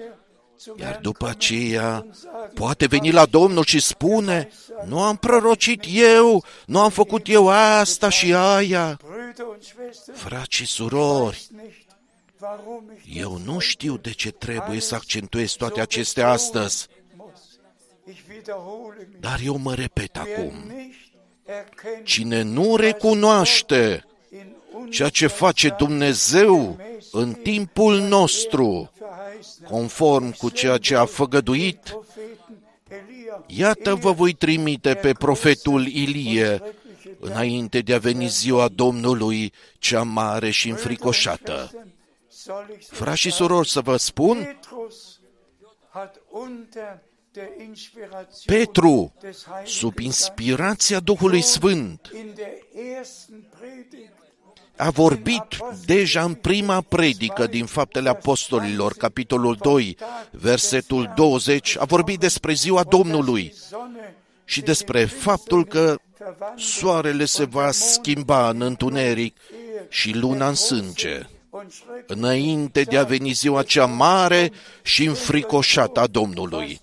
Iar 0.81 0.99
după 1.03 1.29
aceea 1.29 2.07
poate 2.55 2.87
veni 2.87 3.11
la 3.11 3.27
Domnul 3.27 3.65
și 3.65 3.81
spune, 3.81 4.49
nu 4.87 5.03
am 5.03 5.17
prorocit 5.17 5.85
eu, 5.89 6.45
nu 6.67 6.81
am 6.81 6.91
făcut 6.91 7.29
eu 7.29 7.49
asta 7.49 8.09
și 8.09 8.35
aia. 8.35 8.99
Brüder 9.05 9.47
und 9.53 9.63
Schwestern, 9.63 10.17
Frați 10.17 10.57
și 10.57 10.67
surori, 10.67 11.37
weiß 11.37 11.63
nicht, 11.63 11.87
warum 12.41 12.91
ich 13.05 13.17
eu 13.17 13.41
nu 13.45 13.59
știu 13.59 13.97
de 13.97 14.11
ce 14.11 14.31
trebuie 14.31 14.81
să 14.81 14.95
accentuez 14.95 15.53
toate 15.53 15.81
acestea 15.81 16.31
astăzi, 16.31 16.87
dar 19.21 19.41
eu 19.45 19.57
mă 19.57 19.75
repet 19.75 20.17
Wer 20.17 20.37
acum. 20.37 20.55
nicht 20.77 21.13
erkennt, 21.45 22.05
Cine 22.05 22.43
nu 22.43 22.77
recunoaște 22.77 24.05
in 24.31 24.89
ceea 24.91 25.09
ce 25.09 25.27
face 25.27 25.75
Dumnezeu 25.79 26.79
în 27.13 27.33
timpul 27.33 27.99
nostru, 27.99 28.91
verheißen 28.99 29.67
conform 29.67 30.37
cu 30.37 30.49
ceea 30.49 30.79
ce 30.79 30.95
a 30.97 31.05
făgăduit, 31.05 31.83
Propheten 31.83 32.55
Elia, 32.89 33.45
iată 33.47 33.95
vă 33.95 34.13
voi 34.13 34.33
trimite 34.33 34.95
pe 34.95 35.13
profetul 35.13 35.87
Ilie 35.87 36.63
înainte 37.21 37.81
de 37.81 37.95
a 37.95 37.99
veni 37.99 38.29
ziua 38.29 38.69
Domnului 38.69 39.53
cea 39.79 40.03
mare 40.03 40.51
și 40.51 40.69
înfricoșată. 40.69 41.71
soll 42.29 42.67
ich 42.79 42.87
so 42.87 42.95
Frați 42.95 43.21
și 43.21 43.31
surori, 43.31 43.69
să 43.69 43.81
vă 43.81 43.97
spun, 43.97 44.59
Petrus 47.33 47.37
hat 47.37 47.37
unter 47.37 47.57
der 47.57 47.67
Inspiration 47.67 48.47
Petru, 48.47 49.13
des 49.21 49.47
Heiligen 49.47 49.67
sub 49.67 49.99
Geistes 49.99 50.07
inspirația 50.07 51.01
Duhului 51.01 51.43
Sfânt, 51.43 52.11
in 52.15 52.33
der 52.35 52.47
ersten 52.99 53.45
Predigt 53.59 54.09
a 54.77 54.91
vorbit 54.91 55.45
deja 55.85 56.23
în 56.23 56.35
prima 56.35 56.81
predică 56.81 57.47
din 57.47 57.67
Faptele 57.67 58.09
Apostolilor, 58.09 58.93
capitolul 58.93 59.57
2, 59.61 59.97
versetul 60.31 61.13
20, 61.17 61.77
a 61.79 61.85
vorbit 61.85 62.19
despre 62.19 62.53
ziua 62.53 62.83
Domnului 62.83 63.55
Sonne 63.69 64.17
și 64.45 64.61
despre 64.61 65.05
faptul 65.05 65.65
că 65.65 65.99
soarele 66.57 67.25
se 67.25 67.45
va 67.45 67.71
schimba 67.71 68.49
în 68.49 68.61
întuneric 68.61 69.37
și 69.89 70.13
luna 70.13 70.49
în 70.49 70.55
sânge, 70.55 71.29
und 71.51 71.73
schrecklich 71.73 72.05
înainte 72.07 72.83
de 72.83 72.99
a 72.99 73.05
veni 73.05 73.33
ziua 73.33 73.63
cea 73.63 73.87
mare 73.87 74.53
și 74.83 75.05
înfricoșată 75.05 76.01
a 76.01 76.07
Domnului. 76.07 76.81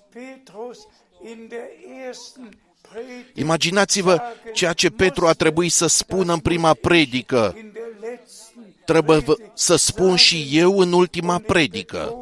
Petrus 0.48 0.88
in 1.32 1.48
der 1.48 1.68
ersten 2.08 2.58
Predigt 2.92 3.38
Imaginați-vă 3.38 4.22
ceea 4.54 4.74
ce 4.74 4.90
Petru 4.90 5.28
a 5.28 5.34
trebuit 5.34 5.72
să 5.72 5.88
spună 5.88 6.34
în 6.34 6.40
prima 6.40 6.74
predică, 6.74 7.56
in 7.58 7.72
der 7.74 8.10
letzten 8.10 8.74
trebuie 8.86 9.18
vă- 9.18 9.38
să 9.54 9.76
spun 9.76 10.16
și 10.16 10.48
eu 10.52 10.80
în 10.80 10.94
ultima 10.94 11.40
predică. 11.40 12.16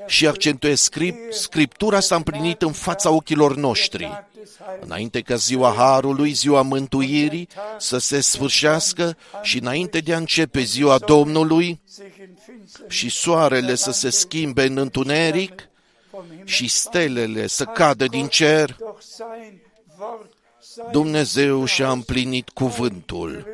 Ohne 0.00 0.08
die 0.08 0.08
Schrift 0.08 0.08
ist 0.08 0.08
vor 0.08 0.08
unseren 0.08 0.08
Augen 0.08 0.08
Și 0.08 0.26
accentuez, 0.26 0.80
scrip, 0.80 1.32
Scriptura 1.32 2.00
s-a 2.00 2.16
împlinit 2.16 2.62
în 2.62 2.72
fața 2.72 3.10
ochilor 3.10 3.56
noștri. 3.56 4.04
Tag 4.04 4.24
des 4.34 4.56
Heils. 4.56 4.84
Înainte 4.84 5.20
ca 5.20 5.34
ziua 5.34 5.74
Harului, 5.76 6.32
ziua 6.32 6.62
Mântuirii, 6.62 7.48
să 7.78 7.98
se 7.98 8.20
sfârșească 8.20 9.16
și 9.42 9.58
înainte 9.58 9.98
de 9.98 10.14
a 10.14 10.16
începe 10.16 10.60
ziua 10.60 10.98
Domnului 10.98 11.80
sich 11.84 12.16
in 12.18 12.36
Finsternis 12.46 12.98
și 12.98 13.08
soarele 13.08 13.74
să 13.74 13.90
se 13.90 14.10
schimbe 14.10 14.64
în 14.64 14.76
întuneric 14.76 15.68
vom 16.10 16.24
Himmel 16.26 16.46
și 16.46 16.68
stelele 16.68 17.46
să 17.46 17.64
cadă 17.64 18.06
din 18.06 18.26
cer, 18.26 18.76
doch 18.78 19.00
sein 19.00 19.60
Wort, 19.98 20.32
sein 20.60 20.86
Dumnezeu 20.90 21.64
și-a 21.64 21.90
împlinit 21.90 22.48
cuvântul 22.48 23.46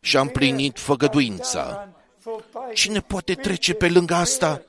și-a 0.00 0.20
împlinit 0.20 0.78
făgăduința. 0.78 1.64
daran 1.64 1.94
vorbei. 2.22 2.74
Cine 2.74 3.00
poate 3.00 3.34
trece 3.34 3.74
pe 3.74 3.88
lângă 3.88 4.14
asta? 4.14 4.62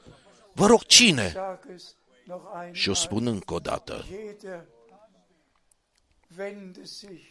Vă 0.56 0.66
rog, 0.66 0.84
cine? 0.86 1.32
Sag 1.34 1.60
es 1.76 1.95
noch 2.26 2.41
Și 2.72 2.89
o 2.89 2.91
einmal. 2.91 2.95
spun 2.95 3.28
încă 3.28 3.53
o 3.53 3.60
dată. 3.60 4.06
Jeder 4.10 4.66
wende 6.38 6.84
sich 6.84 7.24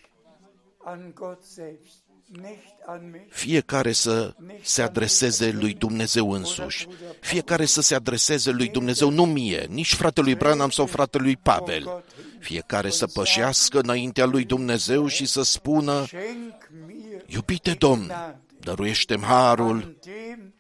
an 0.85 1.13
Gott 1.15 1.43
selbst, 1.43 1.97
nicht 2.43 2.75
an 2.87 3.11
mich. 3.11 3.33
Fiecare 3.33 3.93
să 3.93 4.35
se 4.63 4.83
adreseze 4.83 5.51
lui 5.51 5.75
Dumnezeu 5.75 6.31
însuși. 6.33 6.87
Fiecare 7.21 7.65
să 7.65 7.81
se 7.81 7.95
adreseze 7.95 8.51
lui 8.51 8.69
Dumnezeu, 8.69 9.11
nu 9.11 9.25
mie, 9.25 9.67
nici 9.71 9.95
fratelui 9.95 10.35
Branham 10.35 10.71
sau 10.71 10.87
fratelui 10.87 11.37
Pavel. 11.37 12.05
Fiecare 12.39 12.91
să 12.91 13.07
pășească 13.07 13.79
înaintea 13.79 14.25
lui 14.25 14.45
Dumnezeu 14.45 15.07
și 15.07 15.27
să 15.27 15.43
spună, 15.43 16.05
Schenk 16.07 16.71
mir 16.87 17.23
Iubite 17.27 17.73
Domn, 17.73 18.13
dăruiește 18.61 19.19
harul 19.21 19.75
an 19.75 19.81
dem 19.81 19.97
Teil 20.01 20.54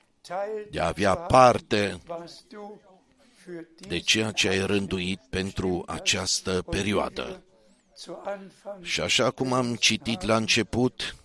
de 0.70 0.81
a 0.81 0.87
avea 0.87 1.14
parte 1.14 2.01
was 2.09 2.45
du 2.49 2.81
für 3.43 3.66
de 3.79 3.89
dies 3.89 4.05
ceea 4.05 4.31
ce 4.31 4.49
ai 4.49 4.66
rânduit 4.66 5.20
pentru 5.31 5.85
această 5.87 6.62
perioadă. 6.70 7.43
zu 7.97 8.20
Anfang 8.25 8.85
Și 8.85 9.01
așa 9.01 9.31
cum 9.31 9.53
am 9.53 9.75
citit 9.75 10.22
la 10.22 10.37
început, 10.37 11.16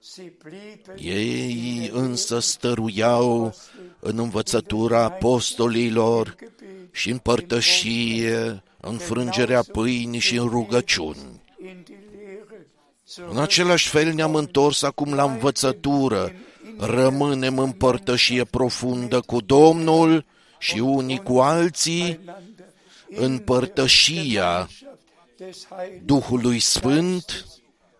sie 0.00 0.32
blieben 0.42 0.96
ei 0.98 1.90
însă 1.92 2.38
stăruiau 2.38 3.54
în 3.98 4.18
învățătura 4.18 5.02
apostolilor 5.02 6.34
gebet 6.38 6.94
și 6.94 7.10
în 7.10 7.18
părtășie, 7.18 8.62
în 8.80 8.98
frângerea 8.98 9.62
pâinii 9.62 10.20
și 10.20 10.36
în 10.36 10.48
rugăciuni. 10.48 11.44
in 11.60 11.82
die 11.84 11.98
Lehre 12.12 12.66
În 13.30 13.38
același 13.38 13.88
fel 13.88 14.12
ne-am 14.12 14.34
întors 14.34 14.82
acum 14.82 15.14
la 15.14 15.24
învățătură, 15.24 16.32
rămânem 16.78 17.58
în 17.58 17.72
părtășie 17.72 18.44
profundă 18.44 19.20
cu 19.20 19.40
Domnul 19.40 20.24
și 20.58 20.78
unii 20.78 21.22
cu 21.22 21.38
alții, 21.38 22.20
zurückeinander 22.22 22.56
în 23.10 23.38
părtășia 23.38 24.68
des 25.36 25.66
Heiligen 25.66 26.06
Duhului 26.06 26.58
Sfânt 26.58 27.46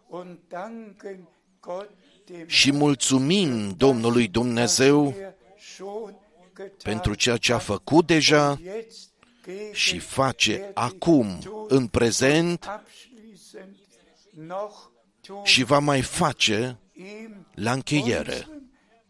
und 0.09 0.39
danken 0.49 1.29
Gott 1.61 1.91
dem 2.25 2.47
și 2.47 2.73
mulțumim 2.73 3.75
Domnului 3.77 4.29
Dumnezeu 4.29 5.15
er 5.19 5.35
schon 5.59 6.15
getan 6.57 6.77
pentru 6.83 7.15
ceea 7.15 7.37
ce 7.37 7.53
a 7.53 7.59
făcut 7.59 8.07
deja 8.07 8.59
jetzt 8.63 9.13
gegen 9.45 9.73
și 9.73 9.99
face 9.99 10.71
acum, 10.75 11.39
în 11.69 11.87
prezent, 11.87 12.65
abschließend 12.65 13.77
noch 14.47 14.75
tun 15.21 15.45
și 15.45 15.65
va 15.65 15.79
mai 15.79 16.03
face 16.03 16.79
ihm 16.93 17.47
la 17.55 17.73
încheiere. 17.73 18.47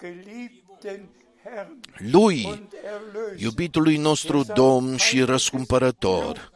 Unserem 0.06 0.24
geliebten 0.24 1.08
Herrn 1.42 1.80
Lui, 2.12 2.44
und 2.44 2.72
Erlöser 2.84 3.40
iubitului 3.40 3.96
nostru 3.96 4.42
Domn 4.54 4.96
și 4.96 5.22
răscumpărător, 5.22 6.50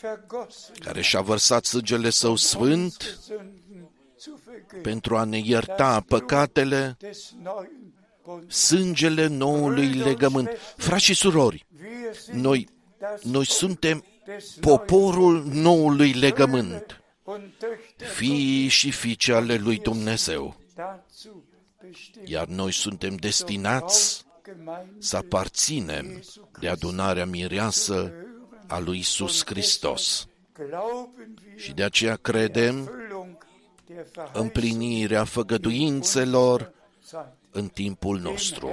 vergossen 0.00 0.74
care 0.80 1.00
și-a 1.00 1.20
vărsat 1.20 1.64
sângele 1.64 2.10
său 2.10 2.36
sfânt 2.36 3.18
Sünden 3.26 3.90
zu 4.18 4.40
vergeben 4.44 4.82
pentru 4.82 5.16
a 5.16 5.24
ne 5.24 5.40
ierta 5.44 6.00
păcatele, 6.08 6.96
des 6.98 7.34
neuen 7.42 7.92
Bundes. 8.24 8.56
sângele 8.56 9.26
noului 9.26 9.92
legământ. 9.92 10.48
Frați 10.76 11.04
și 11.04 11.14
surori, 11.14 11.66
Wir 11.80 12.14
sind 12.14 12.44
noi, 12.44 12.68
das 12.98 13.22
noi 13.22 13.46
suntem 13.46 14.04
des 14.26 14.56
poporul 14.60 15.44
noului 15.52 16.12
legământ, 16.12 17.02
und 17.22 17.42
Töchter 17.58 18.08
fii 18.08 18.68
și 18.68 18.90
fiice 18.90 19.32
ale 19.32 19.56
lui 19.56 19.78
Dumnezeu, 19.78 20.42
dazu 20.42 20.56
bestimmt. 20.56 20.67
Iar 22.24 22.46
noi 22.46 22.72
suntem 22.72 23.14
destinați 23.16 24.26
Gemeinde 24.44 24.94
să 24.98 25.16
aparținem 25.16 26.22
de 26.60 26.68
adunarea 26.68 27.26
mireasă 27.26 28.12
a 28.66 28.78
lui 28.78 28.98
Isus 28.98 29.44
Hristos. 29.44 30.28
glauben 30.52 31.36
wir 31.46 31.58
Și 31.60 31.72
de 31.72 31.82
aceea 31.84 32.16
credem 32.16 32.76
Erfüllung 32.78 33.46
der 33.86 34.06
împlinirea 34.32 35.24
făgăduințelor 35.24 36.72
Zeit. 37.02 37.36
în 37.50 37.68
timpul 37.68 38.20
Dem 38.20 38.30
nostru. 38.30 38.70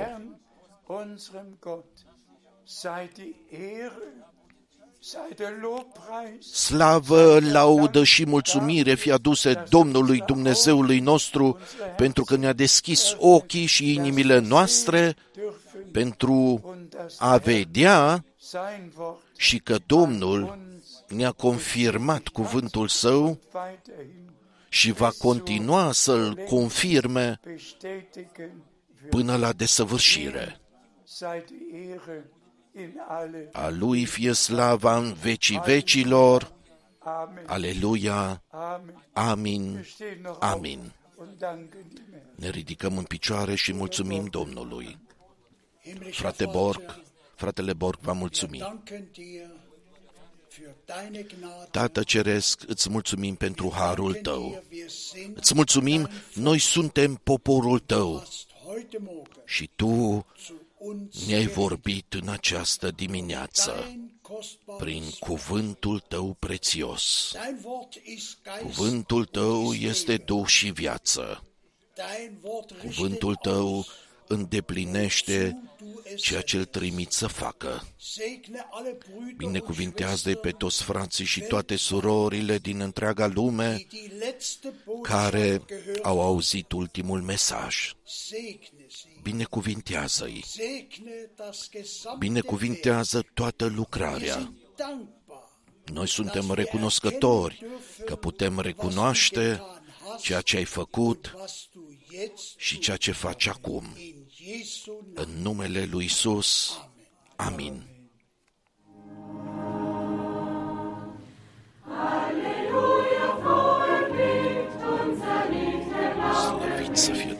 Slavă, 6.39 7.39
laudă 7.39 8.03
și 8.03 8.26
mulțumire 8.26 8.95
fi 8.95 9.12
aduse 9.12 9.64
Domnului 9.70 10.24
Dumnezeului 10.26 10.99
nostru 10.99 11.60
pentru 11.97 12.24
că 12.24 12.36
ne-a 12.36 12.53
deschis 12.53 13.16
ochii 13.18 13.66
și 13.66 13.93
inimile 13.93 14.39
noastre 14.39 15.12
dürfen 15.12 15.91
pentru 15.91 16.62
und 16.64 16.89
das 16.89 17.16
a 17.20 17.38
vedea 17.38 18.26
sein 18.38 18.91
Wort 18.97 19.22
și 19.38 19.60
că 19.60 19.78
Domnul 19.86 20.41
uns 20.41 21.03
ne-a 21.08 21.32
confirmat 21.32 22.28
cuvântul 22.28 22.88
său 22.88 23.39
weiterhin 23.53 24.30
și 24.70 24.91
va 24.91 25.12
continua 25.18 25.91
să-l 25.91 26.36
confirme 26.49 27.39
bestätigen 27.43 28.24
wird. 28.36 29.10
până 29.10 29.38
la 29.38 29.53
desăvârșire. 29.53 30.60
Sei 32.76 32.82
die 32.82 32.84
Ehre 32.84 32.84
in 32.84 32.99
alle. 33.07 33.49
A 33.53 33.69
lui 33.69 34.05
fie 34.05 34.34
slava 34.34 34.97
în 34.97 35.13
vecii 35.13 35.61
vecilor. 35.65 36.53
Amen. 36.99 37.43
Aleluia. 37.47 38.41
Amen. 38.49 39.03
Amin. 39.13 39.73
Wir 39.73 39.86
stehen 39.86 40.21
noch 40.21 40.38
Amin. 40.41 40.80
auf 40.80 41.28
und 41.28 41.39
danken 41.39 41.86
dem 41.93 42.03
Herrn. 42.11 42.26
Ne 42.36 42.49
ridicăm 42.49 42.97
în 42.97 43.03
picioare 43.03 43.55
și 43.55 43.73
mulțumim 43.73 44.26
Domnului. 44.26 44.97
Himmlischer 45.84 46.13
Frate 46.13 46.43
Vater, 46.45 46.61
Borg, 46.61 46.99
fratele 47.36 47.73
Borg 47.73 47.99
va 47.99 48.11
wir 48.11 48.19
mulțumi. 48.19 48.57
danken 48.57 49.07
dir 49.11 49.45
für 50.49 50.73
deine 50.86 51.21
Gnade. 51.21 51.67
Tată 51.71 52.03
Ceresc, 52.03 52.63
îți 52.67 52.89
mulțumim 52.89 53.36
pentru 53.36 53.71
harul 53.73 54.11
Danken 54.11 54.23
tău. 54.34 54.49
dir, 54.49 54.80
wir 54.80 54.89
sind 54.89 55.38
Îți 55.38 55.53
mulțumim, 55.55 56.09
noi 56.34 56.59
suntem 56.59 57.15
poporul 57.23 57.80
tău 57.80 58.17
hast 58.19 58.47
heute 58.65 58.97
Morgen 59.01 59.41
și 59.45 59.69
tu 59.76 59.86
zu 59.88 60.53
uns 60.53 60.64
ne-ai 61.27 61.47
vorbit 61.47 62.13
în 62.13 62.27
această 62.27 62.91
dimineață 62.91 63.83
dein 63.86 64.19
kostbares 64.21 64.83
prin 64.83 65.03
cuvântul 65.19 65.99
tău 65.99 66.36
prețios. 66.39 67.31
Dein 67.33 67.59
Wort 67.63 67.93
ist 67.93 68.38
Geist 68.43 68.61
Cuvântul 68.61 69.17
und 69.17 69.29
tău 69.29 69.71
ist 69.71 69.83
este 69.83 70.11
Leben. 70.11 70.25
Duh 70.25 70.45
și 70.45 70.71
viață. 70.71 71.43
Dein 71.95 72.39
Wort 72.41 72.69
richtet 72.69 72.95
Cuvântul 72.95 73.36
tău 73.36 73.75
aus, 73.75 73.88
îndeplinește 74.27 75.61
du 75.77 76.01
es 76.03 76.21
ceea 76.21 76.41
ce 76.41 76.57
îl 76.57 76.65
trimit 76.65 77.11
să 77.11 77.27
facă. 77.27 77.88
Segne 77.97 78.67
alle 78.71 78.97
Brüder 78.97 79.36
Binecuvintează-i 79.38 80.36
pe 80.36 80.47
und 80.47 80.57
toți 80.57 80.83
frații 80.83 81.25
și 81.25 81.41
toate 81.41 81.75
surorile 81.75 82.57
din 82.57 82.79
întreaga 82.79 83.27
lume 83.27 83.75
die 83.75 83.88
die 83.89 84.17
letzte 84.17 84.73
care 85.01 85.57
Botschaft 85.57 85.83
gehört 85.86 86.05
au 86.05 86.21
auzit 86.21 86.71
ultimul 86.71 87.21
mesaj 87.21 87.93
binecuvintează-i, 89.26 90.43
binecuvintează 92.17 93.26
toată 93.34 93.65
lucrarea. 93.65 94.53
Noi 95.93 96.07
suntem 96.07 96.51
recunoscători 96.51 97.65
că 98.05 98.15
putem 98.15 98.59
recunoaște 98.59 99.61
ceea 100.21 100.41
ce 100.41 100.57
ai 100.57 100.63
făcut 100.63 101.34
și 102.57 102.80
ceea 102.80 102.97
ce 102.97 103.11
faci 103.11 103.47
acum. 103.47 103.84
În 105.13 105.30
numele 105.41 105.86
lui 105.91 106.05
Isus. 106.05 106.80
Amin. 107.36 107.84
Slăvit 116.34 116.97
să 116.97 117.11
fie 117.11 117.34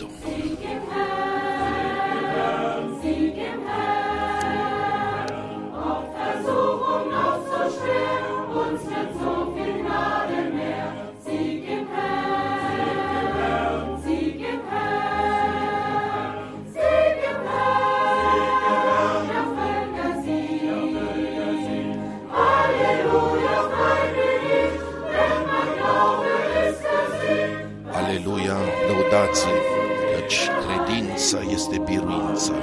Credința 31.26 31.54
este 31.54 31.82
biruința. 31.86 32.54